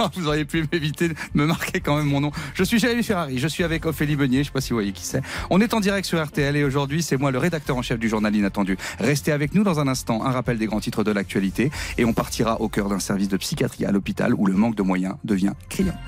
Oh, 0.00 0.04
vous 0.14 0.28
auriez 0.28 0.44
pu 0.44 0.64
m'éviter 0.72 1.08
de 1.08 1.14
me 1.34 1.44
marquer 1.44 1.80
quand 1.80 1.96
même 1.96 2.06
mon 2.06 2.20
nom. 2.20 2.30
Je 2.54 2.62
suis 2.62 2.78
Jérémy 2.78 3.02
Ferrari. 3.02 3.38
Je 3.38 3.48
suis 3.48 3.64
avec 3.64 3.84
Ophélie 3.84 4.14
Beunier. 4.14 4.44
Je 4.44 4.44
sais 4.44 4.52
pas 4.52 4.60
si 4.60 4.70
vous 4.70 4.76
voyez 4.76 4.92
qui 4.92 5.04
c'est. 5.04 5.20
On 5.50 5.60
est 5.60 5.74
en 5.74 5.80
direct 5.80 6.06
sur 6.06 6.24
RTL 6.24 6.54
et 6.54 6.62
aujourd'hui, 6.62 7.02
c'est 7.02 7.16
moi 7.16 7.32
le 7.32 7.38
rédacteur 7.38 7.76
en 7.76 7.82
chef 7.82 7.98
du 7.98 8.08
journal 8.08 8.34
Inattendu. 8.36 8.78
Restez 9.00 9.32
avec 9.32 9.54
nous 9.54 9.64
dans 9.64 9.80
un 9.80 9.88
instant. 9.88 10.24
Un 10.24 10.30
rappel 10.30 10.56
des 10.58 10.66
grands 10.66 10.78
titres 10.78 11.02
de 11.02 11.10
l'actualité 11.10 11.72
et 11.96 12.04
on 12.04 12.12
partira 12.12 12.60
au 12.60 12.68
cœur 12.68 12.88
d'un 12.88 13.00
service 13.00 13.28
de 13.28 13.36
psychiatrie 13.36 13.84
à 13.84 13.90
l'hôpital 13.90 14.32
où 14.34 14.46
le 14.46 14.54
manque 14.54 14.76
de 14.76 14.82
moyens 14.82 15.16
devient 15.24 15.54
criant. 15.68 15.98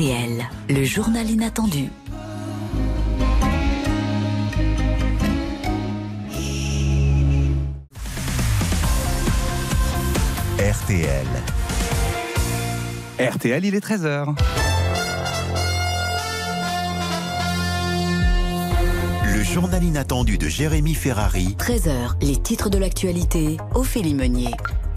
RTL, 0.00 0.48
le 0.70 0.82
journal 0.82 1.28
inattendu. 1.28 1.90
RTL. 10.58 11.26
RTL, 13.18 13.64
il 13.66 13.74
est 13.74 13.84
13h. 13.84 14.34
Le 19.26 19.42
journal 19.42 19.84
inattendu 19.84 20.38
de 20.38 20.48
Jérémy 20.48 20.94
Ferrari, 20.94 21.56
13h, 21.58 22.14
les 22.22 22.36
titres 22.36 22.70
de 22.70 22.78
l'actualité, 22.78 23.58
Ophélie 23.74 24.14
Meunier. 24.14 24.54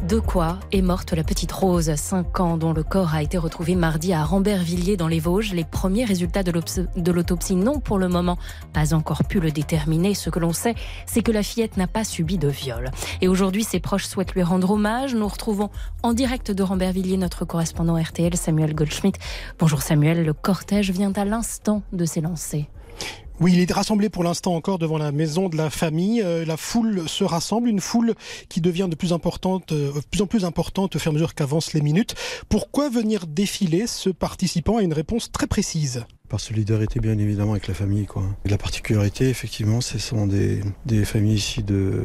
De 0.08 0.20
quoi 0.20 0.60
est 0.74 0.82
morte 0.82 1.14
la 1.14 1.24
petite 1.24 1.54
Rose, 1.54 1.96
5 1.96 2.42
ans, 2.42 2.58
dont 2.58 2.74
le 2.74 2.84
corps 2.84 3.14
a 3.16 3.24
été 3.24 3.38
retrouvé 3.38 3.76
mardi 3.76 4.12
à 4.12 4.26
Rambervillers 4.26 4.98
dans 4.98 5.08
les 5.08 5.22
Vosges. 5.22 5.54
Les 5.54 5.64
premiers 5.64 6.04
résultats 6.04 6.44
de 6.44 7.12
l'autopsie 7.12 7.56
n'ont 7.56 7.80
pour 7.80 7.98
le 7.98 8.10
moment 8.10 8.38
pas 8.74 8.94
encore 8.94 9.24
pu 9.24 9.40
le 9.40 9.50
déterminer. 9.50 10.14
Ce 10.14 10.30
que 10.30 10.40
l'on 10.40 10.52
sait, 10.52 10.76
c'est 11.06 11.22
que 11.22 11.32
la 11.32 11.42
fillette 11.42 11.78
n'a 11.78 11.88
pas 11.88 12.04
subi 12.04 12.38
de 12.38 12.50
viol. 12.50 12.92
Et 13.22 13.30
aujourd'hui, 13.30 13.64
ses 13.64 13.80
proches 13.80 14.06
souhaitent 14.06 14.34
lui 14.34 14.44
rendre 14.44 14.72
hommage. 14.72 15.16
Nous 15.16 15.28
retrouvons 15.28 15.70
en 16.04 16.12
direct 16.12 16.52
de 16.52 16.64
Rambervillers 16.64 17.16
notre 17.16 17.46
correspondant 17.46 17.96
RTL, 17.96 18.36
Samuel 18.36 18.76
Goldschmidt. 18.76 19.18
Bonjour 19.58 19.82
Samuel, 19.82 20.26
le 20.26 20.34
cortège 20.34 20.92
vient 20.92 21.14
à 21.14 21.24
l'instant 21.24 21.82
de 21.94 22.04
s'élancer. 22.04 22.68
Oui, 23.44 23.52
il 23.56 23.60
est 23.60 23.74
rassemblé 23.74 24.08
pour 24.08 24.24
l'instant 24.24 24.56
encore 24.56 24.80
devant 24.80 24.98
la 24.98 25.12
maison 25.12 25.50
de 25.50 25.58
la 25.58 25.70
famille. 25.70 26.22
Euh, 26.22 26.46
la 26.46 26.56
foule 26.56 27.10
se 27.10 27.26
rassemble, 27.26 27.68
une 27.68 27.82
foule 27.82 28.16
qui 28.48 28.62
devient 28.62 28.88
de 28.90 28.96
plus, 28.96 29.12
importante, 29.12 29.74
euh, 29.74 29.92
de 29.92 30.06
plus 30.10 30.22
en 30.22 30.28
plus 30.28 30.46
importante 30.46 30.96
au 30.96 31.00
fur 31.00 31.12
et 31.12 31.12
à 31.12 31.16
mesure 31.16 31.36
qu'avancent 31.36 31.74
les 31.74 31.82
minutes. 31.82 32.16
Pourquoi 32.48 32.88
venir 32.88 33.28
défiler 33.28 33.86
Ce 33.86 34.10
participant 34.10 34.78
a 34.78 34.82
une 34.82 34.94
réponse 34.94 35.30
très 35.30 35.46
précise? 35.46 36.06
Par 36.30 36.40
solidarité, 36.40 37.02
bien 37.02 37.18
évidemment, 37.18 37.52
avec 37.52 37.68
la 37.68 37.74
famille. 37.74 38.06
Quoi. 38.06 38.24
La 38.46 38.58
particularité, 38.58 39.28
effectivement, 39.28 39.82
ce 39.82 40.00
sont 40.00 40.26
des, 40.26 40.62
familles 41.04 41.36
ici 41.36 41.64
de 41.64 42.02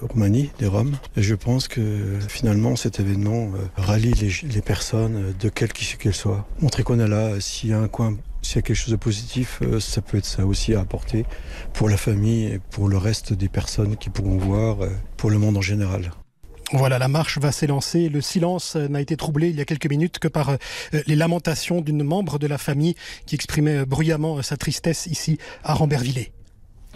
Roumanie, 0.00 0.48
des 0.58 0.68
Roms. 0.68 0.96
Je 1.18 1.34
pense 1.34 1.68
que 1.68 2.18
finalement, 2.30 2.76
cet 2.76 2.98
événement 2.98 3.50
euh, 3.54 3.66
rallie 3.76 4.14
les, 4.42 4.62
personnes, 4.62 5.34
de 5.38 5.48
quelle 5.50 5.70
qu'elles 5.70 6.14
soient. 6.14 6.48
Montrer 6.62 6.82
qu'on 6.82 6.98
est 6.98 7.06
là, 7.06 7.38
s'il 7.40 7.68
y 7.68 7.72
a 7.74 7.78
un 7.78 7.88
coin, 7.88 8.16
s'il 8.42 8.56
y 8.56 8.58
a 8.58 8.62
quelque 8.62 8.76
chose 8.76 8.90
de 8.92 8.96
positif, 8.96 9.60
euh, 9.62 9.80
ça 9.80 10.00
peut 10.00 10.18
être 10.18 10.26
ça 10.26 10.46
aussi 10.46 10.74
à 10.74 10.80
apporter 10.80 11.24
pour 11.74 11.88
la 11.88 11.96
famille 11.96 12.46
et 12.46 12.60
pour 12.70 12.88
le 12.88 12.96
reste 12.96 13.32
des 13.32 13.48
personnes 13.48 13.96
qui 13.96 14.10
pourront 14.10 14.38
voir, 14.38 14.82
euh, 14.82 14.90
pour 15.16 15.30
le 15.30 15.38
monde 15.38 15.56
en 15.56 15.62
général. 15.62 16.12
Voilà, 16.72 16.98
la 16.98 17.08
marche 17.08 17.38
va 17.38 17.50
s'élancer. 17.50 18.08
Le 18.08 18.20
silence 18.20 18.76
euh, 18.76 18.88
n'a 18.88 19.00
été 19.00 19.16
troublé 19.16 19.48
il 19.48 19.56
y 19.56 19.60
a 19.60 19.64
quelques 19.64 19.88
minutes 19.88 20.18
que 20.18 20.28
par 20.28 20.56
les 21.06 21.16
lamentations 21.16 21.80
d'une 21.80 22.02
membre 22.02 22.38
de 22.38 22.46
la 22.46 22.58
famille 22.58 22.94
qui 23.26 23.34
exprimait 23.34 23.84
bruyamment 23.86 24.42
sa 24.42 24.56
tristesse 24.56 25.06
ici 25.06 25.38
à 25.64 25.74
Rambervillers. 25.74 26.32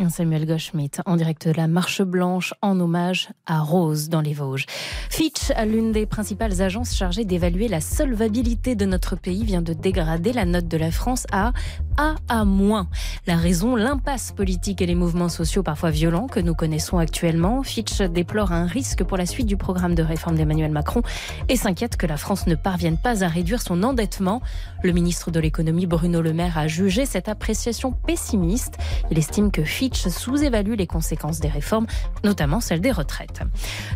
Samuel 0.09 0.47
Goldschmidt 0.47 1.01
en 1.07 1.17
direct 1.17 1.47
de 1.47 1.53
la 1.53 1.69
Marche 1.69 2.03
Blanche 2.03 2.55
en 2.61 2.79
hommage 2.81 3.31
à 3.47 3.61
Rose 3.61 4.09
dans 4.09 4.21
les 4.21 4.35
Vosges. 4.35 4.67
Fitch, 5.11 5.53
l'une 5.67 5.93
des 5.93 6.07
principales 6.07 6.61
agences 6.61 6.95
chargées 6.95 7.25
d'évaluer 7.25 7.69
la 7.69 7.81
solvabilité 7.81 8.75
de 8.75 8.85
notre 8.85 9.17
pays, 9.17 9.45
vient 9.45 9.63
de 9.63 9.73
dégrader 9.73 10.33
la 10.33 10.45
note 10.45 10.67
de 10.67 10.77
la 10.77 10.91
France 10.91 11.27
à 11.31 11.53
A 11.99 12.17
à 12.29 12.45
moins. 12.45 12.89
La 13.27 13.37
raison, 13.37 13.77
l'impasse 13.77 14.33
politique 14.33 14.83
et 14.83 14.87
les 14.87 14.95
mouvements 14.95 15.29
sociaux 15.29 15.63
parfois 15.63 15.91
violents 15.91 16.27
que 16.27 16.41
nous 16.41 16.55
connaissons 16.55 16.99
actuellement. 16.99 17.63
Fitch 17.63 18.01
déplore 18.01 18.53
un 18.53 18.67
risque 18.67 19.05
pour 19.05 19.17
la 19.17 19.27
suite 19.27 19.47
du 19.47 19.57
programme 19.57 19.95
de 19.95 20.03
réforme 20.03 20.37
d'Emmanuel 20.37 20.73
Macron 20.73 21.03
et 21.49 21.57
s'inquiète 21.57 21.97
que 21.97 22.07
la 22.07 22.17
France 22.17 22.47
ne 22.47 22.55
parvienne 22.55 22.97
pas 22.97 23.23
à 23.23 23.29
réduire 23.29 23.63
son 23.63 23.83
endettement. 23.83 24.43
Le 24.83 24.93
ministre 24.93 25.31
de 25.31 25.39
l'économie 25.39 25.87
Bruno 25.87 26.23
Le 26.23 26.33
Maire 26.33 26.59
a 26.59 26.67
jugé 26.67 27.07
cette 27.07 27.29
appréciation 27.29 27.93
pessimiste. 27.93 28.79
Il 29.11 29.19
estime 29.19 29.51
que 29.51 29.65
sous-évalue 29.91 30.75
les 30.75 30.87
conséquences 30.87 31.41
des 31.41 31.49
réformes, 31.49 31.87
notamment 32.25 32.61
celles 32.61 32.81
des 32.81 32.93
retraites. 32.93 33.43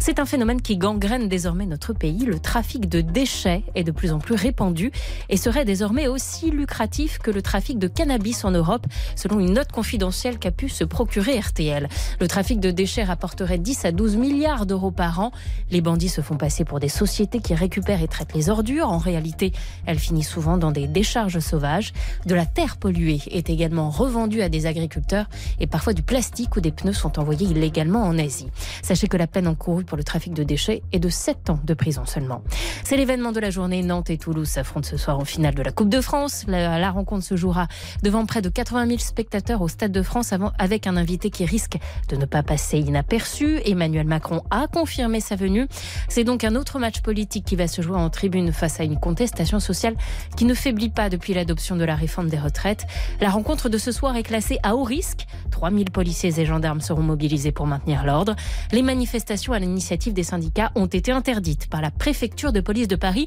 C'est 0.00 0.18
un 0.18 0.26
phénomène 0.26 0.60
qui 0.60 0.76
gangrène 0.76 1.28
désormais 1.28 1.66
notre 1.66 1.92
pays. 1.92 2.24
Le 2.24 2.38
trafic 2.38 2.88
de 2.88 3.00
déchets 3.00 3.62
est 3.74 3.84
de 3.84 3.92
plus 3.92 4.12
en 4.12 4.18
plus 4.18 4.34
répandu 4.34 4.90
et 5.28 5.36
serait 5.36 5.64
désormais 5.64 6.08
aussi 6.08 6.50
lucratif 6.50 7.18
que 7.18 7.30
le 7.30 7.42
trafic 7.42 7.78
de 7.78 7.88
cannabis 7.88 8.44
en 8.44 8.50
Europe, 8.50 8.86
selon 9.14 9.40
une 9.40 9.54
note 9.54 9.72
confidentielle 9.72 10.38
qu'a 10.38 10.50
pu 10.50 10.68
se 10.68 10.84
procurer 10.84 11.38
RTL. 11.38 11.88
Le 12.20 12.28
trafic 12.28 12.60
de 12.60 12.70
déchets 12.70 13.04
rapporterait 13.04 13.58
10 13.58 13.84
à 13.84 13.92
12 13.92 14.16
milliards 14.16 14.66
d'euros 14.66 14.90
par 14.90 15.20
an. 15.20 15.32
Les 15.70 15.80
bandits 15.80 16.08
se 16.08 16.20
font 16.20 16.36
passer 16.36 16.64
pour 16.64 16.80
des 16.80 16.88
sociétés 16.88 17.40
qui 17.40 17.54
récupèrent 17.54 18.02
et 18.02 18.08
traitent 18.08 18.34
les 18.34 18.50
ordures. 18.50 18.88
En 18.88 18.98
réalité, 18.98 19.52
elles 19.86 19.98
finissent 19.98 20.28
souvent 20.28 20.56
dans 20.58 20.72
des 20.72 20.88
décharges 20.88 21.38
sauvages. 21.38 21.92
De 22.26 22.34
la 22.34 22.46
terre 22.46 22.76
polluée 22.76 23.20
est 23.30 23.50
également 23.50 23.90
revendue 23.90 24.42
à 24.42 24.48
des 24.48 24.66
agriculteurs 24.66 25.26
et 25.60 25.66
parfois 25.76 25.92
du 25.92 26.02
plastique 26.02 26.56
ou 26.56 26.62
des 26.62 26.70
pneus 26.70 26.94
sont 26.94 27.18
envoyés 27.18 27.46
illégalement 27.46 28.04
en 28.04 28.18
Asie. 28.18 28.48
Sachez 28.80 29.08
que 29.08 29.18
la 29.18 29.26
peine 29.26 29.46
encourue 29.46 29.84
pour 29.84 29.98
le 29.98 30.04
trafic 30.04 30.32
de 30.32 30.42
déchets 30.42 30.82
est 30.90 30.98
de 30.98 31.10
7 31.10 31.50
ans 31.50 31.60
de 31.62 31.74
prison 31.74 32.06
seulement. 32.06 32.42
C'est 32.82 32.96
l'événement 32.96 33.30
de 33.30 33.40
la 33.40 33.50
journée. 33.50 33.82
Nantes 33.82 34.08
et 34.08 34.16
Toulouse 34.16 34.48
s'affrontent 34.48 34.88
ce 34.88 34.96
soir 34.96 35.18
en 35.18 35.26
finale 35.26 35.54
de 35.54 35.62
la 35.62 35.72
Coupe 35.72 35.90
de 35.90 36.00
France. 36.00 36.46
La, 36.48 36.90
rencontre 36.90 37.26
se 37.26 37.36
jouera 37.36 37.68
devant 38.02 38.24
près 38.24 38.40
de 38.40 38.48
80 38.48 38.86
000 38.86 38.98
spectateurs 39.00 39.60
au 39.60 39.68
Stade 39.68 39.92
de 39.92 40.00
France 40.00 40.32
avec 40.58 40.86
un 40.86 40.96
invité 40.96 41.28
qui 41.28 41.44
risque 41.44 41.76
de 42.08 42.16
ne 42.16 42.24
pas 42.24 42.42
passer 42.42 42.78
inaperçu. 42.78 43.60
Emmanuel 43.66 44.06
Macron 44.06 44.44
a 44.50 44.68
confirmé 44.68 45.20
sa 45.20 45.36
venue. 45.36 45.68
C'est 46.08 46.24
donc 46.24 46.42
un 46.42 46.56
autre 46.56 46.78
match 46.78 47.02
politique 47.02 47.44
qui 47.44 47.56
va 47.56 47.68
se 47.68 47.82
jouer 47.82 47.98
en 47.98 48.08
tribune 48.08 48.50
face 48.50 48.80
à 48.80 48.84
une 48.84 48.98
contestation 48.98 49.60
sociale 49.60 49.94
qui 50.38 50.46
ne 50.46 50.54
faiblit 50.54 50.88
pas 50.88 51.10
depuis 51.10 51.34
l'adoption 51.34 51.76
de 51.76 51.84
la 51.84 51.96
réforme 51.96 52.30
des 52.30 52.38
retraites. 52.38 52.86
La 53.20 53.28
rencontre 53.28 53.68
de 53.68 53.76
ce 53.76 53.92
soir 53.92 54.16
est 54.16 54.22
classée 54.22 54.58
à 54.62 54.74
haut 54.74 54.82
risque. 54.82 55.26
3000 55.66 55.90
policiers 55.90 56.38
et 56.38 56.46
gendarmes 56.46 56.80
seront 56.80 57.02
mobilisés 57.02 57.50
pour 57.50 57.66
maintenir 57.66 58.04
l'ordre. 58.04 58.36
Les 58.70 58.82
manifestations 58.82 59.52
à 59.52 59.58
l'initiative 59.58 60.12
des 60.12 60.22
syndicats 60.22 60.70
ont 60.76 60.86
été 60.86 61.10
interdites 61.10 61.68
par 61.68 61.82
la 61.82 61.90
préfecture 61.90 62.52
de 62.52 62.60
police 62.60 62.86
de 62.86 62.94
Paris. 62.94 63.26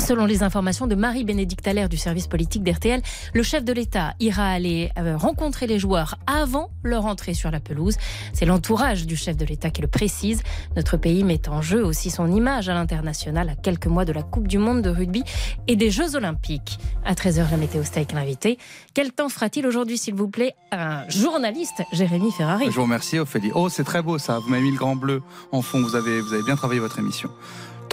Selon 0.00 0.26
les 0.26 0.42
informations 0.42 0.86
de 0.86 0.94
Marie-Bénédicte 0.94 1.66
Allaire 1.66 1.88
du 1.88 1.96
service 1.96 2.26
politique 2.26 2.62
d'RTL, 2.62 3.00
le 3.32 3.42
chef 3.42 3.64
de 3.64 3.72
l'État 3.72 4.14
ira 4.20 4.46
aller 4.46 4.90
euh, 4.98 5.16
rencontrer 5.16 5.66
les 5.66 5.78
joueurs 5.78 6.16
avant 6.26 6.68
leur 6.82 7.06
entrée 7.06 7.32
sur 7.32 7.50
la 7.50 7.58
pelouse. 7.58 7.96
C'est 8.34 8.44
l'entourage 8.44 9.06
du 9.06 9.16
chef 9.16 9.36
de 9.36 9.46
l'État 9.46 9.70
qui 9.70 9.80
le 9.80 9.88
précise. 9.88 10.42
Notre 10.76 10.98
pays 10.98 11.24
met 11.24 11.48
en 11.48 11.62
jeu 11.62 11.82
aussi 11.82 12.10
son 12.10 12.30
image 12.30 12.68
à 12.68 12.74
l'international 12.74 13.48
à 13.48 13.54
quelques 13.54 13.86
mois 13.86 14.04
de 14.04 14.12
la 14.12 14.22
Coupe 14.22 14.46
du 14.46 14.58
Monde 14.58 14.82
de 14.82 14.90
rugby 14.90 15.24
et 15.68 15.76
des 15.76 15.90
Jeux 15.90 16.16
Olympiques. 16.16 16.78
À 17.04 17.14
13h, 17.14 17.50
la 17.50 17.56
météo 17.56 17.82
avec 17.96 18.12
l'invité. 18.12 18.58
Quel 18.92 19.12
temps 19.12 19.28
fera-t-il 19.28 19.66
aujourd'hui, 19.66 19.96
s'il 19.96 20.14
vous 20.14 20.28
plaît, 20.28 20.54
un 20.72 21.08
journaliste, 21.08 21.82
Jérémy 21.92 22.30
Ferrari 22.32 22.66
Je 22.66 22.72
vous 22.72 22.82
remercie, 22.82 23.18
Ophélie. 23.18 23.52
Oh, 23.54 23.68
c'est 23.68 23.84
très 23.84 24.02
beau 24.02 24.18
ça. 24.18 24.38
Vous 24.38 24.48
m'avez 24.50 24.62
mis 24.62 24.72
le 24.72 24.76
grand 24.76 24.96
bleu 24.96 25.22
en 25.52 25.62
fond. 25.62 25.80
Vous 25.80 25.96
avez, 25.96 26.20
vous 26.20 26.32
avez 26.32 26.42
bien 26.42 26.56
travaillé 26.56 26.80
votre 26.80 26.98
émission. 26.98 27.30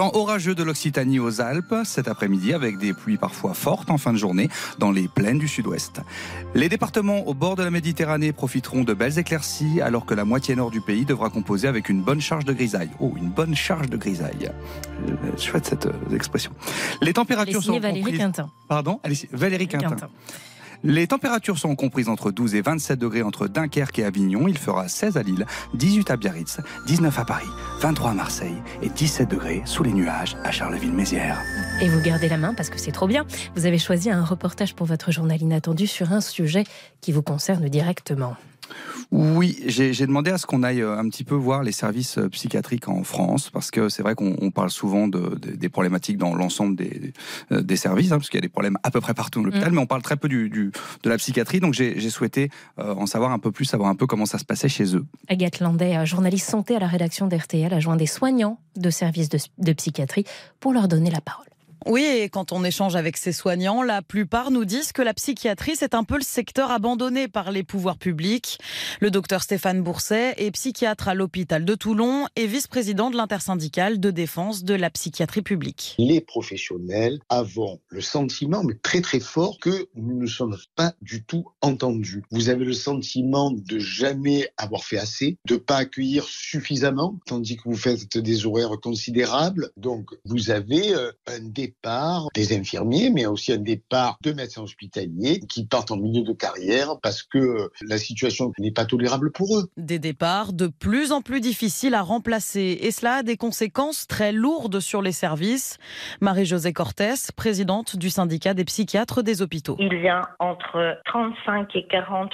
Temps 0.02 0.16
orageux 0.16 0.56
de 0.56 0.64
l'Occitanie 0.64 1.20
aux 1.20 1.42
Alpes 1.42 1.76
cet 1.84 2.08
après-midi 2.08 2.54
avec 2.56 2.80
des 2.80 2.92
pluies 2.92 3.18
parfois 3.18 3.54
fortes 3.54 3.92
en 3.92 4.00
fin 4.00 4.14
de 4.14 4.18
journée 4.18 4.50
dans 4.80 4.90
les 4.90 5.08
plaines 5.08 5.38
du 5.38 5.48
sud-ouest. 5.48 6.02
Les 6.56 6.70
départements 6.70 7.28
au 7.28 7.36
bord 7.36 7.56
de 7.56 7.62
la 7.62 7.70
Méditerranée 7.70 8.32
profiteront 8.32 8.84
de 8.84 8.96
belles 8.96 9.20
éclaircies 9.20 9.80
alors 9.80 10.08
que 10.08 10.16
la 10.16 10.26
moitié 10.26 10.56
nord 10.56 10.72
du 10.72 10.82
pays 10.82 11.06
devra 11.06 11.30
composer 11.30 11.68
avec 11.68 11.88
une 11.88 12.02
bonne 12.02 12.20
charge 12.20 12.46
de 12.46 12.54
grisaille. 12.54 12.90
Oh, 13.00 13.14
une 13.16 13.30
bonne 13.30 13.54
charge 13.54 13.92
de 13.92 13.98
grisaille. 13.98 14.50
Euh, 15.08 15.38
Chouette 15.38 15.68
cette 15.68 15.86
euh, 15.86 16.16
expression. 16.16 16.52
Les 17.04 17.14
températures 17.14 17.62
sont 17.62 17.80
Valérie 17.80 18.00
comprises- 18.02 18.18
Quintin. 18.18 18.50
Pardon? 18.68 19.00
Valérie 19.34 19.68
Quintin. 19.68 19.96
Les 20.84 21.06
températures 21.06 21.60
sont 21.60 21.76
comprises 21.76 22.10
entre 22.10 22.32
12 22.32 22.56
et 22.56 22.62
27 22.62 22.98
degrés 22.98 23.22
entre 23.22 23.48
Dunkerque 23.48 24.00
et 24.00 24.04
Avignon. 24.04 24.48
Il 24.48 24.58
fera 24.58 24.88
16 24.88 25.16
à 25.16 25.22
Lille, 25.22 25.46
18 25.76 26.10
à 26.10 26.18
Biarritz, 26.18 26.60
19 26.88 27.20
à 27.20 27.26
Paris, 27.26 27.46
23 27.82 28.12
à 28.12 28.14
Marseille 28.16 28.58
et 28.82 28.90
17 28.90 29.30
degrés 29.30 29.62
sous 29.66 29.84
les 29.84 29.94
nuages 29.94 30.36
à 30.44 30.52
Charleville-Mézières. 30.52 31.40
Et 31.82 31.88
vous 31.88 32.02
gardez 32.02 32.30
la 32.30 32.38
main 32.38 32.56
parce 32.56 32.70
que 32.70 32.80
c'est 32.80 32.92
trop 32.92 33.08
bien. 33.08 33.26
Vous 33.56 33.68
avez 33.68 33.78
choisi 33.78 34.10
un 34.10 34.24
reportage 34.24 34.74
pour 34.74 34.88
votre 34.88 35.12
journal 35.12 35.40
inattendu 35.40 35.86
sur 35.86 36.12
un 36.14 36.22
sujet 36.22 36.64
qui 37.00 37.12
vous 37.12 37.22
concerne 37.22 37.70
directement. 37.70 38.36
Oui, 39.12 39.60
j'ai 39.68 40.06
demandé 40.08 40.32
à 40.32 40.38
ce 40.38 40.46
qu'on 40.46 40.64
aille 40.64 40.82
euh, 40.82 40.98
un 40.98 41.08
petit 41.10 41.24
peu 41.24 41.36
voir 41.36 41.64
les 41.64 41.72
services 41.72 42.18
euh, 42.18 42.30
psychiatriques 42.30 42.88
en 42.88 43.04
France, 43.04 43.50
parce 43.50 43.72
que 43.72 43.90
c'est 43.90 44.04
vrai 44.04 44.16
qu'on 44.16 44.36
on 44.42 44.52
parle 44.52 44.70
souvent 44.70 45.08
de, 45.08 45.20
de- 45.36 45.52
des 45.56 45.70
problématiques 45.70 46.18
dans 46.18 46.34
l'ensemble 46.36 46.76
des, 46.76 47.14
euh, 47.52 47.62
des 47.62 47.76
services, 47.76 48.12
hein, 48.12 48.18
parce 48.18 48.30
qu'il 48.30 48.38
y 48.38 48.44
a 48.44 48.48
des 48.48 48.50
problèmes 48.50 48.78
à 48.84 48.92
peu 48.92 49.02
près 49.02 49.14
partout 49.14 49.40
dans 49.40 49.46
l'hôpital, 49.46 49.72
Mm. 49.72 49.76
mais 49.76 49.82
on 49.82 49.86
parle 49.86 50.02
très 50.02 50.16
peu 50.16 50.28
du, 50.30 50.50
du- 50.50 50.72
de 51.04 51.10
la 51.10 51.18
psychiatrie, 51.18 51.60
donc 51.60 51.74
j'ai 51.74 52.10
souhaité 52.10 52.50
euh, 52.80 52.94
en 52.96 53.06
savoir 53.06 53.32
un 53.32 53.40
peu 53.40 53.52
plus, 53.52 53.66
savoir 53.66 53.90
un 53.90 53.96
peu 53.96 54.08
comment 54.08 54.26
ça 54.26 54.38
se 54.38 54.46
passait 54.46 54.70
chez 54.70 54.96
eux. 54.96 55.06
Agathe 55.28 55.60
Landais, 55.60 56.06
journaliste 56.06 56.50
santé 56.50 56.76
à 56.76 56.80
la 56.80 56.88
rédaction 56.88 57.28
d'RTL, 57.28 57.74
a 57.74 57.80
joint 57.80 57.98
des 57.98 58.06
soignants 58.08 58.60
de 58.78 58.90
services 58.90 59.30
de, 59.30 59.40
de 59.58 59.74
psychiatrie 59.74 60.24
pour 60.60 60.74
leur 60.74 60.88
donner 60.88 61.10
la 61.12 61.22
parole. 61.22 61.46
Oui, 61.88 62.04
et 62.04 62.30
quand 62.30 62.52
on 62.52 62.64
échange 62.64 62.96
avec 62.96 63.18
ces 63.18 63.32
soignants, 63.32 63.82
la 63.82 64.04
plupart 64.04 64.52
nous 64.52 64.66
disent 64.66 64.92
que 64.92 65.02
la 65.02 65.16
psychiatrie, 65.16 65.76
c'est 65.76 65.96
un 65.96 66.04
peu 66.04 66.16
le 66.16 66.24
secteur 66.24 66.70
abandonné 66.70 67.28
par 67.28 67.52
les 67.52 67.64
pouvoirs 67.64 67.98
publics. 67.98 68.60
Le 69.00 69.10
docteur 69.10 69.42
Stéphane 69.42 69.82
Bourset 69.82 70.36
est 70.38 70.52
psychiatre 70.52 71.08
à 71.08 71.16
l'hôpital 71.16 71.66
de 71.66 71.74
Toulon 71.74 72.28
et 72.36 72.46
vice-président 72.46 73.10
de 73.10 73.18
l'intersyndicale 73.18 74.00
de 74.00 74.12
défense 74.12 74.64
de 74.64 74.76
la 74.76 74.92
psychiatrie 74.92 75.42
publique. 75.42 75.96
Les 75.98 76.22
professionnels 76.22 77.20
avons 77.30 77.80
le 77.90 78.02
sentiment, 78.02 78.64
mais 78.64 78.76
très 78.76 79.02
très 79.02 79.20
fort, 79.20 79.58
que 79.60 79.88
nous 79.96 80.20
ne 80.20 80.28
sommes 80.28 80.58
pas 80.76 80.94
du 81.02 81.24
tout 81.24 81.46
entendus. 81.62 82.22
Vous 82.30 82.50
avez 82.50 82.64
le 82.64 82.74
sentiment 82.74 83.50
de 83.50 83.80
jamais 83.80 84.50
avoir 84.58 84.84
fait 84.84 85.00
assez, 85.00 85.38
de 85.48 85.56
pas 85.56 85.78
accueillir 85.78 86.26
suffisamment, 86.26 87.18
tandis 87.26 87.58
que 87.58 87.64
vous 87.66 87.76
faites 87.76 88.20
des 88.20 88.46
horaires 88.46 88.80
considérables. 88.82 89.72
Donc 89.78 90.12
vous 90.26 90.52
avez 90.52 90.94
euh, 90.94 91.12
un 91.26 91.40
départ 91.40 91.71
départ 91.72 92.28
des 92.36 92.58
infirmiers, 92.58 93.10
mais 93.10 93.26
aussi 93.26 93.54
un 93.54 93.58
départ 93.58 94.18
de 94.22 94.34
médecins 94.34 94.62
hospitaliers 94.62 95.40
qui 95.40 95.66
partent 95.66 95.92
en 95.92 95.98
milieu 95.98 96.24
de 96.24 96.34
carrière 96.34 97.00
parce 97.02 97.24
que 97.24 97.70
la 97.82 97.98
situation 97.98 98.52
n'est 98.60 98.72
pas 98.72 98.86
tolérable 98.86 99.32
pour 99.32 99.58
eux. 99.58 99.70
Des 99.78 100.00
départs 100.00 100.54
de 100.54 100.68
plus 100.68 101.12
en 101.12 101.22
plus 101.22 101.40
difficiles 101.40 101.96
à 101.96 102.02
remplacer. 102.02 102.80
Et 102.82 102.92
cela 102.92 103.16
a 103.16 103.24
des 103.24 103.38
conséquences 103.38 104.08
très 104.08 104.32
lourdes 104.32 104.80
sur 104.80 105.02
les 105.02 105.12
services. 105.12 105.78
Marie-Josée 106.20 106.74
Cortés, 106.74 107.32
présidente 107.36 107.96
du 107.96 108.10
syndicat 108.10 108.54
des 108.54 108.66
psychiatres 108.66 109.22
des 109.24 109.42
hôpitaux. 109.42 109.78
Il 109.80 109.94
y 110.02 110.10
a 110.10 110.22
entre 110.40 111.00
35 111.06 111.76
et 111.76 111.88
40 111.88 112.32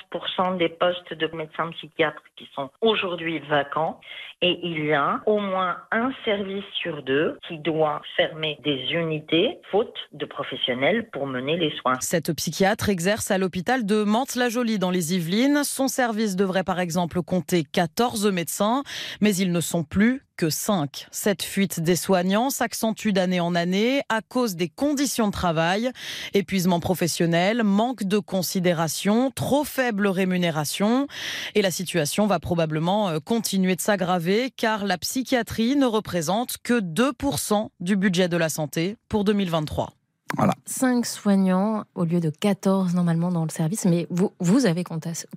des 0.58 0.70
postes 0.70 1.14
de 1.14 1.28
médecins 1.36 1.70
psychiatres 1.72 2.22
qui 2.36 2.48
sont 2.56 2.70
aujourd'hui 2.82 3.40
vacants 3.40 4.00
et 4.42 4.60
il 4.64 4.86
y 4.86 4.94
a 4.94 5.22
au 5.26 5.40
moins 5.40 5.78
un 5.92 6.12
service 6.24 6.64
sur 6.82 7.02
deux 7.04 7.38
qui 7.48 7.58
doit 7.58 8.02
fermer 8.16 8.60
des 8.64 8.78
unités 8.92 9.60
faute 9.72 9.96
de 10.14 10.26
professionnels 10.26 11.10
pour 11.12 11.26
mener 11.26 11.58
les 11.58 11.76
soins. 11.78 11.96
Cette 12.02 12.32
psychiatre 12.34 12.90
exerce 12.90 13.32
à 13.32 13.38
l'hôpital 13.38 13.86
de 13.86 14.04
Mantes-la-Jolie 14.04 14.78
dans 14.80 14.92
les 14.92 15.16
Yvelines. 15.16 15.64
Son 15.64 15.88
service 15.88 16.36
devrait 16.36 16.64
par 16.64 16.80
exemple 16.80 17.22
compter 17.24 17.64
14 17.64 18.32
médecins, 18.32 18.84
mais 19.22 19.36
ils 19.36 19.52
ne 19.52 19.62
sont 19.62 19.84
plus 19.84 20.27
que 20.38 20.50
5. 20.50 21.08
Cette 21.12 21.44
fuite 21.44 21.80
des 21.80 21.96
soignants 21.96 22.50
s'accentue 22.50 23.10
d'année 23.10 23.40
en 23.40 23.56
année 23.56 24.02
à 24.08 24.22
cause 24.22 24.56
des 24.56 24.70
conditions 24.70 25.28
de 25.28 25.32
travail, 25.32 25.92
épuisement 26.34 26.80
professionnel, 26.80 27.64
manque 27.64 28.04
de 28.04 28.20
considération, 28.20 29.32
trop 29.32 29.64
faible 29.64 30.08
rémunération. 30.08 31.08
Et 31.56 31.62
la 31.62 31.72
situation 31.72 32.28
va 32.28 32.40
probablement 32.40 33.10
euh, 33.10 33.20
continuer 33.20 33.76
de 33.76 33.82
s'aggraver 33.82 34.54
car 34.56 34.86
la 34.86 34.98
psychiatrie 34.98 35.76
ne 35.76 35.86
représente 35.86 36.58
que 36.64 36.80
2% 36.80 37.70
du 37.80 37.96
budget 37.96 38.30
de 38.30 38.38
la 38.38 38.50
santé 38.50 38.96
pour 39.10 39.24
2023. 39.24 39.92
Voilà. 40.38 40.54
5 40.68 41.06
soignants 41.06 41.86
au 41.96 42.04
lieu 42.04 42.20
de 42.20 42.30
14 42.30 42.94
normalement 42.94 43.32
dans 43.32 43.44
le 43.44 43.50
service. 43.50 43.86
Mais 43.86 44.06
vous, 44.10 44.32
vous 44.40 44.66
avez 44.66 44.84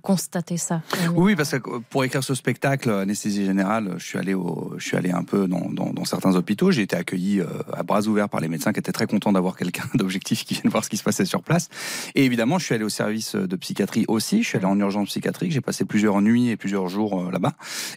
constaté 0.01 0.57
ça 0.57 0.81
Oui, 1.15 1.35
parce 1.35 1.51
que 1.51 1.79
pour 1.89 2.03
écrire 2.03 2.23
ce 2.23 2.35
spectacle, 2.35 2.89
Anesthésie 2.89 3.45
Générale, 3.45 3.95
je 3.97 4.05
suis 4.05 4.19
allé, 4.19 4.35
je 4.77 4.85
suis 4.85 4.97
allé 4.97 5.11
un 5.11 5.23
peu 5.23 5.47
dans, 5.47 6.05
certains 6.05 6.35
hôpitaux. 6.35 6.71
J'ai 6.71 6.81
été 6.81 6.95
accueilli 6.95 7.39
euh, 7.39 7.45
à 7.73 7.83
bras 7.83 8.01
ouverts 8.07 8.27
par 8.27 8.41
les 8.41 8.49
médecins 8.49 8.73
qui 8.73 8.79
étaient 8.79 8.91
très 8.91 9.07
contents 9.07 9.31
d'avoir 9.31 9.55
quelqu'un 9.55 9.85
d'objectif 9.95 10.43
qui 10.43 10.55
vienne 10.55 10.69
voir 10.69 10.83
ce 10.83 10.89
qui 10.89 10.97
se 10.97 11.03
passait 11.03 11.25
sur 11.25 11.41
place. 11.41 11.69
Et 12.15 12.25
évidemment, 12.25 12.59
je 12.59 12.65
suis 12.65 12.75
allé 12.75 12.83
au 12.83 12.89
service 12.89 13.35
de 13.35 13.55
psychiatrie 13.55 14.05
aussi. 14.09 14.43
Je 14.43 14.49
suis 14.49 14.57
allé 14.57 14.65
en 14.65 14.77
urgence 14.79 15.09
psychiatrique. 15.09 15.51
J'ai 15.51 15.61
passé 15.61 15.85
plusieurs 15.85 16.21
nuits 16.21 16.49
et 16.49 16.57
plusieurs 16.57 16.89
jours 16.89 17.21
euh, 17.21 17.31
là-bas. 17.31 17.53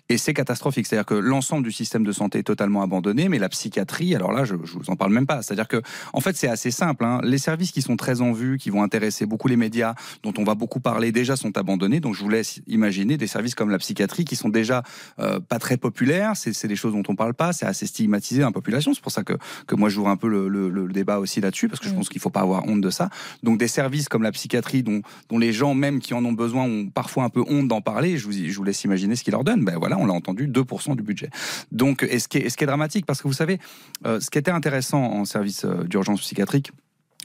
Et 0.09 0.19
c'est 0.19 0.35
catastrophique. 0.35 0.87
C'est-à-dire 0.87 1.07
que 1.07 1.15
l'ensemble 1.15 1.65
du 1.65 1.73
système 1.73 2.05
de 2.05 2.13
santé 2.13 2.39
est 2.39 2.45
totalement 2.45 2.83
abandonné, 2.83 3.29
mais 3.29 3.39
la 3.39 3.49
psychiatrie, 3.49 4.15
alors 4.15 4.33
là, 4.33 4.45
je, 4.45 4.55
je 4.65 4.75
vous 4.75 4.91
en 4.91 4.97
parle 4.97 5.13
même 5.13 5.27
pas. 5.27 5.43
C'est-à-dire 5.43 5.69
que, 5.69 5.83
en 6.13 6.21
fait, 6.21 6.37
c'est 6.37 6.49
assez 6.49 6.71
simple. 6.71 7.05
Hein. 7.05 7.21
Les 7.25 7.39
services 7.39 7.73
qui 7.73 7.83
sont 7.83 7.97
très 7.97 8.21
en 8.21 8.33
vue, 8.33 8.59
qui 8.59 8.71
vont 8.71 8.83
intéresser 8.83 9.27
beaucoup 9.27 9.49
les 9.49 9.57
médias, 9.57 9.95
dont 10.23 10.33
on 10.39 10.45
va 10.45 10.55
beaucoup 10.55 10.81
parler, 10.81 11.13
déjà 11.13 11.37
sont 11.37 11.57
abandonnés. 11.57 12.01
Donc, 12.01 12.15
je 12.15 12.21
vous 12.21 12.29
laisse 12.29 12.61
imaginer 12.67 13.17
des 13.17 13.27
services 13.27 13.55
comme 13.55 13.71
la 13.71 13.79
psychiatrie 13.79 14.25
qui 14.25 14.37
sont 14.37 14.49
déjà 14.49 14.83
euh, 15.19 15.41
pas 15.41 15.59
très 15.59 15.77
populaires. 15.77 16.33
C'est 16.35 16.67
des 16.67 16.77
choses 16.77 16.93
dont 16.93 17.03
on 17.09 17.17
parle 17.17 17.35
pas. 17.35 17.53
C'est 17.53 17.67
assez 17.67 17.87
stigmatisé 17.87 18.41
dans 18.41 18.49
la 18.49 18.53
population. 18.53 18.95
C'est 18.95 19.03
pour 19.03 19.13
ça 19.13 19.25
que, 19.25 19.35
que 19.67 19.75
moi, 19.75 19.89
j'ouvre 19.89 20.09
un 20.09 20.17
peu 20.17 20.29
le, 20.29 20.49
le, 20.49 20.69
le 20.69 20.93
débat 20.93 21.19
aussi 21.19 21.41
là-dessus, 21.41 21.69
parce 21.69 21.81
que 21.81 21.89
je 21.89 21.95
pense 21.95 22.09
qu'il 22.09 22.21
faut 22.21 22.31
pas 22.31 22.41
avoir 22.41 22.67
honte 22.67 22.81
de 22.81 22.91
ça. 22.91 23.11
Donc, 23.43 23.59
des 23.59 23.69
services 23.69 24.09
comme 24.09 24.23
la 24.23 24.33
psychiatrie, 24.33 24.83
dont, 24.83 25.03
dont 25.29 25.39
les 25.39 25.53
gens 25.53 25.75
même 25.75 26.01
qui 26.01 26.15
en 26.15 26.25
ont 26.25 26.33
besoin 26.33 26.65
ont 26.65 26.89
parfois 26.89 27.25
un 27.25 27.31
peu 27.31 27.43
honte 27.47 27.69
d'en 27.69 27.81
parler. 27.81 28.19
Je 28.19 28.27
vous, 28.27 28.33
je 28.33 28.57
vous 28.57 28.65
laisse 28.65 28.85
imaginer 28.85 29.17
ce 29.17 29.25
qu'ils 29.25 29.33
leur 29.33 29.45
donnent. 29.45 29.65
Ben 29.65 29.77
voilà, 29.79 29.99
on 29.99 30.07
l'a 30.07 30.13
entendu, 30.13 30.49
2% 30.49 30.97
du 30.97 31.03
budget. 31.03 31.31
Donc, 31.73 32.03
et 32.03 32.19
ce 32.19 32.29
qui 32.29 32.39
est, 32.39 32.49
ce 32.49 32.57
qui 32.57 32.65
est 32.65 32.67
dramatique, 32.67 33.07
parce 33.07 33.23
que 33.23 33.29
vous 33.29 33.35
savez, 33.35 33.59
euh, 34.07 34.21
ce 34.21 34.31
qui 34.31 34.39
était 34.39 34.51
intéressant 34.51 35.03
en 35.03 35.25
service 35.25 35.65
euh, 35.65 35.85
d'urgence 35.85 36.21
psychiatrique, 36.21 36.73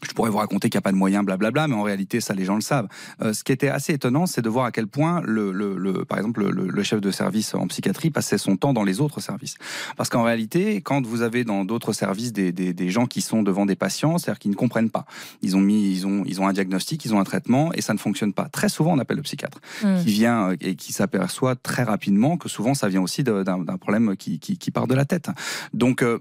je 0.04 0.14
pourrais 0.14 0.30
vous 0.30 0.38
raconter 0.38 0.70
qu'il 0.70 0.78
n'y 0.78 0.82
a 0.82 0.84
pas 0.84 0.91
de 0.91 0.97
moyens, 0.97 1.26
blablabla, 1.26 1.68
mais 1.68 1.76
en 1.76 1.84
réalité, 1.84 2.22
ça, 2.22 2.34
les 2.34 2.45
gens 2.45 2.56
le 2.56 2.62
savent. 2.62 2.88
Euh, 3.22 3.34
ce 3.34 3.43
qui 3.43 3.52
était 3.52 3.70
assez 3.70 3.93
étonnant, 3.93 4.26
c'est 4.26 4.41
de 4.41 4.50
voir 4.50 4.66
à 4.66 4.72
quel 4.72 4.88
point, 4.88 5.22
le, 5.26 5.52
le, 5.52 5.78
le 5.78 6.06
par 6.06 6.18
exemple, 6.18 6.47
le, 6.47 6.68
le, 6.68 6.84
chef 6.84 7.02
de 7.02 7.12
service 7.12 7.54
en 7.56 7.68
psychiatrie 7.68 8.10
passait 8.10 8.38
son 8.38 8.58
temps 8.58 8.74
dans 8.74 8.84
les 8.84 9.02
autres 9.02 9.20
services. 9.20 9.56
Parce 9.97 10.10
qu'en 10.10 10.24
réalité, 10.24 10.82
quand 10.82 11.06
vous 11.06 11.22
avez 11.22 11.43
dans 11.43 11.66
d'autres 11.66 11.93
services 11.93 12.34
des, 12.34 12.52
des, 12.52 12.74
des, 12.74 12.89
gens 12.89 13.06
qui 13.06 13.22
sont 13.22 13.43
devant 13.43 13.66
des 13.66 13.76
patients, 13.76 14.18
c'est-à-dire 14.18 14.39
qu'ils 14.39 14.52
ne 14.52 14.56
comprennent 14.56 14.89
pas. 14.89 15.06
Ils 15.41 15.56
ont 15.56 15.62
mis, 15.62 15.91
ils 15.91 16.08
ont, 16.08 16.24
ils 16.26 16.41
ont 16.41 16.47
un 16.47 16.54
diagnostic, 16.54 17.04
ils 17.06 17.14
ont 17.14 17.20
un 17.20 17.24
traitement, 17.24 17.72
et 17.74 17.82
ça 17.82 17.93
ne 17.93 18.00
fonctionne 18.00 18.34
pas. 18.34 18.50
Très 18.50 18.70
souvent, 18.70 18.93
on 18.93 19.00
appelle 19.00 19.18
le 19.18 19.24
psychiatre, 19.24 19.60
Mm. 19.84 20.04
qui 20.04 20.12
vient 20.12 20.50
euh, 20.50 20.56
et 20.62 20.76
qui 20.76 20.93
s'aperçoit 20.93 21.56
très 21.56 21.84
rapidement 21.84 22.38
que 22.38 22.50
souvent, 22.50 22.74
ça 22.74 22.88
vient 22.88 23.02
aussi 23.02 23.24
d'un 23.24 23.78
problème 23.78 24.16
qui, 24.18 24.39
qui, 24.39 24.58
qui 24.58 24.72
part 24.72 24.88
de 24.88 24.95
la 24.95 25.06
tête. 25.06 25.30
Donc, 25.74 26.04
euh, 26.04 26.20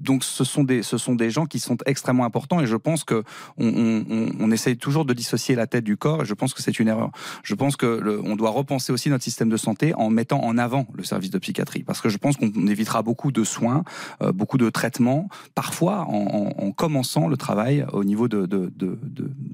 donc, 0.00 0.24
ce 0.24 0.44
sont 0.44 0.64
des, 0.64 0.82
ce 0.82 0.96
sont 0.96 1.14
des 1.14 1.30
gens 1.30 1.46
qui 1.46 1.58
sont 1.58 1.76
extrêmement 1.86 2.24
importants, 2.24 2.60
et 2.60 2.66
je 2.66 2.76
pense 2.76 3.04
que 3.04 3.19
on, 3.58 4.50
essaye 4.50 4.76
toujours 4.76 5.04
de 5.04 5.14
dissocier 5.14 5.54
la 5.54 5.66
tête 5.66 5.84
du 5.84 5.96
corps 5.96 6.22
et 6.22 6.24
je 6.24 6.34
pense 6.34 6.54
que 6.54 6.62
c'est 6.62 6.78
une 6.80 6.88
erreur. 6.88 7.10
Je 7.42 7.54
pense 7.54 7.76
que 7.76 8.20
on 8.24 8.36
doit 8.36 8.50
repenser 8.50 8.92
aussi 8.92 9.10
notre 9.10 9.24
système 9.24 9.48
de 9.48 9.56
santé 9.56 9.94
en 9.94 10.10
mettant 10.10 10.42
en 10.42 10.58
avant 10.58 10.86
le 10.94 11.04
service 11.04 11.30
de 11.30 11.38
psychiatrie 11.38 11.82
parce 11.84 12.00
que 12.00 12.08
je 12.08 12.18
pense 12.18 12.36
qu'on 12.36 12.66
évitera 12.66 13.02
beaucoup 13.02 13.32
de 13.32 13.44
soins, 13.44 13.84
euh, 14.22 14.32
beaucoup 14.32 14.58
de 14.58 14.70
traitements, 14.70 15.28
parfois 15.54 16.06
en, 16.08 16.52
en- 16.58 16.66
en 16.66 16.72
commençant 16.72 17.28
le 17.28 17.36
travail 17.36 17.86
au 17.92 18.04
niveau 18.04 18.28
de, 18.28 18.48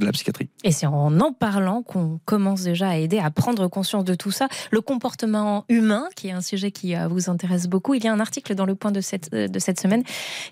la 0.00 0.12
psychiatrie. 0.12 0.48
Et 0.64 0.72
c'est 0.72 0.86
en 0.86 1.20
en 1.20 1.32
parlant 1.32 1.82
qu'on 1.82 2.20
commence 2.24 2.62
déjà 2.62 2.90
à 2.90 2.96
aider 2.96 3.18
à 3.18 3.30
prendre 3.30 3.68
conscience 3.68 4.04
de 4.04 4.14
tout 4.14 4.30
ça. 4.30 4.48
Le 4.70 4.80
comportement 4.80 5.64
humain, 5.68 6.04
qui 6.14 6.28
est 6.28 6.32
un 6.32 6.40
sujet 6.40 6.70
qui 6.70 6.94
euh, 6.94 7.08
vous 7.08 7.30
intéresse 7.30 7.66
beaucoup, 7.66 7.94
il 7.94 8.04
y 8.04 8.08
a 8.08 8.12
un 8.12 8.20
article 8.20 8.54
dans 8.54 8.66
le 8.66 8.74
point 8.74 8.92
de 8.92 9.00
cette, 9.00 9.32
euh, 9.34 9.48
semaine 9.76 10.02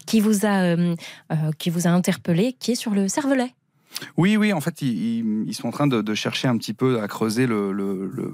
qui 0.07 0.21
vous 0.21 0.45
a, 0.45 0.77
qui 1.59 1.71
vous 1.71 1.87
a 1.87 1.91
interpellé, 1.91 2.53
qui 2.53 2.73
est 2.73 2.75
sur 2.75 2.91
le 2.93 3.04
cervelet. 3.09 3.55
Oui, 4.17 4.37
oui, 4.37 4.53
en 4.53 4.61
fait, 4.61 4.83
ils, 4.83 5.55
sont 5.55 5.69
en 5.69 5.71
train 5.71 5.87
de, 5.87 6.03
de 6.03 6.15
chercher 6.15 6.49
un 6.49 6.57
petit 6.59 6.75
peu 6.75 7.01
à 7.01 7.07
creuser 7.07 7.47
le, 7.47 7.71
le, 7.71 8.11
le, 8.13 8.33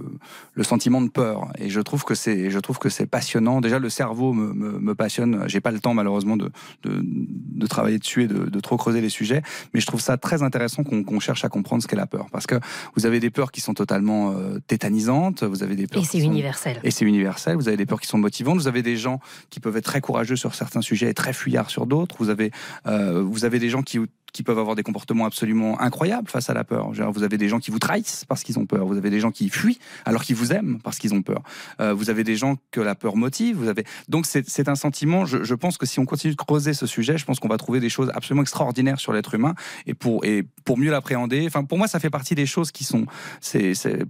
le 0.55 0.63
sentiment 0.65 1.03
de 1.03 1.11
peur. 1.11 1.49
Et 1.59 1.69
je 1.69 1.81
trouve 1.81 2.03
que 2.03 2.15
c'est, 2.15 2.51
je 2.51 2.59
trouve 2.59 2.79
que 2.79 2.89
c'est 2.89 3.05
passionnant. 3.05 3.61
Déjà, 3.61 3.79
le 3.79 3.91
cerveau 3.91 4.33
me, 4.33 4.55
me, 4.55 4.79
me 4.79 4.95
passionne. 4.95 5.45
J'ai 5.49 5.61
pas 5.61 5.71
le 5.71 5.79
temps, 5.79 5.93
malheureusement, 5.93 6.39
de, 6.39 6.51
de, 6.85 7.03
de 7.05 7.67
travailler 7.67 7.99
dessus 7.99 8.23
et 8.23 8.27
de, 8.27 8.47
de 8.49 8.61
trop 8.61 8.79
creuser 8.79 9.03
les 9.03 9.11
sujets. 9.11 9.43
Mais 9.75 9.81
je 9.81 9.87
trouve 9.87 10.01
ça 10.01 10.17
très 10.17 10.43
intéressant 10.43 10.83
qu'on 10.83 11.21
cherche 11.21 11.45
à 11.45 11.51
comprendre 11.51 11.83
ce 11.83 11.89
qu'est 11.89 11.95
la 11.95 12.07
peur. 12.07 12.29
Parce 12.33 12.47
que 12.47 12.55
vous 12.97 13.05
avez 13.05 13.21
des 13.21 13.29
peurs 13.31 13.53
qui 13.53 13.61
sont 13.61 13.75
totalement 13.75 14.33
euh, 14.33 14.61
tétanisantes. 14.67 15.45
Vous 15.45 15.63
avez 15.63 15.77
des 15.77 15.87
peurs 15.87 16.03
Et 16.03 16.07
c'est 16.07 16.21
sont- 16.21 16.25
universel. 16.27 16.81
et 16.85 16.91
c'est 16.91 17.05
universel. 17.05 17.57
Vous 17.57 17.69
avez 17.69 17.77
des 17.77 17.87
peurs 17.87 18.01
qui 18.01 18.09
sont 18.09 18.17
motivantes. 18.19 18.57
Vous 18.57 18.69
avez 18.69 18.81
des 18.83 18.97
gens 18.97 19.21
qui 19.51 19.61
peuvent 19.61 19.77
être 19.77 19.85
très 19.85 20.01
courageux 20.01 20.37
sur 20.37 20.55
certains 20.55 20.81
sujets 20.81 21.11
et 21.11 21.15
très 21.15 21.35
fuyards 21.35 21.69
sur 21.69 21.85
d'autres. 21.85 22.17
Vous 22.19 22.31
avez, 22.31 22.51
euh, 22.87 23.23
vous 23.23 23.45
avez 23.45 23.59
des 23.59 23.69
gens 23.69 23.83
qui, 23.83 23.99
qui 24.33 24.43
peuvent 24.43 24.59
avoir 24.59 24.77
des 24.77 24.83
comportements 24.83 25.27
absolument 25.27 25.81
incroyables 25.81 26.29
face 26.29 26.51
à 26.51 26.55
la 26.55 26.65
peur. 26.65 26.91
Vous 27.13 27.23
avez 27.23 27.39
des 27.39 27.49
gens 27.49 27.59
qui 27.59 27.71
vous 27.71 27.79
trahissent 27.79 28.25
parce 28.29 28.43
qu'ils 28.43 28.59
ont 28.59 28.67
peur. 28.67 28.87
Vous 28.87 28.97
avez 28.97 29.11
des 29.11 29.21
gens 29.21 29.31
qui 29.31 29.49
fuient 29.49 29.79
alors 30.05 30.23
qu'ils 30.23 30.37
vous 30.37 30.53
aiment 30.53 30.79
parce 30.83 30.99
qu'ils 30.99 31.15
ont 31.15 31.23
peur. 31.23 31.43
Euh, 31.81 31.93
vous 31.95 32.11
avez 32.11 32.25
des 32.25 32.37
gens 32.37 32.57
que 32.71 32.81
la 32.81 32.95
peur 32.95 33.17
motive. 33.17 33.75
Donc 34.09 34.27
c'est 34.27 34.69
un 34.69 34.75
sentiment. 34.75 35.25
Je, 35.25 35.55
pense 35.55 35.79
que 35.79 35.87
si 35.87 35.99
on 35.99 36.05
continue 36.05 36.33
de 36.33 36.39
creuser 36.39 36.75
ce 36.75 36.87
sujet, 36.87 37.19
je 37.19 37.25
pense 37.25 37.41
qu'on 37.41 37.49
va 37.49 37.59
trouver 37.59 37.81
des 37.81 37.91
choses 37.91 38.11
absolument 38.15 38.43
extraordinaires 38.43 39.01
sur 39.01 39.13
l'être 39.13 39.35
humain 39.35 39.55
et 39.87 39.95
pour 39.95 40.23
mieux 40.79 40.91
l'appréhender. 40.91 41.49
Pour 41.69 41.79
moi, 41.79 41.89
ça 41.89 42.01
fait 42.01 42.11
partie 42.11 42.35
des 42.35 42.47
choses 42.47 42.71
qui 42.73 42.85
sont. 42.85 43.07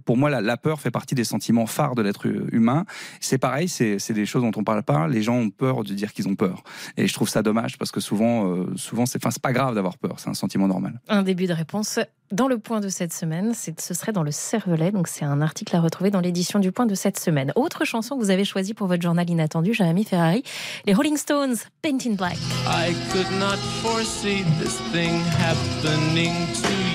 Pour 0.05 0.17
moi 0.17 0.29
la, 0.29 0.57
peur 0.57 0.79
fait 0.79 0.91
partie 0.91 1.15
des 1.15 1.23
sentiments 1.23 1.65
phares 1.65 1.95
de 1.95 2.01
l'être 2.01 2.27
humain. 2.51 2.85
C'est 3.19 3.37
pareil. 3.37 3.67
C'est 3.67 4.13
des 4.13 4.25
choses 4.25 4.43
dont 4.43 4.51
on 4.55 4.63
parle 4.63 4.83
pas. 4.83 5.07
Les 5.07 5.23
gens 5.23 5.35
ont 5.35 5.49
peur 5.49 5.83
de 5.83 5.93
dire 5.93 6.13
qu'ils 6.13 6.27
ont 6.27 6.35
peur 6.35 6.63
et 6.97 7.07
je 7.07 7.13
trouve 7.13 7.29
ça 7.29 7.41
dommage 7.41 7.77
parce 7.77 7.91
que 7.91 7.99
souvent 7.99 8.51
euh, 8.51 8.65
souvent 8.75 9.05
c'est 9.05 9.19
pas 9.19 9.53
grave 9.53 9.75
d'avoir 9.75 9.97
peur. 9.97 10.10
C'est 10.19 10.29
un 10.29 10.33
sentiment 10.33 10.67
normal. 10.67 10.99
Un 11.09 11.23
début 11.23 11.47
de 11.47 11.53
réponse 11.53 11.99
dans 12.31 12.47
le 12.47 12.57
point 12.57 12.79
de 12.79 12.87
cette 12.89 13.11
semaine, 13.13 13.53
c'est- 13.53 13.79
ce 13.81 13.93
serait 13.93 14.13
dans 14.13 14.23
le 14.23 14.31
cervelet. 14.31 14.91
Donc 14.91 15.07
c'est 15.07 15.25
un 15.25 15.41
article 15.41 15.75
à 15.75 15.81
retrouver 15.81 16.11
dans 16.11 16.21
l'édition 16.21 16.59
du 16.59 16.71
point 16.71 16.85
de 16.85 16.95
cette 16.95 17.19
semaine. 17.19 17.51
Autre 17.55 17.83
chanson 17.85 18.17
que 18.17 18.23
vous 18.23 18.29
avez 18.31 18.45
choisie 18.45 18.73
pour 18.73 18.87
votre 18.87 19.01
journal 19.03 19.29
inattendu, 19.29 19.73
Jérémy 19.73 20.03
Ferrari, 20.05 20.43
les 20.85 20.93
Rolling 20.93 21.17
Stones, 21.17 21.55
Paint 21.81 21.97
in 22.05 22.13
Black. 22.13 22.37
I 22.67 22.93
could 23.11 23.31
not 23.39 23.57
foresee 23.81 24.43
this 24.61 24.77
thing 24.93 25.21
happening 25.39 26.33
to 26.61 26.69
you. 26.69 26.90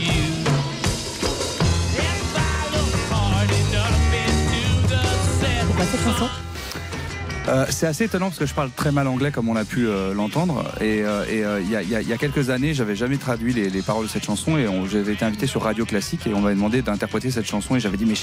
Euh, 7.49 7.65
c'est 7.71 7.87
assez 7.87 8.05
étonnant 8.05 8.27
parce 8.27 8.39
que 8.41 8.47
je 8.47 8.55
parle 8.55 8.71
très 8.71 8.91
mal 8.91 9.07
anglais 9.07 9.31
comme 9.31 9.49
on 9.49 9.55
a 9.57 9.65
pu 9.65 9.87
euh, 9.87 10.13
l'entendre. 10.15 10.65
Et 10.81 11.03
euh, 11.05 11.25
euh, 11.31 11.61
il 11.63 11.71
y, 11.71 11.77
a, 11.77 11.83
il 11.83 11.89
y 11.91 11.95
a- 11.95 12.03
il 12.03 12.09
y 12.09 12.13
a 12.13 12.17
quelques 12.17 12.51
années 12.51 12.75
j'avais 12.75 12.97
jamais 12.97 13.19
traduit 13.19 13.53
les, 13.53 13.71
les 13.71 13.83
paroles 13.83 14.07
de 14.07 14.11
cette 14.11 14.25
chanson 14.25 14.57
et 14.59 14.67
j'avais 14.91 15.13
été 15.13 15.25
invité 15.25 15.47
sur 15.47 15.63
Radio 15.63 15.85
Classique 15.85 16.27
et 16.27 16.35
on 16.35 16.41
m'avait 16.41 16.57
demandé 16.57 16.83
d'interpréter 16.83 17.31
cette 17.31 17.47
chanson 17.47 17.77
et 17.77 17.81
j'avais 17.81 17.97
dit 17.97 18.05
mais 18.05 18.15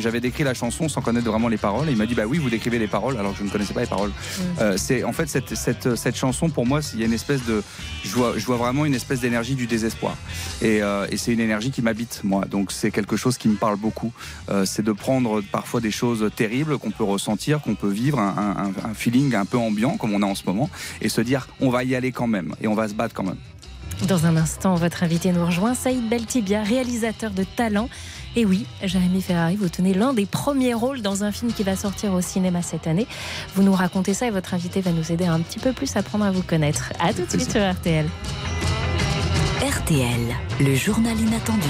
j'avais 0.00 0.20
décrit 0.20 0.44
la 0.44 0.54
chanson 0.54 0.88
sans 0.88 1.02
connaître 1.02 1.26
vraiment 1.30 1.48
les 1.48 1.58
paroles 1.58 1.88
et 1.88 1.92
il 1.92 1.98
m'a 1.98 2.06
dit 2.06 2.14
bah 2.14 2.24
oui 2.26 2.38
vous 2.38 2.48
décrivez 2.50 2.78
les 2.78 2.86
paroles 2.86 3.18
alors 3.18 3.32
que 3.32 3.38
je 3.40 3.44
ne 3.44 3.50
connaissais 3.50 3.74
pas 3.74 3.82
les 3.82 3.86
paroles. 3.86 4.10
Euh, 4.60 4.76
c'est 4.78 5.04
en 5.04 5.12
fait 5.12 5.28
cette, 5.28 5.54
cette, 5.54 5.94
cette 5.94 6.16
chanson 6.16 6.48
pour 6.48 6.64
moi 6.66 6.80
il 6.94 7.00
y 7.00 7.02
a 7.02 7.06
une 7.06 7.12
espèce 7.12 7.44
de 7.44 7.62
je 8.04 8.14
vois, 8.14 8.34
je 8.38 8.44
vois 8.46 8.56
vraiment 8.56 8.86
une 8.86 8.94
espèce 8.94 9.20
d'énergie 9.20 9.54
du 9.54 9.66
désespoir. 9.66 10.16
Et, 10.62 10.82
euh, 10.82 11.06
et 11.10 11.16
c'est 11.18 11.32
une 11.32 11.40
énergie 11.40 11.70
qui 11.70 11.82
m'habite 11.82 12.20
moi. 12.24 12.44
Donc 12.46 12.72
c'est 12.72 12.90
quelque 12.90 13.16
chose 13.16 13.36
qui 13.38 13.48
me 13.48 13.54
parle 13.56 13.76
beaucoup. 13.76 14.12
Euh, 14.50 14.64
c'est 14.64 14.82
de 14.82 14.92
prendre 14.92 15.40
parfois 15.52 15.80
des 15.80 15.90
choses 15.90 16.28
terribles 16.34 16.78
qu'on 16.78 16.90
peut 16.90 17.04
ressentir 17.04 17.60
qu'on 17.60 17.74
peut 17.74 17.88
vivre 17.90 18.18
un, 18.18 18.34
un- 18.38 18.61
un- 18.62 18.90
un 18.90 18.94
feeling 18.94 19.34
un 19.34 19.44
peu 19.44 19.58
ambiant 19.58 19.96
comme 19.96 20.12
on 20.14 20.22
a 20.22 20.26
en 20.26 20.34
ce 20.34 20.42
moment 20.46 20.68
et 21.00 21.08
se 21.08 21.20
dire 21.20 21.48
on 21.60 21.70
va 21.70 21.84
y 21.84 21.94
aller 21.94 22.12
quand 22.12 22.26
même 22.26 22.54
et 22.60 22.68
on 22.68 22.74
va 22.74 22.88
se 22.88 22.94
battre 22.94 23.14
quand 23.14 23.24
même 23.24 23.36
Dans 24.08 24.26
un 24.26 24.36
instant, 24.36 24.74
votre 24.74 25.02
invité 25.04 25.30
nous 25.32 25.44
rejoint, 25.46 25.74
Saïd 25.74 26.08
Beltibia, 26.08 26.62
réalisateur 26.62 27.30
de 27.30 27.44
talent. 27.44 27.88
Et 28.34 28.44
oui, 28.46 28.64
Jérémy 28.82 29.20
Ferrari, 29.20 29.56
vous 29.56 29.68
tenez 29.68 29.92
l'un 29.94 30.12
des 30.14 30.24
premiers 30.26 30.72
rôles 30.74 31.02
dans 31.02 31.22
un 31.22 31.30
film 31.30 31.52
qui 31.52 31.62
va 31.62 31.76
sortir 31.76 32.12
au 32.14 32.20
cinéma 32.22 32.62
cette 32.62 32.86
année. 32.86 33.06
Vous 33.54 33.62
nous 33.62 33.74
racontez 33.74 34.14
ça 34.14 34.26
et 34.26 34.30
votre 34.30 34.54
invité 34.54 34.80
va 34.80 34.90
nous 34.90 35.12
aider 35.12 35.26
un 35.26 35.38
petit 35.40 35.58
peu 35.60 35.72
plus 35.72 35.94
à 35.94 36.00
apprendre 36.00 36.24
à 36.24 36.30
vous 36.32 36.42
connaître. 36.42 36.92
À 36.98 37.12
tout 37.12 37.22
de 37.26 37.30
suite 37.30 37.50
sur 37.52 37.60
RTL. 37.60 38.06
RTL, 39.60 40.34
le 40.60 40.74
journal 40.74 41.18
inattendu. 41.20 41.68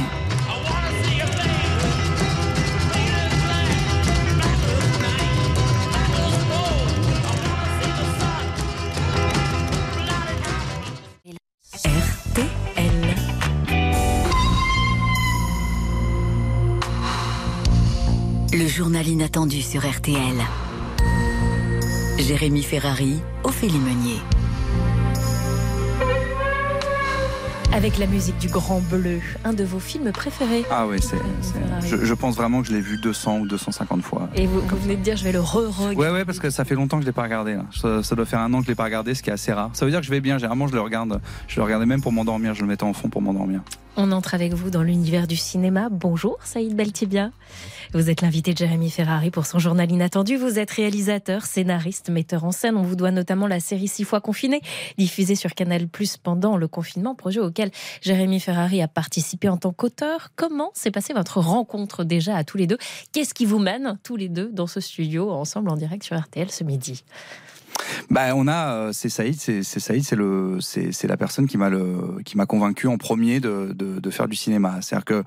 Le 18.52 18.66
journal 18.66 19.06
inattendu 19.06 19.62
sur 19.62 19.88
RTL. 19.88 20.16
Jérémy 22.18 22.62
Ferrari, 22.62 23.20
Ophélie 23.44 23.78
Meunier. 23.78 24.20
Avec 27.74 27.96
la 27.98 28.06
musique 28.06 28.36
du 28.36 28.48
Grand 28.48 28.80
Bleu, 28.90 29.20
un 29.44 29.54
de 29.54 29.64
vos 29.64 29.78
films 29.80 30.12
préférés. 30.12 30.62
Ah 30.70 30.86
oui, 30.86 30.98
c'est, 31.00 31.16
c'est- 31.40 31.88
je, 31.88 32.04
je 32.04 32.14
pense 32.14 32.36
vraiment 32.36 32.60
que 32.60 32.68
je 32.68 32.72
l'ai 32.74 32.82
vu 32.82 32.98
200 32.98 33.38
ou 33.38 33.46
250 33.46 34.02
fois. 34.02 34.28
Et 34.36 34.46
vous, 34.46 34.60
vous 34.60 34.76
venez 34.76 34.96
de 34.96 35.02
dire, 35.02 35.16
je 35.16 35.24
vais 35.24 35.32
le 35.32 35.40
re-regarder. 35.40 35.96
Ouais, 35.96 36.10
ouais, 36.10 36.24
parce 36.26 36.38
que 36.38 36.50
ça 36.50 36.66
fait 36.66 36.74
longtemps 36.74 36.98
que 36.98 37.02
je 37.02 37.06
l'ai 37.06 37.12
pas 37.14 37.22
regardé. 37.22 37.54
Là. 37.54 37.64
Ça, 37.74 38.02
ça 38.02 38.14
doit 38.14 38.26
faire 38.26 38.40
un 38.40 38.52
an 38.52 38.58
que 38.58 38.64
je 38.64 38.68
l'ai 38.68 38.74
pas 38.74 38.84
regardé, 38.84 39.14
ce 39.14 39.22
qui 39.22 39.30
est 39.30 39.32
assez 39.32 39.54
rare. 39.54 39.70
Ça 39.72 39.86
veut 39.86 39.90
dire 39.90 40.00
que 40.00 40.06
je 40.06 40.10
vais 40.10 40.20
bien. 40.20 40.36
Généralement, 40.36 40.68
je 40.68 40.74
le 40.74 40.82
regarde. 40.82 41.18
Je 41.48 41.56
le 41.56 41.62
regardais 41.64 41.86
même 41.86 42.02
pour 42.02 42.12
m'endormir. 42.12 42.54
Je 42.54 42.60
le 42.60 42.66
mettais 42.68 42.84
en 42.84 42.92
fond 42.92 43.08
pour 43.08 43.22
m'endormir. 43.22 43.62
On 43.94 44.10
entre 44.10 44.32
avec 44.32 44.54
vous 44.54 44.70
dans 44.70 44.82
l'univers 44.82 45.26
du 45.26 45.36
cinéma. 45.36 45.88
Bonjour 45.90 46.38
Saïd 46.42 46.74
Beltibia. 46.74 47.30
Vous 47.92 48.08
êtes 48.08 48.22
l'invité 48.22 48.54
de 48.54 48.58
Jérémy 48.58 48.88
Ferrari 48.88 49.30
pour 49.30 49.44
son 49.44 49.58
journal 49.58 49.90
inattendu. 49.92 50.36
Vous 50.36 50.58
êtes 50.58 50.70
réalisateur, 50.70 51.44
scénariste, 51.44 52.08
metteur 52.08 52.44
en 52.44 52.52
scène. 52.52 52.78
On 52.78 52.82
vous 52.82 52.96
doit 52.96 53.10
notamment 53.10 53.46
la 53.46 53.60
série 53.60 53.88
Six 53.88 54.04
fois 54.04 54.22
confiné, 54.22 54.62
diffusée 54.96 55.34
sur 55.34 55.52
Canal 55.52 55.88
Plus 55.88 56.16
pendant 56.16 56.56
le 56.56 56.68
confinement, 56.68 57.14
projet 57.14 57.40
auquel 57.40 57.70
Jérémy 58.00 58.40
Ferrari 58.40 58.80
a 58.80 58.88
participé 58.88 59.50
en 59.50 59.58
tant 59.58 59.72
qu'auteur. 59.74 60.30
Comment 60.36 60.70
s'est 60.72 60.90
passée 60.90 61.12
votre 61.12 61.40
rencontre 61.40 62.02
déjà 62.02 62.34
à 62.34 62.44
tous 62.44 62.56
les 62.56 62.66
deux? 62.66 62.78
Qu'est-ce 63.12 63.34
qui 63.34 63.44
vous 63.44 63.58
mène 63.58 63.98
tous 64.02 64.16
les 64.16 64.30
deux 64.30 64.50
dans 64.52 64.66
ce 64.66 64.80
studio 64.80 65.30
ensemble 65.30 65.68
en 65.68 65.76
direct 65.76 66.02
sur 66.02 66.18
RTL 66.18 66.50
ce 66.50 66.64
midi? 66.64 67.04
Bah, 68.10 68.34
on 68.34 68.48
a, 68.48 68.74
euh, 68.74 68.90
c'est 68.92 69.08
Saïd, 69.08 69.38
c'est 69.38 69.62
Saïd, 69.62 70.04
c'est 70.04 70.16
le, 70.16 70.58
c'est 70.60 71.06
la 71.06 71.16
personne 71.16 71.46
qui 71.46 71.58
m'a 71.58 71.68
le, 71.68 72.20
qui 72.24 72.36
m'a 72.36 72.46
convaincu 72.46 72.86
en 72.86 72.98
premier 72.98 73.40
de, 73.40 73.72
de, 73.74 74.00
de 74.00 74.10
faire 74.10 74.28
du 74.28 74.36
cinéma. 74.36 74.80
C'est-à-dire 74.80 75.04
que 75.04 75.24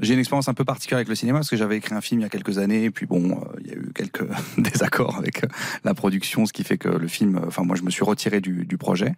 j'ai 0.00 0.14
une 0.14 0.20
expérience 0.20 0.48
un 0.48 0.54
peu 0.54 0.64
particulière 0.64 0.98
avec 0.98 1.08
le 1.08 1.14
cinéma 1.14 1.38
parce 1.38 1.50
que 1.50 1.56
j'avais 1.56 1.76
écrit 1.76 1.94
un 1.94 2.00
film 2.00 2.20
il 2.20 2.24
y 2.24 2.26
a 2.26 2.28
quelques 2.28 2.58
années, 2.58 2.84
et 2.84 2.90
puis 2.90 3.06
bon, 3.06 3.30
euh, 3.30 3.60
il 3.60 3.66
y 3.68 3.70
a 3.70 3.74
eu 3.74 3.92
quelques 3.94 4.26
désaccords 4.58 5.16
avec 5.16 5.44
euh, 5.44 5.48
la 5.84 5.94
production, 5.94 6.46
ce 6.46 6.52
qui 6.52 6.64
fait 6.64 6.78
que 6.78 6.88
le 6.88 7.06
film, 7.06 7.36
euh, 7.36 7.46
enfin 7.46 7.62
moi, 7.62 7.76
je 7.76 7.82
me 7.82 7.90
suis 7.90 8.04
retiré 8.04 8.40
du, 8.40 8.64
du 8.64 8.76
projet. 8.76 9.12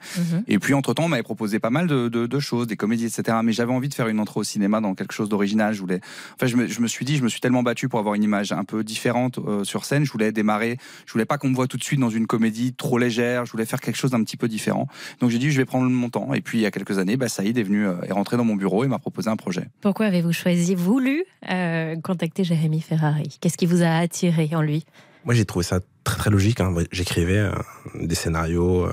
Et 0.49 0.59
puis 0.59 0.74
entre 0.74 0.95
temps, 0.95 1.05
on 1.05 1.09
m'avait 1.09 1.22
proposé 1.22 1.59
pas 1.59 1.70
mal 1.70 1.87
de, 1.87 2.09
de, 2.09 2.27
de 2.27 2.41
choses, 2.41 2.66
des 2.66 2.77
comédies, 2.77 3.07
etc. 3.07 3.39
Mais 3.43 3.53
j'avais 3.53 3.72
envie 3.72 3.89
de 3.89 3.95
faire 3.95 4.09
une 4.09 4.20
entrée 4.20 4.41
au 4.41 4.45
cinéma 4.45 4.81
dans 4.81 4.95
quelque 4.95 5.14
chose 5.14 5.29
d'original. 5.29 5.72
Je 5.72 5.81
voulais, 5.81 6.01
enfin, 6.35 6.47
je 6.47 6.57
me, 6.57 6.66
je 6.66 6.81
me 6.81 6.89
suis 6.89 7.05
dit, 7.05 7.16
je 7.16 7.22
me 7.22 7.29
suis 7.29 7.41
tellement 7.41 7.62
battu 7.62 7.89
pour 7.89 7.99
avoir 7.99 8.14
une 8.14 8.22
image 8.22 8.53
un 8.53 8.64
peu 8.64 8.85
différente 8.85 9.39
sur 9.64 9.85
scène. 9.85 10.05
Je 10.05 10.12
voulais 10.12 10.33
démarrer. 10.33 10.79
Je 11.07 11.12
voulais 11.12 11.24
pas 11.24 11.39
qu'on 11.39 11.49
me 11.49 11.55
voit 11.55 11.66
tout 11.66 11.77
de 11.77 11.85
suite 11.85 12.01
dans 12.01 12.11
une 12.11 12.27
comédie 12.27 12.74
trop 12.74 12.99
légère. 12.99 13.47
Je 13.47 13.53
voulais 13.53 13.66
faire 13.66 13.81
quelque 13.81 13.97
chose 13.97 14.11
d'un 14.11 14.22
petit 14.22 14.37
peu 14.37 14.49
différent. 14.49 14.89
Donc 15.20 15.31
j'ai 15.31 15.39
dit, 15.39 15.51
je 15.51 15.57
vais 15.57 15.64
prendre 15.64 15.89
mon 15.89 16.11
temps. 16.11 16.35
Et 16.35 16.41
puis 16.41 16.59
il 16.59 16.62
y 16.62 16.66
a 16.66 16.70
quelques 16.70 16.99
années, 16.99 17.16
bah, 17.16 17.29
Saïd 17.29 17.57
est 17.57 17.62
venu, 17.62 17.87
est 17.87 18.12
rentré 18.12 18.37
dans 18.37 18.45
mon 18.45 18.57
bureau 18.57 18.85
et 18.85 18.89
m'a 18.89 18.99
proposé 18.99 19.31
un 19.31 19.37
projet. 19.37 19.68
Pourquoi 19.81 20.07
avez-vous 20.07 20.33
choisi, 20.33 20.66
voulu 20.75 21.25
euh, 21.51 21.97
contacter 22.01 22.45
Jérémy 22.45 22.81
Ferrari 22.81 23.39
Qu'est-ce 23.41 23.57
qui 23.57 23.67
vous 23.67 23.83
a 23.83 23.97
attiré 23.97 24.51
en 24.55 24.62
lui? 24.62 24.85
Moi, 25.25 25.35
j'ai 25.35 25.45
trouvé 25.45 25.64
ça 25.64 25.81
très 26.05 26.17
très 26.19 26.31
logique. 26.31 26.61
hein. 26.61 26.75
J'écrivais 26.93 27.39
euh, 27.39 27.51
des 27.95 28.14
scénarios 28.14 28.87
euh, 28.87 28.93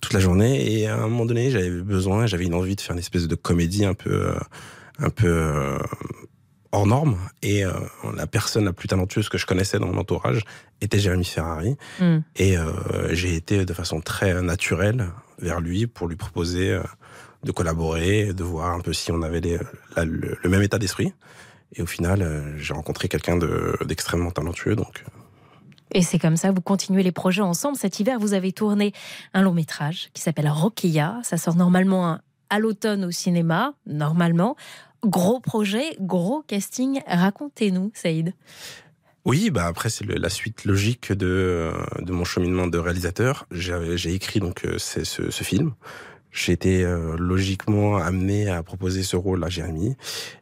toute 0.00 0.12
la 0.12 0.20
journée 0.20 0.72
et 0.72 0.86
à 0.86 0.96
un 0.96 1.08
moment 1.08 1.26
donné, 1.26 1.50
j'avais 1.50 1.70
besoin, 1.70 2.26
j'avais 2.26 2.44
une 2.44 2.54
envie 2.54 2.76
de 2.76 2.80
faire 2.80 2.92
une 2.94 3.00
espèce 3.00 3.28
de 3.28 3.34
comédie 3.34 3.84
un 3.84 3.94
peu, 3.94 4.34
un 4.98 5.10
peu 5.10 5.78
hors 6.72 6.86
norme. 6.86 7.18
Et 7.42 7.64
euh, 7.64 7.72
la 8.16 8.26
personne 8.26 8.64
la 8.64 8.72
plus 8.72 8.88
talentueuse 8.88 9.28
que 9.28 9.38
je 9.38 9.46
connaissais 9.46 9.78
dans 9.78 9.86
mon 9.88 9.98
entourage 9.98 10.42
était 10.80 10.98
Jérémy 10.98 11.24
Ferrari. 11.24 11.76
Hmm. 12.00 12.18
Et 12.36 12.56
euh, 12.56 12.72
j'ai 13.12 13.34
été 13.34 13.64
de 13.64 13.72
façon 13.74 14.00
très 14.00 14.40
naturelle 14.42 15.08
vers 15.38 15.60
lui 15.60 15.86
pour 15.86 16.06
lui 16.08 16.16
proposer 16.16 16.78
de 17.42 17.52
collaborer, 17.52 18.32
de 18.32 18.44
voir 18.44 18.72
un 18.74 18.80
peu 18.80 18.92
si 18.92 19.10
on 19.12 19.22
avait 19.22 19.40
les- 19.40 19.58
la- 19.96 20.04
le, 20.04 20.36
le 20.42 20.48
même 20.50 20.62
état 20.62 20.78
d'esprit. 20.78 21.12
Et 21.74 21.82
au 21.82 21.86
final, 21.86 22.22
euh, 22.22 22.58
j'ai 22.58 22.74
rencontré 22.74 23.08
quelqu'un 23.08 23.36
de- 23.36 23.76
d'extrêmement 23.84 24.30
talentueux. 24.30 24.76
Donc, 24.76 25.04
euh, 25.06 25.10
Et 25.92 26.02
c'est 26.02 26.18
comme 26.18 26.36
ça, 26.36 26.50
vous 26.52 26.60
continuez 26.60 27.02
les 27.02 27.12
projets 27.12 27.42
ensemble. 27.42 27.76
Cet 27.76 27.98
hiver, 28.00 28.18
vous 28.20 28.32
avez 28.34 28.52
tourné 28.52 28.92
un 29.34 29.42
long 29.42 29.54
métrage 29.54 30.10
qui 30.14 30.22
s'appelle 30.22 30.48
Roquilla. 30.48 31.18
Ça 31.24 31.36
sort 31.36 31.56
normalement 31.56 32.18
à 32.48 32.58
l'automne 32.58 33.04
au 33.04 33.10
cinéma, 33.10 33.74
normalement. 33.86 34.56
Gros 35.04 35.40
projet, 35.40 35.96
gros 36.00 36.42
casting. 36.46 37.00
Racontez-nous, 37.06 37.90
Saïd. 37.94 38.34
Oui, 39.24 39.50
bah 39.50 39.66
après 39.66 39.90
c'est 39.90 40.04
la 40.06 40.28
suite 40.30 40.64
logique 40.64 41.12
de, 41.12 41.26
euh, 41.26 41.72
de 42.00 42.12
mon 42.12 42.24
cheminement 42.24 42.66
de 42.66 42.78
réalisateur. 42.78 43.46
J'ai 43.50 44.14
écrit 44.14 44.40
donc 44.40 44.66
ce 44.78 45.42
film. 45.44 45.72
J'ai 46.32 46.52
été 46.52 46.84
euh, 46.84 47.16
logiquement 47.18 47.96
amené 47.96 48.48
à 48.48 48.62
proposer 48.62 49.02
ce 49.02 49.16
rôle 49.16 49.42
à 49.44 49.48
Jérémy 49.48 49.96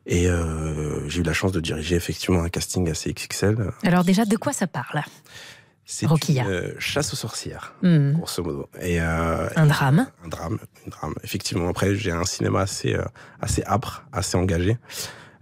et 0.07 0.29
euh, 0.29 1.09
j'ai 1.09 1.21
eu 1.21 1.23
la 1.23 1.33
chance 1.33 1.53
de 1.53 1.61
diriger 1.61 1.97
effectivement 1.97 2.43
un 2.43 2.49
casting 2.51 2.91
assez 2.91 3.13
XXL. 3.13 3.71
Alors 3.85 4.05
déjà, 4.05 4.25
de 4.27 4.37
quoi 4.37 4.53
ça 4.53 4.67
parle 4.67 5.03
C'est 5.87 6.05
une 6.07 6.47
euh, 6.47 6.75
chasse 6.79 7.15
aux 7.15 7.17
sorcières, 7.17 7.75
Hmm. 7.83 8.13
grosso 8.13 8.43
modo. 8.45 8.69
Et 8.83 9.01
euh, 9.01 9.49
Un 9.57 9.65
drame. 9.67 10.07
Un 10.25 10.29
drame, 10.29 10.59
un 10.87 10.91
drame. 10.91 11.15
Effectivement, 11.25 11.69
après 11.71 11.95
j'ai 11.95 12.11
un 12.13 12.25
cinéma 12.25 12.61
assez 12.61 12.95
euh, 12.95 13.05
assez 13.41 13.63
âpre, 13.65 14.05
assez 14.13 14.37
engagé. 14.37 14.77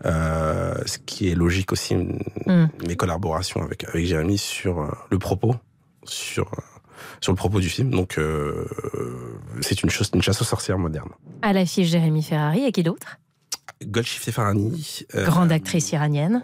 Ce 0.04 0.98
qui 1.06 1.28
est 1.30 1.34
logique 1.34 1.72
aussi, 1.72 1.96
Hmm. 2.46 2.66
mes 2.86 2.94
collaborations 2.96 3.62
avec, 3.64 3.82
avec 3.88 4.06
Jérémy 4.06 4.38
sur 4.38 4.88
le 5.10 5.18
propos, 5.18 5.56
sur, 6.04 6.48
sur 7.20 7.32
le 7.32 7.36
propos 7.36 7.60
du 7.60 7.68
film. 7.68 7.90
Donc, 7.90 8.18
euh, 8.18 8.66
c'est 9.60 9.82
une, 9.82 9.90
chose, 9.90 10.10
une 10.14 10.22
chasse 10.22 10.40
aux 10.40 10.44
sorcières 10.44 10.78
moderne. 10.78 11.10
À 11.42 11.52
l'affiche 11.52 11.88
Jérémy 11.88 12.22
Ferrari 12.22 12.64
et 12.64 12.72
qui 12.72 12.82
d'autre? 12.82 13.18
Golshifteh 13.84 14.32
Farhani. 14.32 15.04
euh, 15.14 15.26
Grande 15.26 15.52
actrice 15.52 15.92
iranienne. 15.92 16.42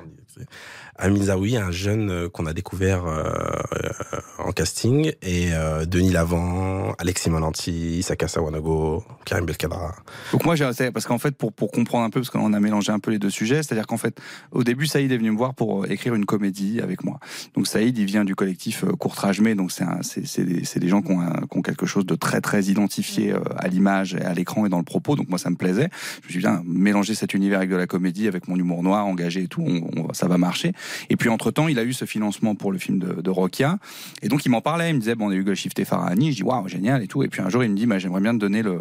Amine 0.99 1.23
Zaoui, 1.23 1.57
un 1.57 1.71
jeune 1.71 2.11
euh, 2.11 2.29
qu'on 2.29 2.45
a 2.45 2.53
découvert 2.53 3.07
euh, 3.07 3.23
euh, 3.23 3.91
en 4.39 4.53
casting, 4.53 5.13
et 5.23 5.51
Denis 5.87 6.11
Lavant, 6.11 6.93
Alexis 6.99 7.31
Mananti, 7.31 8.03
Saka 8.03 8.29
Sawanago, 8.29 9.05
Karim 9.25 9.47
Belkadra. 9.47 9.95
Donc 10.33 10.45
moi, 10.45 10.57
j'ai 10.57 10.91
parce 10.91 11.07
qu'en 11.07 11.19
fait, 11.19 11.37
pour, 11.37 11.53
pour 11.53 11.71
comprendre 11.71 12.05
un 12.05 12.11
peu, 12.11 12.21
parce 12.21 12.31
qu'on 12.31 12.53
a 12.53 12.61
mélangé 12.61 12.91
un 12.91 12.99
peu 12.99 13.11
les 13.11 13.19
deux 13.19 13.31
sujets, 13.31 13.63
c'est-à-dire 13.63 13.87
qu'en 13.87 13.97
fait, 13.97 14.21
au 14.51 14.65
début, 14.65 14.87
Saïd 14.87 15.11
est 15.13 15.17
venu 15.17 15.31
me 15.31 15.37
voir 15.37 15.55
pour 15.55 15.87
écrire 15.87 16.15
une 16.15 16.27
comédie 16.27 16.81
avec 16.81 17.05
moi. 17.05 17.21
Donc 17.55 17.69
Saïd, 17.69 17.97
il 17.97 18.05
vient 18.05 18.25
du 18.25 18.35
collectif 18.35 18.85
Courtrage 18.99 19.41
Mais, 19.41 19.55
donc 19.55 19.71
c'est 19.71 20.45
des, 20.45 20.63
des 20.63 20.89
gens 20.89 21.03
qui 21.03 21.13
ont, 21.13 21.63
quelque 21.63 21.87
chose 21.87 22.05
de 22.05 22.17
très 22.17 22.41
très 22.41 22.65
identifié 22.65 23.35
à 23.57 23.69
l'image, 23.69 24.15
à 24.17 24.35
l'écran 24.35 24.67
et 24.67 24.69
dans 24.69 24.79
le 24.79 24.85
propos. 24.85 25.15
Donc 25.15 25.29
moi, 25.29 25.39
ça 25.39 25.51
me 25.51 25.57
plaisait. 25.57 25.89
Je 26.23 26.27
me 26.27 26.31
suis 26.33 26.41
dit, 26.41 26.47
bien, 26.47 26.63
mélanger 26.67 27.15
cet 27.15 27.35
univers 27.35 27.59
avec 27.59 27.71
de 27.71 27.77
la 27.77 27.87
comédie, 27.87 28.27
avec 28.27 28.49
mon 28.49 28.57
humour 28.57 28.83
noir, 28.83 29.07
engagé 29.07 29.43
et 29.43 29.49
tout, 29.49 29.67
ça 30.13 30.27
va 30.27 30.39
marcher. 30.39 30.73
Et 31.11 31.17
puis 31.17 31.29
entre 31.29 31.51
temps, 31.51 31.69
il 31.69 31.79
a 31.79 31.85
eu 31.85 31.93
ce 31.93 32.05
financement 32.05 32.55
pour 32.55 32.73
le 32.73 32.79
film 32.79 32.99
de, 32.99 33.21
de 33.21 33.31
Rokia, 33.31 33.79
et 34.23 34.29
donc 34.29 34.45
il 34.45 34.49
m'en 34.51 34.61
parlait. 34.61 34.91
Il 34.91 34.95
me 34.95 35.01
disait, 35.01 35.15
bon, 35.15 35.29
on 35.29 35.31
a 35.31 35.35
eu 35.35 35.45
Golshifteh 35.45 35.85
Farahani. 35.85 36.33
Je 36.33 36.37
dis, 36.37 36.43
waouh, 36.43 36.69
génial 36.69 37.03
et 37.03 37.09
tout. 37.09 37.23
Et 37.23 37.29
puis 37.29 37.41
un 37.43 37.49
jour, 37.49 37.65
il 37.65 37.71
me 37.71 37.77
dit, 37.77 37.87
bah, 37.87 37.99
j'aimerais 37.99 38.21
bien 38.21 38.35
te 38.35 38.39
donner 38.39 38.63
le, 38.63 38.81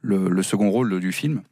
le, 0.00 0.28
le 0.28 0.42
second 0.42 0.70
rôle 0.70 1.00
du 1.00 1.12
film. 1.12 1.42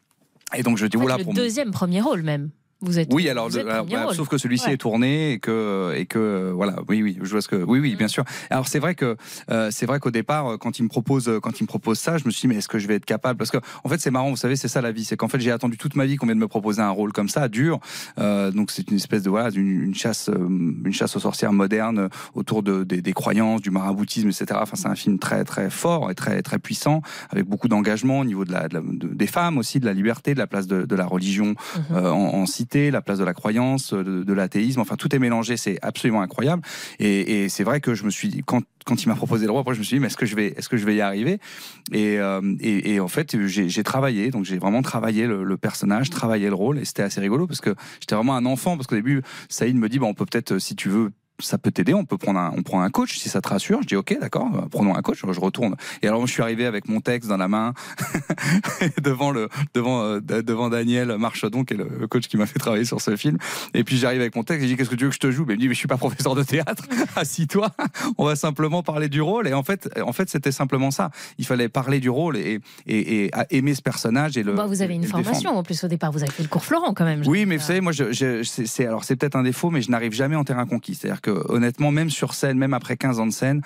Et 0.57 0.63
donc 0.63 0.79
je 0.79 0.87
dis, 0.87 0.97
En 0.97 1.01
fait, 1.01 1.05
voilà, 1.07 1.19
le 1.19 1.25
pour 1.25 1.35
deuxième 1.35 1.71
premier 1.71 2.01
rôle 2.01 2.23
même. 2.23 2.51
Vous 2.83 2.99
êtes. 2.99 3.13
oui, 3.13 3.29
alors, 3.29 3.49
vous 3.49 3.55
le- 3.57 3.61
êtes 3.61 3.67
alors, 3.69 3.79
premier 3.85 3.91
voilà, 3.91 4.07
rôle. 4.07 4.15
sauf 4.15 4.29
que 4.29 4.39
celui-ci 4.39 4.67
Ouais. 4.69 4.75
est 4.75 4.79
tourné 4.79 5.33
et 5.33 5.39
que 5.39 5.93
et 5.97 6.07
que 6.07 6.51
voilà, 6.55 6.77
oui, 6.89 7.03
oui, 7.03 7.19
je 7.23 7.31
vois 7.31 7.43
ce 7.43 7.49
que, 7.49 7.57
oui, 7.57 7.79
oui, 7.79 7.95
bien 7.97 8.09
sûr. 8.09 8.25
Alors 8.51 8.69
c'est 8.69 8.79
vrai 8.79 8.95
que 8.95 9.17
euh, 9.51 9.69
c'est 9.71 9.87
vrai 9.87 10.01
qu'au 10.01 10.11
départ, 10.11 10.47
euh, 10.53 10.57
quand 10.57 10.79
il 10.79 10.85
me 10.85 10.89
propose 10.89 11.29
euh, 11.29 11.41
quand 11.41 11.61
il 11.61 11.65
me 11.65 11.69
propose 11.69 11.99
ça, 11.99 12.17
je 12.19 12.25
me 12.25 12.31
suis 12.31 12.43
dit 12.43 12.47
mais 12.49 12.57
est-ce 12.57 12.69
que 12.69 12.79
je 12.79 12.87
vais 12.89 12.95
être 12.95 13.05
capable? 13.05 13.37
Parce 13.39 13.51
que 13.51 13.59
en 13.85 13.89
fait 13.89 14.01
c'est 14.01 14.11
marrant, 14.11 14.31
vous 14.31 14.37
savez, 14.37 14.57
c'est 14.57 14.69
ça 14.69 14.81
la 14.81 14.93
vie, 14.93 15.05
c'est 15.05 15.17
qu'en 15.17 15.29
fait 15.29 15.41
j'ai 15.41 15.51
attendu 15.51 15.77
toute 15.77 15.95
ma 15.97 16.07
vie 16.07 16.17
qu'on 16.17 16.27
vienne 16.27 16.39
me 16.39 16.49
proposer 16.49 16.81
un 16.83 16.91
rôle 16.91 17.13
comme 17.13 17.29
ça, 17.29 17.49
dur. 17.49 17.81
Euh, 18.19 18.51
donc 18.51 18.71
c'est 18.71 18.91
une 18.91 18.97
espèce 18.97 19.23
de 19.23 19.31
voilà, 19.31 19.51
une 19.55 19.95
chasse, 19.95 20.29
euh, 20.29 20.35
une 20.39 20.93
chasse 20.93 21.17
aux 21.17 21.21
sorcières 21.21 21.53
moderne 21.53 21.99
euh, 21.99 22.09
autour 22.35 22.63
de, 22.63 22.85
des, 22.85 23.03
des 23.03 23.13
croyances, 23.13 23.61
du 23.61 23.71
maraboutisme, 23.71 24.29
etc. 24.29 24.47
Enfin 24.63 24.77
c'est 24.77 24.89
un 24.89 24.95
film 24.95 25.19
très 25.19 25.45
très 25.45 25.69
fort 25.71 26.11
et 26.11 26.15
très 26.15 26.41
très 26.43 26.59
puissant, 26.59 27.03
avec 27.31 27.45
beaucoup 27.47 27.69
d'engagement 27.69 28.21
au 28.21 28.25
niveau 28.25 28.45
de 28.45 28.53
la, 28.53 28.69
de 28.69 28.75
la- 28.75 28.81
de- 28.81 29.09
des 29.15 29.27
femmes 29.27 29.59
aussi, 29.59 29.81
de 29.81 29.87
la 29.87 29.93
liberté, 29.93 30.33
de 30.35 30.39
la 30.39 30.47
place 30.47 30.67
de, 30.67 30.95
la 30.95 31.07
religion 31.07 31.55
euh, 31.93 32.11
en, 32.11 32.35
en 32.35 32.47
cité 32.47 32.70
la 32.75 33.03
place 33.03 33.19
de 33.19 33.25
la 33.25 33.35
croyance, 33.35 33.93
de, 33.93 34.23
de 34.23 34.33
l'athéisme. 34.33 34.81
Enfin, 34.81 34.97
tout 34.97 35.15
est 35.15 35.19
mélangé. 35.19 35.57
C'est 35.57 35.79
absolument 35.83 36.23
incroyable. 36.23 36.63
Et, 36.99 37.49
c'est 37.49 37.65
vrai 37.65 37.81
que 37.81 37.95
je 37.95 38.05
me 38.05 38.11
suis 38.11 38.29
dit, 38.29 38.43
quand, 38.45 38.63
il 38.89 39.09
m'a 39.09 39.15
proposé 39.15 39.47
le 39.47 39.53
rôle, 39.53 39.61
après, 39.61 39.75
je 39.75 39.81
me 39.81 39.85
suis 39.85 39.97
dit, 39.97 40.01
mais 40.01 40.07
est-ce 40.07 40.17
que 40.17 40.27
je 40.27 40.37
vais, 40.37 40.49
est-ce 40.57 40.69
que 40.69 40.77
je 40.77 40.85
vais 40.85 40.95
y 40.95 41.01
arriver? 41.01 41.39
Et, 41.93 42.19
euh, 42.19 42.41
et, 42.61 43.01
en 43.01 43.09
fait, 43.09 43.37
j'ai 43.47 43.83
travaillé. 43.83 44.31
Donc, 44.31 44.45
j'ai 44.45 44.59
vraiment 44.59 44.83
travaillé 44.83 45.27
le, 45.27 45.57
personnage, 45.57 46.11
travaillé 46.11 46.49
le 46.49 46.55
rôle. 46.55 46.79
Et 46.79 46.85
c'était 46.85 47.03
assez 47.03 47.21
rigolo 47.21 47.47
parce 47.47 47.61
que 47.61 47.75
j'étais 48.01 48.15
vraiment 48.15 48.37
un 48.37 48.47
enfant. 48.47 48.77
Parce 48.77 48.87
qu'au 48.87 48.97
début, 48.97 49.23
Saïd 49.49 49.77
me 49.77 49.89
dit, 49.89 49.99
bon, 49.99 50.09
on 50.09 50.15
peut 50.15 50.27
peut-être, 50.27 50.59
si 50.59 50.77
tu 50.77 50.89
veux, 50.89 51.11
ça 51.43 51.59
peut 51.59 51.71
t'aider, 51.71 51.95
on 51.95 52.05
peut 52.05 52.19
prendre 52.19 52.39
un, 52.39 52.53
on 52.57 52.63
prend 52.63 52.83
un 52.83 52.91
coach 52.91 53.19
si 53.19 53.29
ça 53.29 53.41
te 53.41 53.49
rassure. 53.49 53.83
Je 53.83 53.87
dis 53.89 53.97
ok, 53.97 54.17
d'accord, 54.21 54.49
euh, 54.55 54.67
prenons 54.71 54.95
un 54.95 55.03
coach. 55.03 55.21
Je 55.31 55.41
retourne. 55.41 55.77
Et 56.03 56.09
alors 56.09 56.27
je 56.27 56.33
suis 56.33 56.43
arrivé 56.43 56.67
avec 56.67 56.89
mon 56.89 57.01
texte 57.01 57.29
dans 57.29 57.37
la 57.37 57.49
main 57.49 57.73
devant 59.03 59.31
le 59.31 59.49
devant 59.75 60.03
euh, 60.03 60.21
devant 60.21 60.69
Daniel 60.69 61.17
Marchadon 61.19 61.65
qui 61.65 61.75
est 61.75 61.77
le 61.77 62.07
coach 62.07 62.27
qui 62.29 62.37
m'a 62.37 62.47
fait 62.47 62.59
travailler 62.59 62.85
sur 62.85 63.01
ce 63.01 63.17
film. 63.17 63.39
Et 63.75 63.85
puis 63.85 63.97
j'arrive 63.97 64.21
avec 64.21 64.35
mon 64.37 64.43
texte. 64.43 64.65
Et 64.65 64.69
je 64.69 64.73
dis 64.73 64.77
qu'est-ce 64.77 64.91
que 64.91 64.95
tu 64.97 65.05
veux 65.05 65.11
que 65.11 65.15
je 65.15 65.21
te 65.21 65.31
joue? 65.31 65.45
Mais 65.47 65.55
il 65.55 65.57
me 65.57 65.61
dit 65.63 65.69
mais 65.69 65.75
je 65.75 65.79
suis 65.79 65.89
pas 65.89 65.97
professeur 65.97 66.35
de 66.35 66.43
théâtre. 66.43 66.85
Assis-toi. 67.17 67.71
On 68.19 68.25
va 68.25 68.37
simplement 68.37 68.83
parler 68.83 69.09
du 69.09 69.21
rôle. 69.21 69.49
Et 69.49 69.55
en 69.55 69.63
fait 69.63 69.89
en 70.01 70.13
fait 70.13 70.29
c'était 70.29 70.53
simplement 70.53 70.91
ça. 70.91 71.11
Il 71.39 71.47
fallait 71.47 71.69
parler 71.69 72.01
du 72.01 72.11
rôle 72.11 72.37
et 72.37 72.61
et, 72.87 73.31
aimer 73.51 73.75
ce 73.75 73.83
personnage 73.83 74.37
et 74.37 74.43
le. 74.43 74.55
Bah, 74.55 74.67
vous 74.67 74.83
avez 74.83 74.95
une 74.95 75.05
formation 75.05 75.57
en 75.57 75.63
plus 75.63 75.83
au 75.85 75.89
départ. 75.89 76.13
Vous 76.13 76.23
avez 76.23 76.31
fait 76.33 76.43
le 76.43 76.49
cours 76.49 76.65
Florent 76.65 76.95
quand 76.95 77.05
même. 77.05 77.23
Oui, 77.27 77.47
mais 77.47 77.57
vous 77.57 77.63
savez, 77.65 77.81
moi, 77.81 77.93
je, 77.93 78.13
je- 78.13 78.43
c'est 78.43 78.67
c'est- 78.67 78.87
alors 78.87 79.05
c'est 79.05 79.17
peut-être 79.17 79.37
un 79.37 79.43
défaut, 79.43 79.71
mais 79.71 79.83
je 79.83 79.91
n'arrive 79.91 80.13
jamais 80.13 80.37
en 80.37 80.45
terrain 80.45 80.67
conquis. 80.67 80.95
C'est-à-dire 80.95 81.21
que 81.21 81.30
honnêtement, 81.49 81.91
même 81.91 82.11
sur 82.11 82.35
scène, 82.35 82.59
même 82.59 82.75
après 82.75 82.97
15 82.97 83.21
ans 83.21 83.27
de 83.27 83.33
scène, 83.33 83.63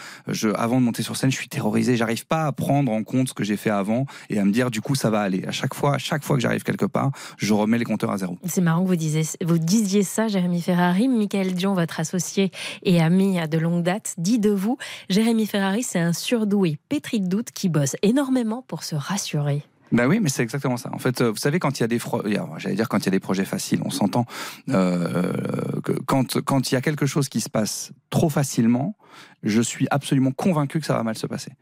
avant 0.55 0.81
de 0.81 0.85
monter 0.85 1.03
sur 1.03 1.17
scène, 1.17 1.31
je 1.31 1.37
suis 1.37 1.49
terrorisé. 1.49 1.97
J'arrive 1.97 2.27
pas 2.27 2.47
à 2.47 2.53
prendre 2.53 2.93
en 2.93 3.03
compte 3.03 3.29
ce 3.29 3.35
que 3.35 3.45
j'ai 3.45 3.57
fait 3.57 3.71
avant 3.71 4.07
et 4.31 4.39
à 4.39 4.45
me 4.45 4.53
dire 4.53 4.71
du 4.71 4.81
coup 4.81 4.95
ça 4.95 5.11
va 5.11 5.21
aller. 5.21 5.45
À 5.47 5.53
chaque 5.53 5.75
fois, 5.75 5.95
à 5.95 5.99
chaque 5.99 6.25
fois 6.25 6.37
que 6.37 6.43
j'arrive 6.43 6.63
quelque 6.63 6.87
part, 6.87 7.11
je 7.39 7.53
remets 7.55 7.79
les 7.79 7.85
compteurs 7.85 8.11
à 8.11 8.19
zéro. 8.19 8.39
C'est 8.45 8.61
marrant 8.61 8.83
que 8.83 8.89
vous, 8.89 8.97
disiez, 8.97 9.23
vous 9.45 9.59
disiez 9.59 10.03
ça, 10.03 10.29
Jérémy 10.29 10.61
Ferrari. 10.61 11.09
Michael 11.09 11.55
Dion, 11.55 11.75
votre 11.75 12.01
associé 12.01 12.51
et 12.83 13.01
ami 13.01 13.39
de 13.49 13.59
longue 13.59 13.83
date, 13.83 14.15
dit 14.19 14.39
de 14.39 14.51
vous 14.51 14.79
Jérémy 15.09 15.47
Ferrari, 15.47 15.83
c'est 15.83 15.99
un 15.99 16.13
surdoué 16.13 16.79
pétri 16.89 17.21
de 17.21 17.29
doute 17.29 17.51
qui 17.53 17.69
bosse 17.69 17.97
énormément 18.03 18.63
pour 18.67 18.85
se 18.85 18.95
rassurer. 18.95 19.65
Bah 19.95 20.09
oui, 20.09 20.19
mais 20.21 20.29
c'est 20.29 20.43
exactement 20.43 20.77
ça. 20.77 20.91
En 20.93 20.99
fait, 20.99 21.21
euh, 21.21 21.31
vous 21.31 21.37
savez, 21.37 21.61
quand 21.61 21.79
il 21.79 21.83
y 21.83 21.85
a 21.85 21.87
des, 21.87 22.01
j'allais 22.59 22.75
dire 22.75 22.89
quand 22.89 22.99
il 22.99 23.05
y 23.05 23.09
a 23.09 23.13
des 23.13 23.21
projets 23.21 23.45
faciles, 23.45 23.81
on 23.85 23.91
s'entend. 23.91 24.27
Euh, 24.69 25.33
quand 26.07 26.43
quand 26.43 26.73
il 26.73 26.75
y 26.75 26.77
a 26.77 26.81
quelque 26.81 27.07
chose 27.07 27.29
qui 27.29 27.41
se 27.41 27.49
passe 27.49 27.93
trop 28.11 28.29
facilement, 28.29 28.97
je 29.43 29.61
suis 29.61 29.87
absolument 29.91 30.33
convaincu 30.33 30.81
que 30.81 30.87
ça 30.87 30.95
va 30.95 31.03
mal 31.03 31.17
se 31.17 31.27
passer. 31.27 31.53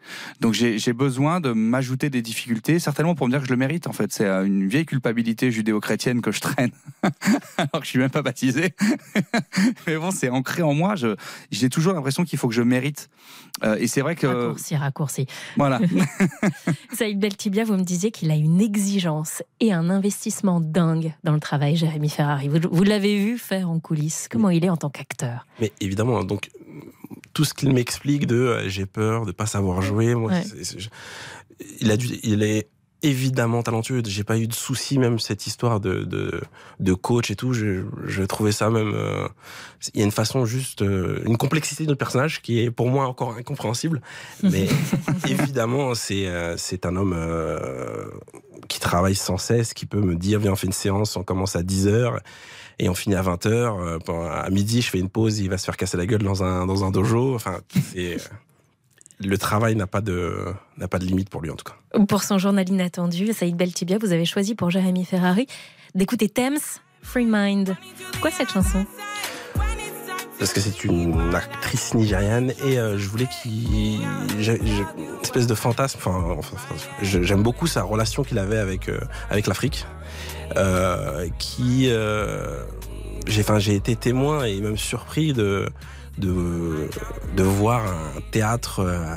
Donc 0.40 0.54
j'ai 0.54 0.92
besoin 0.92 1.40
de 1.40 1.52
m'ajouter 1.52 2.10
des 2.10 2.22
difficultés, 2.22 2.78
certainement 2.78 3.14
pour 3.14 3.26
me 3.26 3.32
dire 3.32 3.40
que 3.40 3.46
je 3.46 3.52
le 3.52 3.56
mérite. 3.56 3.86
En 3.86 3.92
fait, 3.92 4.12
c'est 4.12 4.26
euh, 4.26 4.44
une 4.44 4.68
vieille 4.68 4.86
culpabilité 4.86 5.50
judéo-chrétienne 5.50 6.20
que 6.20 6.30
je 6.30 6.40
traîne, 6.40 6.70
alors 7.56 7.80
que 7.80 7.84
je 7.84 7.88
suis 7.88 7.98
même 7.98 8.10
pas 8.10 8.22
baptisé. 8.22 8.74
mais 9.86 9.96
bon, 9.96 10.10
c'est 10.10 10.28
ancré 10.28 10.62
en 10.62 10.74
moi. 10.74 10.94
J'ai 11.50 11.68
toujours 11.68 11.92
l'impression 11.92 12.24
qu'il 12.24 12.38
faut 12.38 12.48
que 12.48 12.54
je 12.54 12.62
mérite. 12.62 13.10
Euh, 13.64 13.76
et 13.78 13.86
c'est 13.86 14.00
vrai 14.00 14.14
que 14.14 14.26
Raccourci, 14.26 14.76
raccourci. 14.76 15.26
voilà. 15.56 15.80
Saïd 16.92 17.18
Beltibia, 17.18 17.64
vous 17.64 17.76
me 17.76 17.84
disiez 17.84 18.10
qu'il 18.10 18.30
a 18.30 18.34
une 18.34 18.60
exigence 18.60 19.42
et 19.60 19.72
un 19.72 19.90
investissement 19.90 20.60
dingue 20.60 21.14
dans 21.24 21.32
le 21.32 21.40
travail, 21.40 21.76
Jérémy 21.76 22.08
Ferrari. 22.08 22.48
Vous, 22.48 22.58
vous 22.70 22.84
l'avez 22.84 23.18
vu 23.18 23.38
faire 23.38 23.70
en 23.70 23.78
coulisses. 23.78 24.28
Comment 24.30 24.50
il 24.50 24.64
est 24.64 24.70
en 24.70 24.76
tant 24.76 24.90
qu'acteur? 24.90 25.46
Mais 25.60 25.72
évidemment, 25.80 26.24
donc 26.24 26.50
tout 27.32 27.44
ce 27.44 27.54
qu'il 27.54 27.72
m'explique 27.72 28.26
de 28.26 28.36
euh, 28.36 28.68
j'ai 28.68 28.86
peur 28.86 29.26
de 29.26 29.32
pas 29.32 29.46
savoir 29.46 29.82
jouer, 29.82 30.14
moi, 30.14 30.32
Ouais. 30.32 30.42
c'est- 30.44 30.64
c'est- 30.64 30.78
je- 30.80 30.88
il 31.80 31.90
a 31.90 31.96
dû, 31.96 32.08
il 32.22 32.42
est 32.42 32.68
évidemment 33.04 33.64
talentueux. 33.64 34.00
J'ai 34.06 34.22
pas 34.22 34.38
eu 34.38 34.46
de 34.46 34.54
soucis 34.54 34.96
même 34.98 35.18
cette 35.18 35.46
histoire 35.48 35.80
de 35.80 36.04
de, 36.04 36.40
de 36.78 36.92
coach 36.94 37.32
et 37.32 37.36
tout. 37.36 37.52
Je, 37.52 37.82
je 38.06 38.22
trouvais 38.22 38.52
ça 38.52 38.70
même. 38.70 38.92
euh, 38.94 39.26
il 39.94 39.98
y 39.98 40.02
a 40.02 40.04
une 40.06 40.12
façon 40.12 40.44
juste, 40.46 40.82
euh, 40.82 41.20
une 41.26 41.36
complexité 41.36 41.82
de 41.82 41.88
notre 41.88 41.98
personnage 41.98 42.42
qui 42.42 42.60
est 42.60 42.70
pour 42.70 42.88
moi 42.90 43.06
encore 43.06 43.34
incompréhensible. 43.36 44.00
Mais 44.44 44.68
évidemment, 45.28 45.94
c'est 45.96 46.26
euh, 46.28 46.56
c'est 46.56 46.86
un 46.86 46.94
homme 46.94 47.14
qui 48.68 48.78
travaille 48.78 49.16
sans 49.16 49.36
cesse, 49.38 49.74
qui 49.74 49.86
peut 49.86 50.00
me 50.00 50.14
dire 50.14 50.38
viens 50.38 50.52
on 50.52 50.56
fait 50.56 50.68
une 50.68 50.72
séance, 50.72 51.16
on 51.16 51.24
commence 51.24 51.56
à 51.56 51.62
10 51.64 51.88
heures 51.88 52.20
et 52.78 52.88
on 52.88 52.94
finit 52.94 53.14
à 53.16 53.22
20 53.22 53.46
heures. 53.46 53.78
Euh, 53.80 53.98
pendant- 53.98 54.28
À 54.30 54.48
midi, 54.50 54.82
je 54.82 54.88
fais 54.90 54.98
une 54.98 55.08
pause, 55.08 55.38
il 55.38 55.48
va 55.50 55.58
se 55.58 55.64
faire 55.64 55.76
casser 55.76 55.96
la 55.96 56.06
gueule 56.06 56.22
dans 56.22 56.42
un 56.42 56.66
dans 56.66 56.84
un 56.84 56.90
dojo. 56.90 57.34
Enfin, 57.34 57.60
c'est 57.92 58.16
le 59.20 59.38
travail 59.38 59.76
n'a 59.76 59.86
pas 59.86 60.00
de 60.00 60.46
n'a 60.78 60.88
pas 60.88 60.98
de 60.98 61.04
limite 61.04 61.28
pour 61.30 61.40
lui 61.42 61.50
en 61.50 61.56
tout 61.56 61.64
cas. 61.64 61.76
Pour 62.06 62.22
son 62.24 62.38
journal 62.38 62.68
inattendu, 62.68 63.32
Saïd 63.32 63.56
Beltibia, 63.56 63.98
vous 63.98 64.12
avez 64.12 64.24
choisi 64.24 64.54
pour 64.54 64.70
Jérémy 64.70 65.04
Ferrari 65.04 65.46
d'écouter 65.94 66.28
Thames, 66.28 66.58
Free 67.02 67.26
Mind. 67.28 67.76
Pourquoi 68.12 68.30
cette 68.30 68.50
chanson? 68.50 68.84
Parce 70.38 70.52
que 70.52 70.58
c'est 70.60 70.82
une 70.82 71.32
actrice 71.36 71.94
nigériane 71.94 72.52
et 72.64 72.76
euh, 72.78 72.98
je 72.98 73.08
voulais 73.08 73.28
qu'il 73.42 74.00
j'ai 74.40 74.58
j'ai 74.64 74.82
une 74.98 75.20
espèce 75.22 75.46
de 75.46 75.54
fantasme. 75.54 75.98
Enfin, 76.04 76.34
enfin, 76.36 76.56
j'aime 77.02 77.44
beaucoup 77.44 77.68
sa 77.68 77.82
relation 77.84 78.24
qu'il 78.24 78.40
avait 78.40 78.58
avec 78.58 78.88
euh, 78.88 78.98
avec 79.30 79.46
l'Afrique, 79.46 79.86
euh, 79.86 80.01
qui 81.38 81.86
euh, 81.90 82.64
j'ai 83.26 83.42
enfin 83.42 83.58
j'ai 83.58 83.74
été 83.74 83.96
témoin 83.96 84.44
et 84.44 84.60
même 84.60 84.76
surpris 84.76 85.32
de 85.32 85.68
de 86.18 86.88
de 87.36 87.42
voir 87.42 87.82
un 87.86 88.20
théâtre 88.30 88.80
euh, 88.80 89.16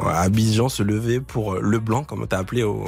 à 0.00 0.20
Abidjan 0.22 0.68
se 0.68 0.82
lever 0.82 1.20
pour 1.20 1.54
euh, 1.54 1.60
le 1.62 1.78
blanc 1.78 2.04
comme 2.04 2.26
t'as 2.26 2.38
appelé 2.38 2.62
au 2.62 2.84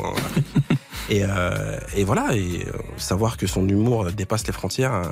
et 1.11 1.25
euh, 1.25 1.79
et 1.97 2.05
voilà 2.05 2.35
et 2.37 2.67
euh, 2.67 2.73
savoir 2.97 3.37
que 3.37 3.47
son 3.47 3.67
humour 3.69 4.07
dépasse 4.13 4.47
les 4.47 4.53
frontières. 4.53 4.93
euh, 4.95 5.05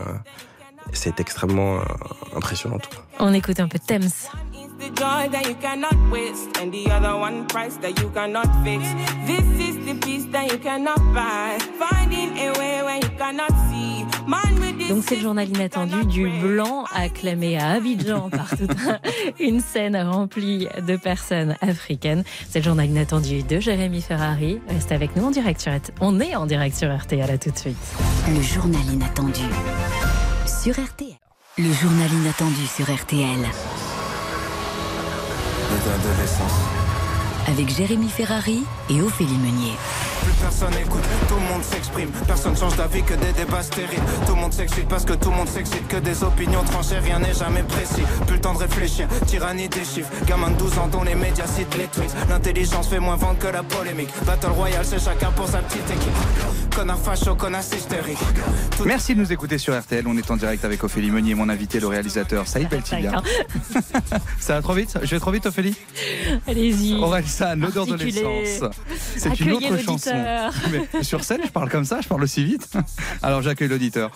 c'est 0.93 1.19
extrêmement 1.19 1.77
euh, 1.77 2.37
impressionnant. 2.37 2.79
tout. 2.79 2.91
On 3.19 3.33
écoute 3.35 3.59
un 3.59 3.67
peu 3.69 3.79
Thames. 3.79 4.09
the 4.79 4.91
joy 4.95 5.29
that 5.31 5.47
you 5.49 5.55
cannot 5.57 5.97
waste, 6.11 6.57
and 6.61 6.71
the 6.71 6.87
other 6.91 7.17
one 7.17 7.47
price 7.49 7.77
that 7.79 7.99
you 8.01 8.11
cannot 8.11 8.47
fix. 8.63 8.85
This 9.27 9.45
is 9.59 9.76
the 9.87 9.95
peace 10.01 10.27
that 10.33 10.51
you 10.51 10.59
cannot 10.59 10.99
buy. 11.15 11.57
Finding 11.79 12.37
a 12.39 12.51
way 12.59 12.83
where 12.83 12.97
you 12.97 13.11
cannot 13.17 13.51
see. 13.71 14.05
Man 14.27 14.59
with 14.61 14.77
this 14.79 14.89
Donc 14.89 15.05
c'est 15.09 15.17
le 15.17 15.23
journal 15.23 15.49
inattendu 15.49 16.05
du 16.07 16.29
blanc 16.41 16.85
acclamé 16.95 17.57
à 17.59 17.71
Abidjan 17.71 18.29
par 18.31 18.49
toute 18.51 18.71
un- 18.71 18.99
une 19.39 19.61
scène 19.61 19.97
remplie 19.97 20.67
de 20.87 20.97
personnes 20.97 21.57
africaines. 21.61 22.25
C'est 22.51 22.59
le 22.59 22.65
journal 22.65 22.87
inattendu 22.87 23.43
de 23.45 23.61
Jérémy 23.61 24.03
Ferrari. 24.03 24.61
Restez 24.69 24.95
avec 24.95 25.15
nous 25.17 25.25
en 25.27 25.31
direct 25.31 25.61
sur 25.61 25.73
RT. 25.73 25.93
On 26.01 26.19
est 26.21 26.35
en 26.35 26.47
direct 26.47 26.77
sur 26.77 26.95
RTL 26.95 27.31
à 27.31 27.39
tout 27.39 27.51
de 27.51 27.59
suite. 27.59 27.77
Le 28.29 28.43
journal 28.43 28.83
inattendu 28.93 29.43
sur 30.47 30.75
RTL. 30.75 31.15
Le 31.59 31.73
journal 31.73 32.13
inattendu 32.13 32.67
sur 32.67 32.93
RTL. 32.93 33.47
Avec 37.49 37.69
Jérémy 37.69 38.09
Ferrari 38.09 38.65
et 38.91 39.01
Ophélie 39.01 39.39
Meunier. 39.39 39.75
Plus 40.27 40.35
personne 40.43 40.75
écoute, 40.75 41.05
tout 41.29 41.37
le 41.37 41.53
monde 41.53 41.63
s'exprime. 41.63 42.11
Personne 42.27 42.57
change 42.57 42.77
d'avis 42.77 43.03
que 43.05 43.15
des 43.15 43.33
débats 43.33 43.63
stériles. 43.63 44.03
Tout 44.27 44.35
le 44.35 44.41
monde 44.41 44.53
s'excite 44.53 44.89
parce 44.89 45.05
que 45.05 45.13
tout 45.13 45.31
le 45.31 45.37
monde 45.37 45.47
s'excite. 45.49 45.87
Que 45.87 45.99
des 45.99 46.25
opinions 46.25 46.65
tranchées, 46.65 46.99
rien 46.99 47.21
n'est 47.21 47.33
jamais 47.33 47.63
précis. 47.63 48.03
Plus 48.27 48.35
le 48.35 48.41
temps 48.41 48.55
de 48.55 48.59
réfléchir, 48.59 49.07
tyrannie 49.27 49.69
des 49.69 49.85
chiffres. 49.85 50.11
Gamin 50.27 50.51
de 50.51 50.57
12 50.57 50.79
ans 50.79 50.89
dont 50.89 51.05
les 51.05 51.15
médias 51.15 51.47
citent 51.47 51.77
les 51.79 51.87
tweets. 51.87 52.13
L'intelligence 52.29 52.89
fait 52.89 52.99
moins 52.99 53.15
vendre 53.15 53.39
que 53.39 53.47
la 53.47 53.63
polémique. 53.63 54.09
Battle 54.27 54.49
Royale, 54.49 54.85
c'est 54.85 54.99
chacun 54.99 55.31
pour 55.31 55.47
sa 55.47 55.59
petite 55.59 55.89
équipe. 55.89 56.75
Connard 56.75 56.99
facho, 56.99 57.37
connasse 57.37 57.71
hystérique. 57.77 58.19
Merci 58.85 59.15
de 59.15 59.21
nous 59.21 59.33
écouter 59.33 59.59
sur 59.59 59.79
RTL. 59.79 60.05
On 60.09 60.17
est 60.19 60.29
en 60.29 60.37
direct 60.37 60.65
avec 60.65 60.83
Ophélie 60.83 61.13
Meunier, 61.13 61.37
mon 61.37 61.49
invité, 61.49 61.79
le 61.79 61.87
réalisateur 61.87 62.49
Saïd 62.49 62.69
Beltibia. 62.69 63.23
Ça 64.41 64.55
va 64.55 64.63
trop 64.63 64.75
vite? 64.75 64.99
Je 65.03 65.11
vais 65.11 65.21
trop 65.21 65.31
vite, 65.31 65.47
Ophélie? 65.47 65.77
Allez-y. 66.49 66.97
Orelsan, 66.97 67.55
l'odeur 67.57 67.87
de 67.87 67.95
l'essence. 67.95 68.73
C'est 69.17 69.39
une 69.39 69.53
autre 69.53 69.79
chanson. 69.79 70.16
Mais 70.71 71.03
sur 71.03 71.25
scène, 71.25 71.41
je 71.45 71.51
parle 71.51 71.69
comme 71.71 71.85
ça, 71.85 72.01
je 72.01 72.09
parle 72.09 72.23
aussi 72.23 72.45
vite. 72.45 72.69
Alors 73.23 73.43
j'accueille 73.43 73.69
l'auditeur. 73.69 74.11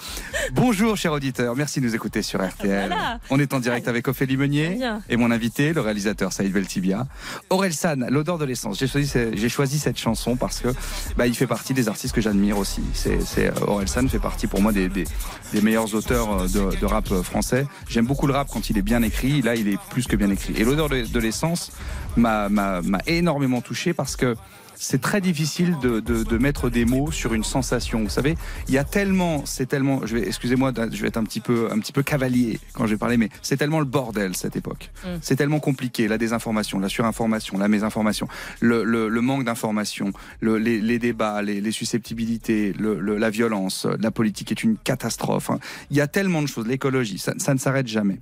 Bonjour, 0.53 0.96
cher 0.96 1.12
auditeur. 1.12 1.55
Merci 1.57 1.80
de 1.80 1.86
nous 1.86 1.94
écouter 1.94 2.22
sur 2.22 2.40
RTL. 2.44 2.88
Voilà. 2.88 3.18
On 3.30 3.38
est 3.38 3.55
en 3.55 3.61
direct 3.61 3.88
avec 3.88 4.09
Ophélie 4.09 4.36
Meunier 4.36 4.70
Bien. 4.76 5.03
et 5.09 5.16
mon 5.16 5.30
invité, 5.30 5.72
le 5.72 5.80
réalisateur 5.80 6.32
Saïd 6.32 6.53
Beltibia. 6.53 7.07
Orelsan, 7.51 8.07
l'odeur 8.09 8.38
de 8.38 8.44
l'essence. 8.44 8.78
J'ai 8.78 8.86
choisi, 8.88 9.07
ce- 9.09 9.36
j'ai 9.36 9.48
choisi 9.48 9.78
cette 9.78 9.98
chanson 9.98 10.36
parce 10.36 10.61
que 10.61 10.68
bah, 11.16 11.26
il 11.26 11.34
fait 11.34 11.46
partie 11.46 11.74
des 11.74 11.88
artistes 11.88 12.14
que 12.14 12.20
j'admire 12.20 12.59
aussi. 12.59 12.82
C'est, 12.94 13.20
c'est 13.22 13.48
euh, 13.48 13.66
Orelsan 13.66 14.09
fait 14.09 14.18
partie 14.18 14.46
pour 14.46 14.61
moi 14.61 14.72
des, 14.72 14.88
des, 14.88 15.05
des 15.53 15.61
meilleurs 15.61 15.94
auteurs 15.94 16.42
euh, 16.42 16.46
de, 16.46 16.76
de 16.76 16.86
rap 16.86 17.11
euh, 17.12 17.22
français. 17.22 17.66
J'aime 17.88 18.07
beaucoup 18.07 18.26
le 18.26 18.32
rap 18.34 18.48
quand 18.53 18.70
il 18.70 18.78
est 18.78 18.82
bien 18.82 19.03
écrit. 19.03 19.42
Là, 19.42 19.55
il 19.55 19.68
est 19.68 19.78
plus 19.90 20.07
que 20.07 20.16
bien 20.16 20.30
écrit. 20.30 20.55
Et 20.57 20.64
l'odeur 20.64 20.88
de, 20.88 21.03
de 21.07 21.18
l'essence 21.20 21.72
m'a, 22.16 22.48
m'a, 22.48 22.82
m'a 22.82 22.98
énormément 23.07 23.61
touché 23.61 23.92
parce 23.94 24.16
que 24.16 24.36
c'est 24.83 25.01
très 25.01 25.20
difficile 25.20 25.76
de, 25.83 26.01
de, 26.01 26.24
de 26.24 26.39
mettre 26.39 26.70
des 26.70 26.87
mots 26.87 27.11
sur 27.12 27.35
une 27.35 27.45
sensation. 27.45 28.03
Vous 28.03 28.09
savez, 28.09 28.35
il 28.66 28.74
y 28.74 28.78
a 28.78 28.85
tellement, 28.85 29.45
c'est 29.45 29.66
tellement, 29.66 30.07
je 30.07 30.16
vais, 30.16 30.26
excusez-moi, 30.26 30.72
je 30.91 31.03
vais 31.03 31.09
être 31.09 31.18
un 31.18 31.24
petit 31.24 31.41
peu, 31.41 31.68
un 31.70 31.78
petit 31.78 31.93
peu 31.93 32.03
cavalier 32.03 32.59
quand 32.72 32.87
je 32.87 32.93
vais 32.93 32.99
parler, 32.99 33.18
mais 33.18 33.28
c'est 33.43 33.59
tellement 33.59 33.78
le 33.78 33.85
bordel 33.85 34.35
cette 34.35 34.57
époque. 34.57 34.91
Mm. 35.05 35.09
C'est 35.20 35.37
tellement 35.37 35.61
compliqué, 35.61 36.09
la 36.09 36.16
désinformation, 36.16 36.78
la 36.81 36.89
surinformation, 36.89 37.59
la 37.59 37.68
mésinformation, 37.68 38.26
le, 38.61 38.83
le, 38.85 39.09
le 39.09 39.20
manque 39.20 39.45
d'information, 39.45 40.12
le- 40.41 40.57
les, 40.59 40.81
les 40.81 40.99
débats, 40.99 41.43
les, 41.43 41.61
les 41.61 41.72
susceptibilités, 41.72 42.74
la 42.78 43.31
violence, 43.31 43.87
la 44.01 44.11
politique 44.11 44.51
est 44.51 44.62
une 44.64 44.76
catastrophe. 44.78 45.51
hein. 45.51 45.59
Il 45.91 45.97
y 45.97 46.01
a 46.01 46.07
tellement 46.07 46.41
de 46.43 46.47
choses, 46.49 46.66
l'écologie, 46.66 47.18
ça, 47.18 47.35
ça 47.37 47.53
ne 47.53 47.59
s'arrête 47.59 47.87
jamais. 47.87 48.18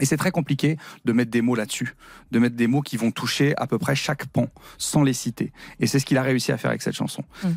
Et 0.00 0.04
c'est 0.04 0.16
très 0.16 0.30
compliqué 0.30 0.76
de 1.04 1.12
mettre 1.12 1.30
des 1.30 1.42
mots 1.42 1.54
là-dessus, 1.54 1.94
de 2.30 2.38
mettre 2.38 2.56
des 2.56 2.66
mots 2.66 2.80
qui 2.80 2.96
vont 2.96 3.10
toucher 3.10 3.54
à 3.56 3.66
peu 3.66 3.78
près 3.78 3.94
chaque 3.94 4.26
pan, 4.26 4.48
sans 4.78 5.02
les 5.02 5.12
citer. 5.12 5.52
Et 5.80 5.86
c'est 5.86 5.98
ce 5.98 6.06
qu'il 6.06 6.16
a 6.16 6.22
réussi 6.22 6.52
à 6.52 6.58
faire 6.58 6.70
avec 6.70 6.82
cette 6.82 6.94
chanson. 6.94 7.24
Mm. 7.42 7.48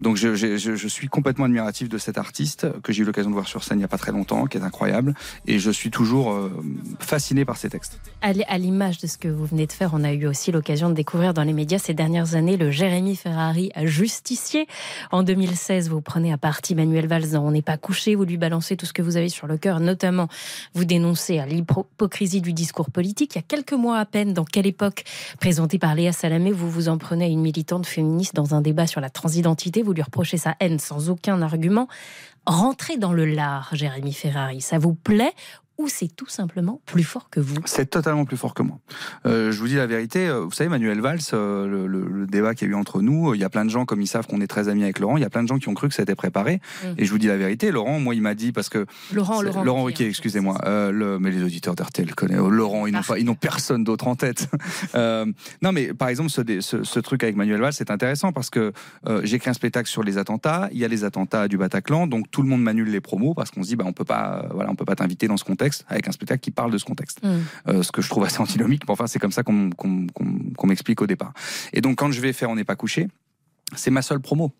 Donc 0.00 0.16
je, 0.16 0.34
je- 0.34 0.56
je- 0.56 0.88
suis 0.88 1.08
complètement 1.08 1.44
admiratif 1.46 1.88
de 1.88 1.98
cet 1.98 2.18
artiste 2.18 2.66
que 2.82 2.92
j'ai 2.92 3.02
eu 3.02 3.04
l'occasion 3.06 3.30
de 3.30 3.34
voir 3.34 3.48
sur 3.48 3.62
scène 3.64 3.78
il 3.78 3.80
n'y 3.80 3.84
a 3.84 3.88
pas 3.88 3.98
très 3.98 4.12
longtemps, 4.12 4.46
qui 4.46 4.58
est 4.58 4.62
incroyable, 4.62 5.14
et 5.46 5.58
je 5.58 5.70
suis 5.70 5.90
toujours 5.90 6.32
euh, 6.32 6.50
fasciné 7.00 7.44
par 7.44 7.56
ses 7.56 7.70
textes. 7.70 7.98
À 8.20 8.58
l'image 8.58 8.98
de 8.98 9.06
ce 9.06 9.16
que 9.18 9.28
vous 9.28 9.46
venez 9.46 9.66
de 9.66 9.72
faire, 9.72 9.90
on 9.94 10.04
a 10.04 10.12
eu 10.12 10.26
aussi 10.26 10.52
l'occasion 10.52 10.88
de 10.88 10.94
découvrir 10.94 11.32
dans 11.34 11.42
les 11.42 11.52
médias 11.52 11.78
ces 11.78 11.94
dernières 11.94 12.34
années 12.34 12.56
le 12.56 12.70
Jérémy 12.70 13.16
Ferrari 13.16 13.70
justicier. 13.84 14.66
En 15.12 15.22
2016, 15.22 15.88
vous 15.88 16.00
prenez 16.00 16.32
à 16.32 16.38
partie 16.38 16.74
Manuel 16.74 17.06
Valls 17.06 17.30
dans 17.30 17.44
On 17.46 17.50
n'est 17.52 17.62
pas 17.62 17.76
couché, 17.76 18.14
vous 18.14 18.24
lui 18.24 18.36
balancez 18.36 18.76
tout 18.76 18.86
ce 18.86 18.92
que 18.92 19.02
vous 19.02 19.16
avez 19.16 19.28
sur 19.28 19.46
le 19.46 19.56
cœur, 19.58 19.80
notamment 19.80 20.28
vous 20.74 20.84
dénoncez 20.84 21.38
à 21.38 21.46
l'hypocrisie 21.46 22.40
du 22.40 22.52
discours 22.52 22.90
politique. 22.90 23.34
Il 23.34 23.38
y 23.38 23.40
a 23.40 23.44
quelques 23.46 23.72
mois 23.72 23.98
à 23.98 24.04
peine, 24.04 24.32
dans 24.32 24.44
Quelle 24.44 24.66
époque, 24.66 25.04
présenté 25.40 25.78
par 25.78 25.94
Léa 25.94 26.12
Salamé, 26.12 26.52
vous 26.52 26.70
vous 26.70 26.88
en 26.88 26.98
prenez 26.98 27.24
à 27.24 27.28
une 27.28 27.40
militante 27.42 27.86
féministe 27.86 28.34
dans 28.34 28.54
un 28.54 28.60
débat 28.60 28.86
sur 28.86 29.00
la 29.00 29.10
transidentité, 29.10 29.82
vous 29.84 29.92
lui 29.92 30.02
reprochez 30.02 30.36
sa 30.36 30.56
haine 30.60 30.78
sans 30.78 31.10
aucun 31.10 31.40
argument. 31.42 31.88
Rentrez 32.46 32.96
dans 32.96 33.12
le 33.12 33.24
lard, 33.24 33.70
Jérémy 33.72 34.12
Ferrari, 34.12 34.60
ça 34.60 34.78
vous 34.78 34.94
plaît 34.94 35.32
ou 35.78 35.88
c'est 35.88 36.08
tout 36.14 36.28
simplement 36.28 36.80
plus 36.86 37.02
fort 37.04 37.28
que 37.30 37.40
vous 37.40 37.56
C'est 37.66 37.90
totalement 37.90 38.24
plus 38.24 38.36
fort 38.36 38.54
que 38.54 38.62
moi. 38.62 38.78
Euh, 39.26 39.50
je 39.52 39.58
vous 39.58 39.66
dis 39.68 39.74
la 39.76 39.86
vérité, 39.86 40.28
euh, 40.28 40.40
vous 40.40 40.52
savez, 40.52 40.70
Manuel 40.70 41.00
Valls, 41.00 41.18
euh, 41.32 41.66
le, 41.66 41.86
le- 41.86 42.08
le 42.08 42.26
débat 42.26 42.54
qu'il 42.54 42.68
y 42.68 42.70
a 42.70 42.72
eu 42.72 42.76
entre 42.76 43.02
nous, 43.02 43.30
euh, 43.30 43.36
il 43.36 43.40
y 43.40 43.44
a 43.44 43.50
plein 43.50 43.64
de 43.64 43.70
gens, 43.70 43.84
comme 43.84 44.00
ils 44.00 44.06
savent 44.06 44.26
qu'on 44.26 44.40
est 44.40 44.46
très 44.46 44.68
amis 44.68 44.84
avec 44.84 44.98
Laurent, 45.00 45.16
il 45.16 45.22
y 45.22 45.26
a 45.26 45.30
plein 45.30 45.42
de 45.42 45.48
gens 45.48 45.58
qui 45.58 45.68
ont 45.68 45.74
cru 45.74 45.88
que 45.88 45.94
ça 45.94 46.02
était 46.04 46.14
préparé. 46.14 46.60
Mm. 46.84 46.86
Et 46.98 47.04
je 47.04 47.10
vous 47.10 47.18
dis 47.18 47.26
la 47.26 47.36
vérité, 47.36 47.70
Laurent, 47.72 47.98
moi, 47.98 48.14
il 48.14 48.22
m'a 48.22 48.34
dit, 48.34 48.52
parce 48.52 48.68
que... 48.68 48.86
Laurent, 49.12 49.42
Laurent, 49.42 49.64
Laurent 49.64 49.82
Ruquier, 49.84 50.06
excusez-moi. 50.06 50.60
Le- 50.92 51.18
mais 51.18 51.30
les 51.30 51.42
auditeurs 51.42 51.74
d'RTL 51.74 52.14
connaissent. 52.14 52.38
euh, 52.38 52.48
Laurent, 52.50 52.86
ils 52.86 52.92
n'ont 52.94 53.02
pas, 53.02 53.18
ils 53.18 53.24
n'ont 53.24 53.34
personne 53.34 53.82
d'autre 53.84 54.06
en 54.08 54.14
tête. 54.16 54.48
Non, 55.62 55.72
mais 55.72 55.92
par 55.94 56.08
exemple, 56.08 56.30
ce, 56.30 56.40
dé- 56.40 56.60
ce, 56.60 56.84
ce 56.84 57.00
truc 57.00 57.22
avec 57.22 57.36
Manuel 57.36 57.60
Valls, 57.60 57.72
c'est 57.72 57.90
intéressant 57.90 58.32
parce 58.32 58.50
que 58.50 58.72
j'écris 59.22 59.50
un 59.50 59.54
spectacle 59.54 59.88
sur 59.88 60.02
les 60.02 60.18
attentats. 60.18 60.68
Il 60.72 60.78
y 60.78 60.84
a 60.84 60.88
les 60.88 61.04
attentats 61.04 61.48
du 61.48 61.56
Bataclan, 61.56 62.06
donc 62.06 62.30
tout 62.30 62.42
le 62.42 62.48
monde 62.48 62.62
m'annule 62.62 62.88
les 62.90 63.00
promos 63.00 63.34
parce 63.34 63.50
qu'on 63.50 63.62
se 63.62 63.68
dit, 63.68 63.76
bah, 63.76 63.84
on 63.86 63.92
peut 63.92 64.04
pas, 64.04 64.46
voilà, 64.52 64.70
on 64.70 64.74
peut 64.76 64.84
pas 64.84 64.94
t'inviter 64.96 65.26
dans 65.28 65.36
ce 65.36 65.44
contexte 65.44 65.63
avec 65.88 66.08
un 66.08 66.12
spectacle 66.12 66.40
qui 66.40 66.50
parle 66.50 66.70
de 66.70 66.78
ce 66.78 66.84
contexte. 66.84 67.22
Mm. 67.22 67.38
Euh, 67.68 67.82
ce 67.82 67.92
que 67.92 68.02
je 68.02 68.08
trouve 68.08 68.24
assez 68.24 68.40
antinomique. 68.40 68.82
Mais 68.86 68.92
enfin, 68.92 69.06
c'est 69.06 69.18
comme 69.18 69.32
ça 69.32 69.42
qu'on 69.42 69.70
m'explique 70.64 71.02
au 71.02 71.06
départ. 71.06 71.32
Et 71.72 71.80
donc, 71.80 71.98
quand 71.98 72.10
je 72.12 72.20
vais 72.20 72.32
faire 72.32 72.50
On 72.50 72.56
n'est 72.56 72.64
pas 72.64 72.76
couché, 72.76 73.08
c'est 73.74 73.90
ma 73.90 74.02
seule 74.02 74.20
promo. 74.20 74.52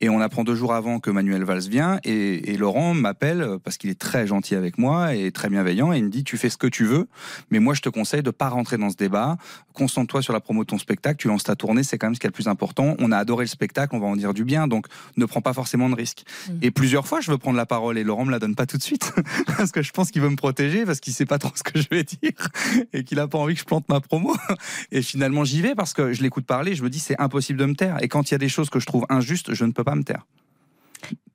Et 0.00 0.08
on 0.08 0.20
apprend 0.20 0.44
deux 0.44 0.54
jours 0.54 0.74
avant 0.74 1.00
que 1.00 1.10
Manuel 1.10 1.44
Valls 1.44 1.68
vient 1.68 1.98
et, 2.04 2.52
et 2.52 2.56
Laurent 2.56 2.94
m'appelle 2.94 3.42
euh, 3.42 3.58
parce 3.58 3.76
qu'il 3.76 3.90
est 3.90 3.98
très 3.98 4.26
gentil 4.26 4.54
avec 4.54 4.78
moi 4.78 5.14
et 5.14 5.32
très 5.32 5.48
bienveillant 5.48 5.92
et 5.92 5.98
il 5.98 6.04
me 6.04 6.10
dit 6.10 6.24
tu 6.24 6.36
fais 6.36 6.50
ce 6.50 6.56
que 6.56 6.66
tu 6.66 6.84
veux, 6.84 7.08
mais 7.50 7.58
moi 7.58 7.74
je 7.74 7.80
te 7.80 7.88
conseille 7.88 8.22
de 8.22 8.30
pas 8.30 8.48
rentrer 8.48 8.78
dans 8.78 8.90
ce 8.90 8.96
débat. 8.96 9.36
Concentre-toi 9.72 10.22
sur 10.22 10.32
la 10.32 10.40
promo 10.40 10.64
de 10.64 10.68
ton 10.68 10.78
spectacle, 10.78 11.16
tu 11.16 11.28
lances 11.28 11.44
ta 11.44 11.56
tournée, 11.56 11.82
c'est 11.82 11.98
quand 11.98 12.08
même 12.08 12.14
ce 12.14 12.20
qui 12.20 12.26
est 12.26 12.28
le 12.30 12.32
plus 12.32 12.48
important. 12.48 12.96
On 12.98 13.12
a 13.12 13.16
adoré 13.16 13.44
le 13.44 13.48
spectacle, 13.48 13.94
on 13.94 14.00
va 14.00 14.06
en 14.06 14.16
dire 14.16 14.34
du 14.34 14.44
bien, 14.44 14.66
donc 14.68 14.86
ne 15.16 15.24
prends 15.24 15.40
pas 15.40 15.52
forcément 15.52 15.88
de 15.88 15.94
risques. 15.94 16.24
Et 16.62 16.70
plusieurs 16.70 17.06
fois 17.06 17.20
je 17.20 17.30
veux 17.30 17.38
prendre 17.38 17.56
la 17.56 17.66
parole 17.66 17.98
et 17.98 18.04
Laurent 18.04 18.24
me 18.24 18.30
la 18.30 18.38
donne 18.38 18.54
pas 18.54 18.66
tout 18.66 18.78
de 18.78 18.82
suite 18.82 19.12
parce 19.56 19.72
que 19.72 19.82
je 19.82 19.92
pense 19.92 20.10
qu'il 20.10 20.22
veut 20.22 20.30
me 20.30 20.36
protéger 20.36 20.84
parce 20.84 21.00
qu'il 21.00 21.12
sait 21.12 21.26
pas 21.26 21.38
trop 21.38 21.52
ce 21.54 21.62
que 21.62 21.80
je 21.80 21.88
vais 21.90 22.04
dire 22.04 22.32
et 22.92 23.04
qu'il 23.04 23.18
a 23.18 23.28
pas 23.28 23.38
envie 23.38 23.54
que 23.54 23.60
je 23.60 23.64
plante 23.66 23.88
ma 23.88 24.00
promo. 24.00 24.36
Et 24.92 25.02
finalement 25.02 25.44
j'y 25.44 25.60
vais 25.60 25.74
parce 25.74 25.92
que 25.92 26.12
je 26.12 26.22
l'écoute 26.22 26.46
parler, 26.46 26.74
je 26.74 26.82
me 26.82 26.90
dis 26.90 26.98
c'est 26.98 27.20
impossible 27.20 27.58
de 27.58 27.66
me 27.66 27.74
taire. 27.74 28.02
Et 28.02 28.08
quand 28.08 28.30
il 28.30 28.34
y 28.34 28.36
a 28.36 28.38
des 28.38 28.48
choses 28.48 28.70
que 28.70 28.80
je 28.80 28.86
trouve 28.86 29.06
injustes, 29.08 29.54
je 29.58 29.64
ne 29.64 29.72
peux 29.72 29.84
pas 29.84 29.94
me 29.94 30.02
taire. 30.04 30.24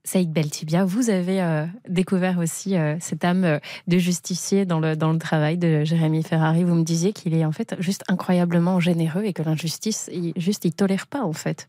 Saïd 0.06 0.34
Beltibia, 0.34 0.84
vous 0.84 1.10
avez 1.10 1.42
euh, 1.42 1.66
découvert 1.88 2.38
aussi 2.40 2.76
euh, 2.76 2.98
cette 3.00 3.24
âme 3.24 3.46
euh, 3.46 3.60
de 3.88 3.98
justicier 3.98 4.66
dans 4.66 4.82
le, 4.82 4.98
dans 4.98 5.14
le 5.14 5.18
travail 5.18 5.58
de 5.58 5.86
Jérémy 5.86 6.24
Ferrari. 6.24 6.66
Vous 6.66 6.76
me 6.76 6.84
disiez 6.84 7.14
qu'il 7.14 7.34
est 7.34 7.46
en 7.46 7.54
fait 7.54 7.76
juste 7.80 8.04
incroyablement 8.10 8.82
généreux 8.82 9.24
et 9.24 9.32
que 9.32 9.44
l'injustice, 9.44 10.10
il, 10.12 10.34
juste, 10.36 10.66
il 10.66 10.74
tolère 10.74 11.08
pas 11.08 11.22
en 11.24 11.32
fait. 11.32 11.68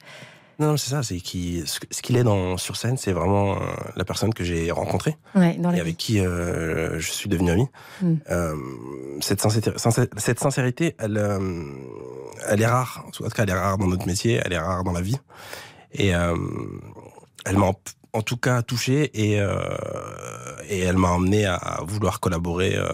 Non, 0.58 0.68
non, 0.68 0.76
c'est 0.76 0.90
ça, 0.90 1.02
c'est 1.04 1.18
ce 1.18 2.02
qu'il 2.02 2.16
est 2.16 2.24
dans, 2.24 2.56
sur 2.56 2.76
scène, 2.76 2.96
c'est 2.96 3.12
vraiment 3.12 3.54
euh, 3.54 3.66
la 3.96 4.04
personne 4.04 4.32
que 4.34 4.42
j'ai 4.44 4.70
rencontrée 4.72 5.16
Ouais, 5.36 5.56
dans 5.58 5.70
la 5.70 5.78
et 5.78 5.80
avec 5.80 5.96
qui 5.96 6.18
euh, 6.20 6.98
je 6.98 7.10
suis 7.10 7.28
devenu 7.28 7.50
ami. 7.50 7.66
Mm. 8.02 8.14
Euh, 8.30 8.54
cette, 9.20 9.40
sincérité, 9.40 9.70
sincé- 9.76 10.08
cette 10.16 10.40
sincérité, 10.40 10.96
elle, 10.98 11.18
euh, 11.18 11.38
elle 12.48 12.62
est 12.62 12.66
rare. 12.66 13.04
En 13.06 13.10
tout 13.10 13.22
cas, 13.28 13.42
elle 13.44 13.50
est 13.50 13.52
rare 13.52 13.78
dans 13.78 13.86
notre 13.86 14.06
métier, 14.06 14.40
elle 14.44 14.52
est 14.52 14.58
rare 14.58 14.82
dans 14.82 14.92
la 14.92 15.00
vie. 15.00 15.18
Et 15.94 16.14
euh, 16.14 16.36
elle 17.44 17.56
m'a 17.56 17.72
en, 18.12 18.22
tout 18.22 18.36
cas 18.36 18.62
touché 18.62 19.10
et, 19.14 19.40
euh, 19.40 19.58
et 20.68 20.80
elle 20.80 20.96
m'a 20.96 21.10
emmené 21.10 21.46
à 21.46 21.80
vouloir 21.86 22.20
collaborer 22.20 22.76
euh, 22.76 22.88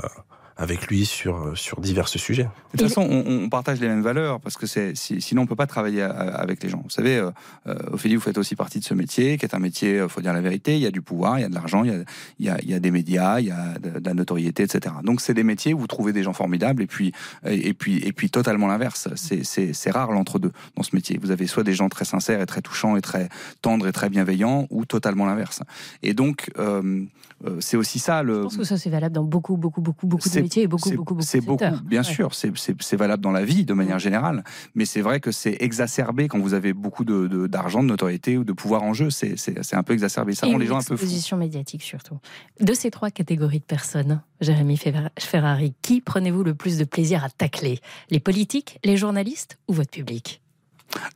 avec 0.61 0.87
lui 0.89 1.07
sur, 1.07 1.57
sur 1.57 1.81
divers 1.81 2.07
sujets. 2.09 2.45
De 2.75 2.79
toute 2.79 2.83
façon, 2.89 3.01
on, 3.01 3.25
on 3.45 3.49
partage 3.49 3.81
les 3.81 3.89
mêmes 3.89 4.03
valeurs 4.03 4.41
parce 4.41 4.57
que 4.59 4.67
c'est 4.67 4.95
si- 4.95 5.21
sinon 5.23 5.43
on 5.43 5.47
peut 5.47 5.57
pas 5.57 5.67
travailler 5.67 6.03
à- 6.03 6.11
avec 6.11 6.63
les 6.63 6.69
gens. 6.69 6.83
Vous 6.85 6.91
savez, 6.91 7.17
euh, 7.17 7.31
euh, 7.67 7.75
Ophélie, 7.93 8.15
vous 8.17 8.21
faites 8.21 8.37
aussi 8.37 8.57
partie 8.57 8.79
de 8.79 8.85
ce 8.85 8.93
métier, 8.93 9.39
qui 9.39 9.47
est 9.47 9.55
un 9.55 9.59
métier, 9.59 9.99
euh, 9.99 10.09
faut 10.09 10.21
dire 10.21 10.35
la 10.35 10.43
vérité. 10.43 10.77
Il 10.77 10.83
y 10.83 10.87
a 10.87 10.91
du 10.91 11.01
pouvoir, 11.01 11.39
il 11.39 11.43
y 11.43 11.45
a 11.45 11.49
de 11.49 11.55
l'argent, 11.55 11.83
il 11.85 11.91
y 11.91 11.95
a, 11.95 12.05
il 12.39 12.47
y, 12.47 12.49
a, 12.51 12.59
il 12.63 12.71
y 12.71 12.75
a 12.75 12.79
des 12.79 12.91
médias, 12.91 13.41
il 13.41 13.47
y 13.47 13.51
a 13.51 13.79
de, 13.79 13.99
de 14.01 14.05
la 14.07 14.13
notoriété, 14.15 14.63
etc. 14.65 14.95
Donc 15.03 15.23
c'est 15.23 15.33
des 15.35 15.45
métiers 15.45 15.73
où 15.73 15.79
vous 15.79 15.87
trouvez 15.87 16.13
des 16.13 16.23
gens 16.23 16.35
formidables 16.35 16.83
et 16.83 16.87
puis 16.87 17.13
et, 17.47 17.69
et 17.69 17.75
puis 17.75 17.97
et 18.07 18.13
puis 18.13 18.29
totalement 18.29 18.67
l'inverse. 18.67 19.09
C'est 19.17 19.43
c'est 19.45 19.73
c'est 19.73 19.91
rare 19.91 20.13
l'entre-deux 20.13 20.53
dans 20.77 20.83
ce 20.83 20.95
métier. 20.95 21.19
Vous 21.23 21.31
avez 21.31 21.47
soit 21.47 21.65
des 21.65 21.73
gens 21.75 21.89
très 21.89 22.05
sincères 22.05 22.41
et 22.43 22.47
très 22.47 22.61
touchants 22.61 22.97
et 22.97 23.01
très 23.01 23.31
tendres 23.63 23.89
et 23.89 23.93
très 23.93 24.11
bienveillants, 24.11 24.67
ou 24.71 24.85
totalement 24.85 25.25
l'inverse. 25.25 25.63
Et 26.03 26.13
donc 26.13 26.51
euh, 26.59 27.03
euh, 27.47 27.57
c'est 27.61 27.79
aussi 27.79 27.99
ça 27.99 28.23
le. 28.23 28.35
Je 28.35 28.43
pense 28.43 28.57
que 28.59 28.65
ça 28.65 28.77
c'est 28.77 28.91
valable 28.91 29.15
dans 29.15 29.25
beaucoup, 29.25 29.57
beaucoup, 29.57 29.81
beaucoup, 29.81 30.07
beaucoup 30.07 30.29
de 30.29 30.33
C'est- 30.33 30.41
et 30.59 30.67
beaucoup, 30.67 30.89
c'est- 30.89 30.97
beaucoup, 30.97 31.15
beaucoup 31.15 31.27
C'est 31.27 31.41
beaucoup, 31.41 31.65
bien 31.85 32.01
Ouais. 32.01 32.05
sûr. 32.05 32.35
C'est- 32.35 32.97
valable 32.97 33.23
dans 33.23 33.31
la 33.33 33.45
vie 33.45 33.65
de 33.65 33.73
manière 33.73 33.99
générale. 33.99 34.45
Mais 34.75 34.85
c'est 34.85 35.01
vrai 35.01 35.21
que 35.21 35.31
c'est 35.31 35.57
exacerbé 35.61 36.29
quand 36.29 36.39
vous 36.39 36.55
avez 36.55 36.73
beaucoup 36.73 37.05
d'argent, 37.05 37.81
de, 37.81 37.85
de 37.87 37.91
notoriété 37.91 38.37
ou 38.37 38.45
de 38.45 38.53
pouvoir 38.53 38.83
en 38.83 38.93
jeu. 38.93 39.09
C'est 39.11 39.75
un 39.75 39.83
peu 39.83 39.93
exacerbé. 39.93 40.35
Ça 40.35 40.47
Et 40.47 40.53
rend 40.53 40.59
les 40.59 40.67
gens 40.67 40.77
un 40.77 40.79
peu 40.81 40.97
fous. 40.97 41.05
exposition 41.05 41.37
médiatique 41.37 41.83
surtout. 41.83 42.19
De 42.61 42.75
ces 42.75 42.91
trois 42.91 43.11
catégories 43.11 43.61
de 43.61 43.65
personnes, 43.65 44.23
Jérémy 44.41 44.77
Fer- 44.77 45.11
Ferrari, 45.19 45.75
qui 45.83 46.01
prenez-vous 46.01 46.43
le 46.43 46.55
plus 46.55 46.79
de 46.79 46.85
plaisir 46.85 47.25
à 47.25 47.31
tacler? 47.31 47.79
Les 48.11 48.21
politiques, 48.21 48.79
les 48.85 48.97
journalistes 48.97 49.59
ou 49.69 49.73
votre 49.73 49.91
public? 49.91 50.43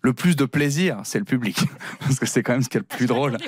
Le 0.02 0.12
plus 0.12 0.36
de 0.36 0.44
plaisir, 0.44 1.00
c'est 1.04 1.18
le 1.18 1.24
public. 1.24 1.58
Parce 2.00 2.18
que 2.18 2.26
c'est 2.26 2.42
quand 2.42 2.52
même 2.52 2.62
ce 2.62 2.68
qui 2.68 2.76
est 2.76 2.80
le 2.80 2.86
plus 2.86 3.06
drôle. 3.06 3.36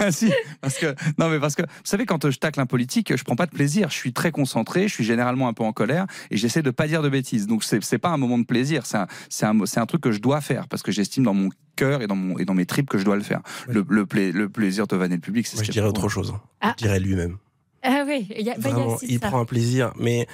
Ah, 0.00 0.12
si, 0.12 0.32
parce 0.60 0.76
que 0.78 0.94
non 1.18 1.28
mais 1.28 1.40
parce 1.40 1.56
que 1.56 1.62
vous 1.62 1.68
savez 1.82 2.06
quand 2.06 2.30
je 2.30 2.38
tacle 2.38 2.60
un 2.60 2.66
politique, 2.66 3.16
je 3.16 3.24
prends 3.24 3.34
pas 3.34 3.46
de 3.46 3.50
plaisir. 3.50 3.88
Je 3.90 3.94
suis 3.96 4.12
très 4.12 4.30
concentré, 4.30 4.86
je 4.86 4.94
suis 4.94 5.02
généralement 5.04 5.48
un 5.48 5.52
peu 5.52 5.64
en 5.64 5.72
colère 5.72 6.06
et 6.30 6.36
j'essaie 6.36 6.62
de 6.62 6.70
pas 6.70 6.86
dire 6.86 7.02
de 7.02 7.08
bêtises. 7.08 7.46
Donc 7.48 7.64
c'est 7.64 7.82
c'est 7.82 7.98
pas 7.98 8.10
un 8.10 8.16
moment 8.16 8.38
de 8.38 8.44
plaisir, 8.44 8.86
c'est 8.86 8.98
un 8.98 9.06
c'est 9.28 9.46
un 9.46 9.58
c'est 9.66 9.80
un 9.80 9.86
truc 9.86 10.00
que 10.02 10.12
je 10.12 10.20
dois 10.20 10.40
faire 10.40 10.68
parce 10.68 10.82
que 10.84 10.92
j'estime 10.92 11.24
dans 11.24 11.34
mon 11.34 11.48
cœur 11.74 12.00
et 12.02 12.06
dans 12.06 12.14
mon 12.14 12.38
et 12.38 12.44
dans 12.44 12.54
mes 12.54 12.66
tripes 12.66 12.88
que 12.88 12.98
je 12.98 13.04
dois 13.04 13.16
le 13.16 13.22
faire. 13.22 13.40
Le 13.66 13.84
le, 13.88 14.06
pla- 14.06 14.30
le 14.30 14.48
plaisir 14.48 14.86
de 14.86 14.94
vanner 14.96 15.16
le 15.16 15.20
public, 15.20 15.46
c'est 15.48 15.56
ce 15.56 15.62
je 15.64 15.64
qui 15.64 15.70
est 15.70 15.80
dirais 15.80 15.92
drôle. 15.92 16.04
autre 16.04 16.08
chose. 16.08 16.32
Ah. 16.60 16.74
Je 16.78 16.84
dirais 16.84 17.00
lui-même. 17.00 17.38
Ah 17.82 18.04
oui, 18.06 18.26
il 18.36 18.44
y 18.46 18.50
a, 18.50 18.54
bah, 18.54 18.60
il 18.60 18.66
y 18.66 18.70
a 18.70 18.72
Vraiment, 18.74 18.94
aussi 18.94 19.06
il 19.08 19.18
ça. 19.20 19.28
prend 19.28 19.40
un 19.40 19.44
plaisir, 19.44 19.92
mais 19.98 20.26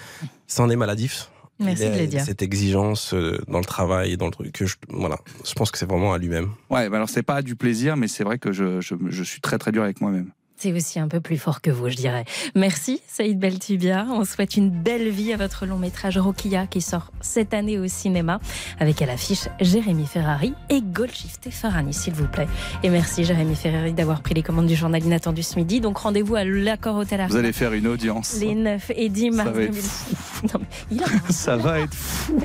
c'en 0.46 0.68
est 0.70 0.76
maladif. 0.76 1.30
Merci 1.58 1.88
de 1.88 1.98
le 1.98 2.06
dire. 2.06 2.22
Cette 2.22 2.42
exigence 2.42 3.14
euh, 3.14 3.38
dans 3.48 3.58
le 3.58 3.64
travail 3.64 4.12
et 4.12 4.16
dans 4.16 4.26
le 4.26 4.32
truc. 4.32 4.52
Que 4.52 4.66
je, 4.66 4.76
voilà, 4.88 5.18
je 5.44 5.52
pense 5.54 5.70
que 5.70 5.78
c'est 5.78 5.88
vraiment 5.88 6.12
à 6.12 6.18
lui-même. 6.18 6.50
Ouais, 6.70 6.88
bah 6.88 6.96
alors 6.96 7.08
c'est 7.08 7.22
pas 7.22 7.42
du 7.42 7.56
plaisir, 7.56 7.96
mais 7.96 8.08
c'est 8.08 8.24
vrai 8.24 8.38
que 8.38 8.52
je, 8.52 8.80
je, 8.80 8.94
je 9.08 9.22
suis 9.22 9.40
très 9.40 9.58
très 9.58 9.70
dur 9.72 9.82
avec 9.82 10.00
moi-même. 10.00 10.30
Aussi 10.72 10.98
un 10.98 11.08
peu 11.08 11.20
plus 11.20 11.36
fort 11.36 11.60
que 11.60 11.70
vous, 11.70 11.88
je 11.90 11.96
dirais. 11.96 12.24
Merci, 12.54 13.00
Saïd 13.06 13.38
Beltubia. 13.38 14.06
On 14.10 14.24
souhaite 14.24 14.56
une 14.56 14.70
belle 14.70 15.10
vie 15.10 15.32
à 15.32 15.36
votre 15.36 15.66
long 15.66 15.76
métrage 15.76 16.16
Rokia 16.16 16.66
qui 16.66 16.80
sort 16.80 17.12
cette 17.20 17.52
année 17.52 17.78
au 17.78 17.86
cinéma 17.86 18.40
avec 18.80 19.02
à 19.02 19.06
l'affiche 19.06 19.48
Jérémy 19.60 20.06
Ferrari 20.06 20.54
et 20.70 20.80
Golshifteh 20.80 21.50
Farhani, 21.50 21.92
s'il 21.92 22.14
vous 22.14 22.26
plaît. 22.26 22.48
Et 22.82 22.88
merci, 22.88 23.24
Jérémy 23.24 23.54
Ferrari, 23.56 23.92
d'avoir 23.92 24.22
pris 24.22 24.34
les 24.34 24.42
commandes 24.42 24.66
du 24.66 24.74
journal 24.74 25.04
inattendu 25.04 25.42
ce 25.42 25.56
midi. 25.56 25.80
Donc 25.80 25.98
rendez-vous 25.98 26.34
à 26.36 26.44
l'Accord 26.44 26.96
Hôtel 26.96 27.18
Vous 27.18 27.24
Arena 27.24 27.38
allez 27.40 27.52
faire 27.52 27.72
une 27.74 27.86
audience. 27.86 28.38
les 28.40 28.54
9 28.54 28.92
et 28.96 29.08
10 29.10 29.30
mars 29.32 29.48
Ça 29.50 29.52
va 29.52 29.62
être 29.64 29.72
2000. 29.72 30.66
Il 30.90 31.02
a 31.02 31.06
Ça 31.30 31.56
va 31.56 31.80
être 31.80 31.94
fou. 31.94 32.40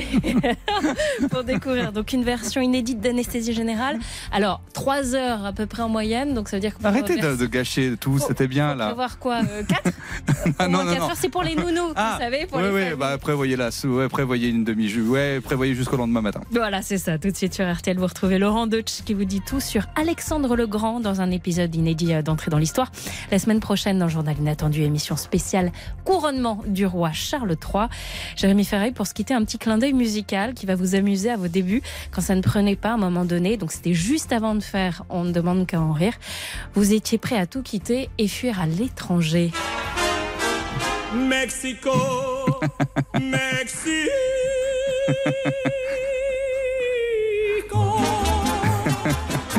pour 1.31 1.43
découvrir 1.43 1.91
donc 1.91 2.13
une 2.13 2.23
version 2.23 2.61
inédite 2.61 2.99
d'anesthésie 2.99 3.53
générale. 3.53 3.99
Alors, 4.31 4.61
3 4.73 5.15
heures 5.15 5.45
à 5.45 5.53
peu 5.53 5.65
près 5.65 5.83
en 5.83 5.89
moyenne, 5.89 6.33
donc 6.33 6.49
ça 6.49 6.57
veut 6.57 6.61
dire 6.61 6.77
que 6.77 6.83
Arrêtez 6.85 7.17
de, 7.17 7.35
de 7.35 7.45
gâcher 7.45 7.95
tout, 7.99 8.08
c'était 8.17 8.47
bien 8.47 8.73
là. 8.75 8.93
voir 8.93 9.19
quoi 9.19 9.41
4 9.67 9.93
Ah, 10.57 10.67
non, 10.67 10.83
non, 10.83 10.95
non. 10.95 11.09
c'est 11.15 11.29
pour 11.29 11.43
les 11.43 11.55
nounous, 11.55 11.93
Ah, 11.95 12.13
vous 12.17 12.23
savez, 12.23 12.45
pour 12.47 12.57
oui, 12.57 12.63
les 12.63 12.69
oui, 12.71 12.81
familles. 12.81 12.97
bah, 12.97 13.17
prévoyez 13.19 13.55
la 13.55 13.69
ouais, 13.83 14.07
prévoyez 14.09 14.49
une 14.49 14.63
demi-jus, 14.63 15.03
ouais, 15.07 15.39
prévoyez 15.41 15.75
jusqu'au 15.75 15.97
lendemain 15.97 16.21
matin. 16.21 16.41
Voilà, 16.51 16.81
c'est 16.81 16.97
ça. 16.97 17.17
Tout 17.19 17.29
de 17.29 17.35
suite 17.35 17.53
sur 17.53 17.71
RTL, 17.71 17.97
vous 17.97 18.07
retrouvez 18.07 18.39
Laurent 18.39 18.65
Deutsch 18.67 19.03
qui 19.05 19.13
vous 19.13 19.25
dit 19.25 19.41
tout 19.41 19.59
sur 19.59 19.85
Alexandre 19.95 20.55
le 20.55 20.65
Grand 20.67 20.99
dans 20.99 21.21
un 21.21 21.29
épisode 21.31 21.73
inédit 21.75 22.13
euh, 22.13 22.21
d'entrée 22.21 22.49
dans 22.49 22.57
l'histoire. 22.57 22.91
La 23.31 23.39
semaine 23.39 23.59
prochaine, 23.59 23.99
dans 23.99 24.05
le 24.05 24.11
Journal 24.11 24.35
Inattendu, 24.39 24.81
émission 24.81 25.15
spéciale 25.17 25.71
Couronnement 26.05 26.61
du 26.65 26.85
roi 26.85 27.11
Charles 27.11 27.51
III. 27.51 27.85
Jérémy 28.35 28.65
Ferreil, 28.65 28.91
pour 28.91 29.05
se 29.07 29.13
quitter, 29.13 29.33
un 29.33 29.43
petit 29.43 29.57
clin 29.57 29.77
d'œil 29.77 29.93
musical 29.93 30.53
qui 30.53 30.65
va 30.65 30.75
vous 30.75 30.95
amuser 30.95 31.29
à 31.31 31.37
vos 31.37 31.47
débuts 31.47 31.81
quand 32.11 32.21
ça 32.21 32.35
ne 32.35 32.41
prenait 32.41 32.75
pas 32.75 32.89
à 32.91 32.93
un 32.93 32.97
moment 32.97 33.25
donné. 33.25 33.57
Donc 33.57 33.71
c'était 33.71 33.93
juste 33.93 34.31
avant 34.31 34.55
de 34.55 34.61
faire 34.63 35.03
On 35.09 35.23
ne 35.23 35.31
demande 35.31 35.65
qu'à 35.67 35.81
en 35.81 35.91
rire. 35.91 36.13
Vous 36.73 36.93
étiez 36.93 37.17
prêt 37.17 37.37
à 37.37 37.45
tout 37.45 37.61
quitter 37.61 37.88
et 37.91 38.27
fuir 38.27 38.59
à 38.59 38.67
l'étranger. 38.67 39.51
Mexico, 41.15 41.91
Mexico. 43.19 44.09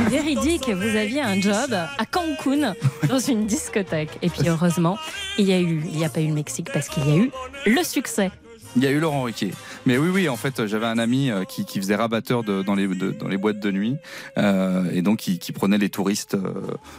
Véridique, 0.09 0.69
vous 0.69 0.97
aviez 0.97 1.21
un 1.23 1.41
job 1.41 1.73
à 1.73 2.07
Cancun 2.07 2.75
dans 3.09 3.19
une 3.19 3.47
discothèque. 3.47 4.11
Et 4.23 4.29
puis 4.29 4.49
heureusement, 4.49 4.99
il 5.39 5.47
y 5.47 5.53
a 5.53 5.61
eu, 5.61 5.83
il 5.87 5.97
n'y 5.97 6.05
a 6.05 6.09
pas 6.09 6.21
eu 6.21 6.29
le 6.29 6.35
Mexique 6.35 6.71
parce 6.73 6.89
qu'il 6.89 7.09
y 7.09 7.13
a 7.13 7.17
eu 7.17 7.31
le 7.67 7.83
succès. 7.83 8.31
Il 8.77 8.85
y 8.85 8.87
a 8.87 8.91
eu 8.91 9.01
Laurent 9.01 9.25
Riquet. 9.25 9.51
Mais 9.85 9.99
oui, 9.99 10.09
oui, 10.13 10.29
en 10.29 10.37
fait, 10.37 10.67
j'avais 10.67 10.87
un 10.87 10.99
ami 10.99 11.31
euh, 11.31 11.45
qui, 11.45 11.65
qui 11.65 11.79
faisait 11.81 11.97
rabatteur 11.97 12.45
de, 12.45 12.63
dans, 12.63 12.75
les, 12.77 12.87
de- 12.87 13.11
dans 13.11 13.27
les 13.27 13.37
boîtes 13.37 13.59
de 13.59 13.71
nuit, 13.73 13.97
euh, 14.39 14.89
et 14.93 15.03
donc 15.03 15.19
qui, 15.19 15.39
qui 15.41 15.51
prenait 15.53 15.79
les 15.79 15.89
touristes 15.91 16.35
euh, 16.35 16.53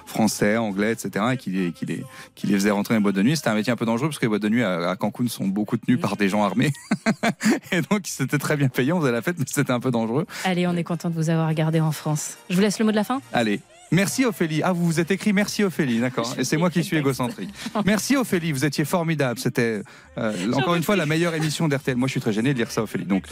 français, 0.05 0.57
anglais, 0.57 0.91
etc., 0.91 1.26
et 1.34 1.38
qui 1.38 1.49
les, 1.51 1.72
qui, 1.72 1.86
les, 1.86 2.03
qui 2.36 2.47
les 2.47 2.55
faisait 2.55 2.72
rentrer 2.72 2.93
dans 2.95 2.99
les 2.99 3.03
boîtes 3.03 3.15
de 3.15 3.24
nuit. 3.24 3.38
C'était 3.38 3.49
un 3.49 3.55
métier 3.55 3.72
un 3.72 3.76
peu 3.78 3.86
dangereux 3.86 4.09
parce 4.09 4.19
que 4.19 4.26
les 4.26 4.30
boîtes 4.30 4.41
de 4.41 4.49
nuit 4.49 4.63
à, 4.63 4.89
à 4.89 4.95
Cancun 4.97 5.28
sont 5.28 5.47
beaucoup 5.47 5.78
tenues 5.78 5.97
par 5.97 6.17
des 6.17 6.28
gens 6.28 6.43
armés, 6.43 6.74
et 7.72 7.82
donc 7.82 8.01
c'était 8.05 8.38
très 8.38 8.57
bien 8.57 8.67
payé. 8.67 8.91
On 8.91 8.99
faisait 8.99 9.11
la 9.13 9.22
fête, 9.22 9.38
mais 9.39 9.45
c'était 9.47 9.72
un 9.72 9.80
peu 9.80 9.91
dangereux. 9.91 10.26
Allez, 10.43 10.67
on 10.67 10.76
est 10.76 10.84
content 10.84 11.09
de 11.09 11.15
vous 11.15 11.30
avoir 11.30 11.53
gardé 11.53 11.80
en 11.80 11.91
France. 11.91 12.38
Je 12.49 12.55
vous 12.55 12.61
laisse 12.61 12.80
le 12.80 12.86
mot 12.86 12.91
de 12.91 12.97
la 12.97 13.03
fin? 13.05 13.22
Allez. 13.32 13.61
Merci 13.92 14.24
Ophélie. 14.26 14.62
Ah, 14.64 14.72
vous 14.72 14.86
vous 14.86 15.00
êtes 15.02 15.12
écrit 15.12 15.34
merci 15.34 15.64
Ophélie, 15.64 16.00
d'accord. 16.00 16.34
Et 16.38 16.46
c'est 16.46 16.56
moi 16.58 16.70
qui 16.70 16.82
suis 16.84 16.96
égocentrique. 16.98 17.50
Merci 17.86 18.16
Ophélie, 18.16 18.54
vous 18.54 18.64
étiez 18.64 18.86
formidable. 18.86 19.38
C'était 19.38 19.82
euh, 20.18 20.54
encore 20.54 20.76
une 20.76 20.84
fois 20.84 20.96
la 20.96 21.06
meilleure 21.06 21.36
émission 21.36 21.68
d'RTL. 21.68 21.98
Moi, 21.98 22.08
je 22.08 22.12
suis 22.12 22.22
très 22.22 22.32
gêné 22.32 22.50
de 22.50 22.58
dire 22.58 22.72
ça, 22.72 22.84
Ophélie. 22.84 23.04
Donc, 23.06 23.26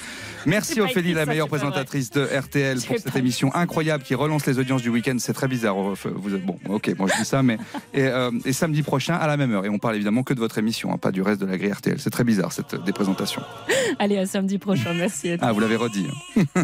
merci 0.45 0.81
Ophélie, 0.81 1.13
la 1.13 1.25
meilleure 1.25 1.47
présentatrice 1.47 2.09
de 2.11 2.23
RTL 2.23 2.81
pour 2.81 2.97
cette 2.97 3.15
émission 3.15 3.55
incroyable 3.55 4.03
qui 4.03 4.15
relance 4.15 4.45
les 4.45 4.59
audiences 4.59 4.81
du 4.81 4.89
week-end. 4.89 5.15
C'est 5.19 5.33
très 5.33 5.47
bizarre. 5.47 5.75
Vous, 5.77 5.95
bon, 6.39 6.59
ok, 6.67 6.93
moi 6.97 7.07
je 7.13 7.19
dis 7.21 7.25
ça, 7.25 7.41
mais 7.41 7.57
et, 7.93 8.03
euh, 8.03 8.31
et 8.45 8.51
samedi 8.53 8.83
prochain 8.83 9.15
à 9.15 9.27
la 9.27 9.37
même 9.37 9.53
heure. 9.53 9.65
Et 9.65 9.69
on 9.69 9.79
parle 9.79 9.95
évidemment 9.95 10.23
que 10.23 10.33
de 10.33 10.39
votre 10.39 10.57
émission, 10.57 10.91
hein, 10.93 10.97
pas 10.97 11.11
du 11.11 11.21
reste 11.21 11.39
de 11.39 11.45
la 11.45 11.57
grille 11.57 11.71
RTL. 11.71 11.99
C'est 11.99 12.09
très 12.09 12.23
bizarre 12.25 12.51
cette 12.51 12.73
euh, 12.73 12.79
déprésentation. 12.79 13.41
Allez, 13.99 14.17
à 14.17 14.25
samedi 14.25 14.57
prochain. 14.57 14.93
Merci. 14.93 15.31
à. 15.31 15.37
Ah, 15.39 15.51
vous 15.53 15.61
l'avez 15.61 15.77
redit. 15.77 16.07
hein. 16.37 16.63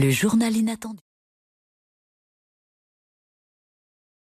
Le 0.00 0.10
journal 0.10 0.56
inattendu. 0.56 0.98